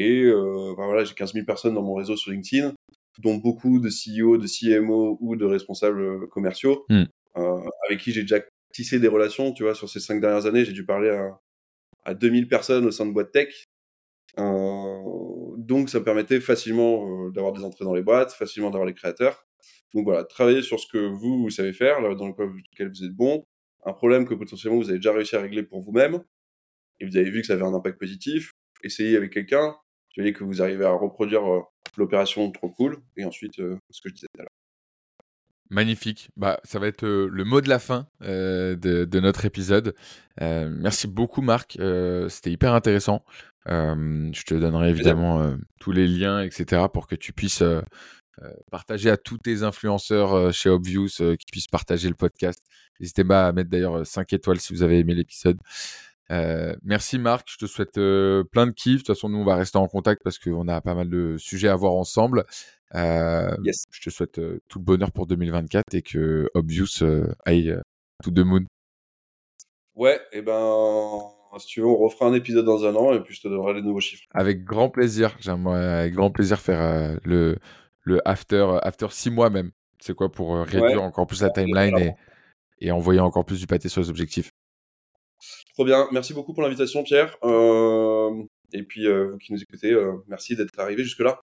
Et 0.00 0.22
euh, 0.22 0.74
voilà, 0.76 1.02
j'ai 1.02 1.12
15 1.12 1.32
000 1.32 1.44
personnes 1.44 1.74
dans 1.74 1.82
mon 1.82 1.94
réseau 1.94 2.16
sur 2.16 2.30
LinkedIn, 2.30 2.72
dont 3.18 3.34
beaucoup 3.34 3.80
de 3.80 3.88
CEO, 3.88 4.38
de 4.38 4.46
CMO 4.46 5.18
ou 5.20 5.34
de 5.34 5.44
responsables 5.44 6.00
euh, 6.00 6.26
commerciaux, 6.28 6.86
Mm. 6.88 7.02
euh, 7.36 7.60
avec 7.84 7.98
qui 7.98 8.12
j'ai 8.12 8.22
déjà 8.22 8.38
tissé 8.72 9.00
des 9.00 9.08
relations. 9.08 9.52
Tu 9.52 9.64
vois, 9.64 9.74
sur 9.74 9.88
ces 9.88 9.98
5 9.98 10.20
dernières 10.20 10.46
années, 10.46 10.64
j'ai 10.64 10.72
dû 10.72 10.86
parler 10.86 11.10
à, 11.10 11.40
à 12.04 12.14
2000 12.14 12.46
personnes 12.46 12.86
au 12.86 12.92
sein 12.92 13.06
de 13.06 13.10
boîtes 13.10 13.32
tech. 13.32 13.64
Euh, 14.38 15.56
donc, 15.56 15.88
ça 15.90 15.98
me 15.98 16.04
permettait 16.04 16.38
facilement 16.38 17.28
d'avoir 17.30 17.52
des 17.52 17.64
entrées 17.64 17.84
dans 17.84 17.94
les 17.94 18.02
boîtes, 18.02 18.32
facilement 18.32 18.70
d'avoir 18.70 18.86
les 18.86 18.94
créateurs. 18.94 19.48
Donc 19.94 20.04
voilà, 20.04 20.22
travailler 20.22 20.62
sur 20.62 20.78
ce 20.78 20.86
que 20.86 20.98
vous, 20.98 21.42
vous 21.42 21.50
savez 21.50 21.72
faire, 21.72 22.00
là, 22.00 22.14
dans 22.14 22.28
lequel 22.28 22.88
vous 22.88 23.04
êtes 23.04 23.16
bon, 23.16 23.42
un 23.84 23.92
problème 23.92 24.26
que 24.28 24.34
potentiellement 24.34 24.78
vous 24.78 24.90
avez 24.90 24.98
déjà 24.98 25.12
réussi 25.12 25.34
à 25.34 25.40
régler 25.40 25.64
pour 25.64 25.80
vous-même, 25.80 26.22
et 27.00 27.06
vous 27.06 27.16
avez 27.16 27.28
vu 27.30 27.40
que 27.40 27.48
ça 27.48 27.54
avait 27.54 27.64
un 27.64 27.74
impact 27.74 27.98
positif, 27.98 28.52
essayez 28.84 29.16
avec 29.16 29.32
quelqu'un, 29.32 29.74
que 30.32 30.44
vous 30.44 30.62
arrivez 30.62 30.84
à 30.84 30.92
reproduire 30.92 31.50
euh, 31.50 31.60
l'opération 31.96 32.50
trop 32.50 32.68
cool, 32.70 32.98
et 33.16 33.24
ensuite, 33.24 33.58
euh, 33.60 33.78
ce 33.90 34.00
que 34.00 34.08
je 34.08 34.14
disais 34.14 34.26
tout 34.34 34.40
à 34.40 34.42
l'heure. 34.42 34.58
Magnifique. 35.70 36.30
Bah, 36.36 36.58
ça 36.64 36.78
va 36.78 36.86
être 36.86 37.04
euh, 37.04 37.28
le 37.30 37.44
mot 37.44 37.60
de 37.60 37.68
la 37.68 37.78
fin 37.78 38.06
euh, 38.22 38.74
de, 38.74 39.04
de 39.04 39.20
notre 39.20 39.44
épisode. 39.44 39.94
Euh, 40.40 40.70
merci 40.70 41.06
beaucoup, 41.06 41.42
Marc. 41.42 41.78
C'était 42.28 42.50
hyper 42.50 42.72
intéressant. 42.72 43.22
Je 43.66 44.42
te 44.44 44.54
donnerai 44.54 44.88
évidemment 44.88 45.54
tous 45.78 45.92
les 45.92 46.06
liens, 46.06 46.40
etc., 46.40 46.86
pour 46.90 47.06
que 47.06 47.14
tu 47.14 47.34
puisses 47.34 47.62
partager 48.70 49.10
à 49.10 49.18
tous 49.18 49.36
tes 49.36 49.62
influenceurs 49.62 50.54
chez 50.54 50.70
Obvious, 50.70 51.08
qui 51.38 51.46
puissent 51.52 51.66
partager 51.66 52.08
le 52.08 52.14
podcast. 52.14 52.64
N'hésitez 52.98 53.24
pas 53.24 53.48
à 53.48 53.52
mettre 53.52 53.68
d'ailleurs 53.68 54.06
5 54.06 54.32
étoiles 54.32 54.58
si 54.58 54.72
vous 54.72 54.82
avez 54.82 55.00
aimé 55.00 55.14
l'épisode. 55.14 55.58
Euh, 56.30 56.74
merci 56.82 57.18
Marc, 57.18 57.48
je 57.50 57.56
te 57.56 57.66
souhaite 57.66 57.96
euh, 57.98 58.44
plein 58.44 58.66
de 58.66 58.72
kiff. 58.72 58.94
De 58.94 58.98
toute 58.98 59.06
façon, 59.08 59.28
nous 59.28 59.38
on 59.38 59.44
va 59.44 59.56
rester 59.56 59.78
en 59.78 59.86
contact 59.88 60.22
parce 60.22 60.38
qu'on 60.38 60.68
a 60.68 60.80
pas 60.80 60.94
mal 60.94 61.08
de 61.08 61.36
sujets 61.38 61.68
à 61.68 61.76
voir 61.76 61.92
ensemble. 61.94 62.44
Euh, 62.94 63.56
Yes. 63.64 63.84
Je 63.90 64.02
te 64.02 64.10
souhaite 64.10 64.38
euh, 64.38 64.60
tout 64.68 64.78
le 64.78 64.84
bonheur 64.84 65.10
pour 65.12 65.26
2024 65.26 65.94
et 65.94 66.02
que 66.02 66.50
Obvious 66.54 67.02
euh, 67.02 67.32
aille 67.46 67.70
euh, 67.70 67.80
to 68.22 68.30
the 68.30 68.40
moon. 68.40 68.64
Ouais, 69.94 70.20
et 70.32 70.42
ben, 70.42 71.20
si 71.58 71.66
tu 71.66 71.80
veux, 71.80 71.86
on 71.86 71.96
refera 71.96 72.26
un 72.26 72.34
épisode 72.34 72.64
dans 72.64 72.84
un 72.84 72.94
an, 72.94 73.12
et 73.14 73.20
puis 73.20 73.34
je 73.34 73.40
te 73.40 73.48
donnerai 73.48 73.74
les 73.74 73.82
nouveaux 73.82 74.00
chiffres. 74.00 74.24
Avec 74.32 74.64
grand 74.64 74.90
plaisir. 74.90 75.34
J'aimerais 75.40 75.84
avec 76.00 76.14
grand 76.14 76.30
plaisir 76.30 76.60
faire 76.60 77.18
le, 77.24 77.56
le 78.02 78.20
after, 78.28 78.78
after 78.82 79.08
six 79.10 79.30
mois 79.30 79.50
même. 79.50 79.72
C'est 80.00 80.14
quoi 80.14 80.30
pour 80.30 80.56
réduire 80.58 80.82
Ouais. 80.84 80.96
encore 80.98 81.26
plus 81.26 81.42
la 81.42 81.50
timeline 81.50 81.98
et, 81.98 82.12
et 82.80 82.92
envoyer 82.92 83.18
encore 83.20 83.44
plus 83.44 83.58
du 83.58 83.66
pâté 83.66 83.88
sur 83.88 84.00
les 84.00 84.08
objectifs? 84.10 84.52
Trop 85.78 85.84
bien, 85.84 86.08
merci 86.10 86.34
beaucoup 86.34 86.54
pour 86.54 86.64
l'invitation, 86.64 87.04
Pierre. 87.04 87.36
Euh, 87.44 88.42
et 88.72 88.82
puis, 88.82 89.06
euh, 89.06 89.30
vous 89.30 89.38
qui 89.38 89.52
nous 89.52 89.62
écoutez, 89.62 89.92
euh, 89.92 90.14
merci 90.26 90.56
d'être 90.56 90.76
arrivé 90.76 91.04
jusque-là. 91.04 91.40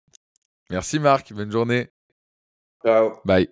Merci 0.69 0.99
Marc, 0.99 1.31
bonne 1.31 1.53
journée. 1.53 1.87
Ciao. 2.83 3.13
Bye. 3.23 3.47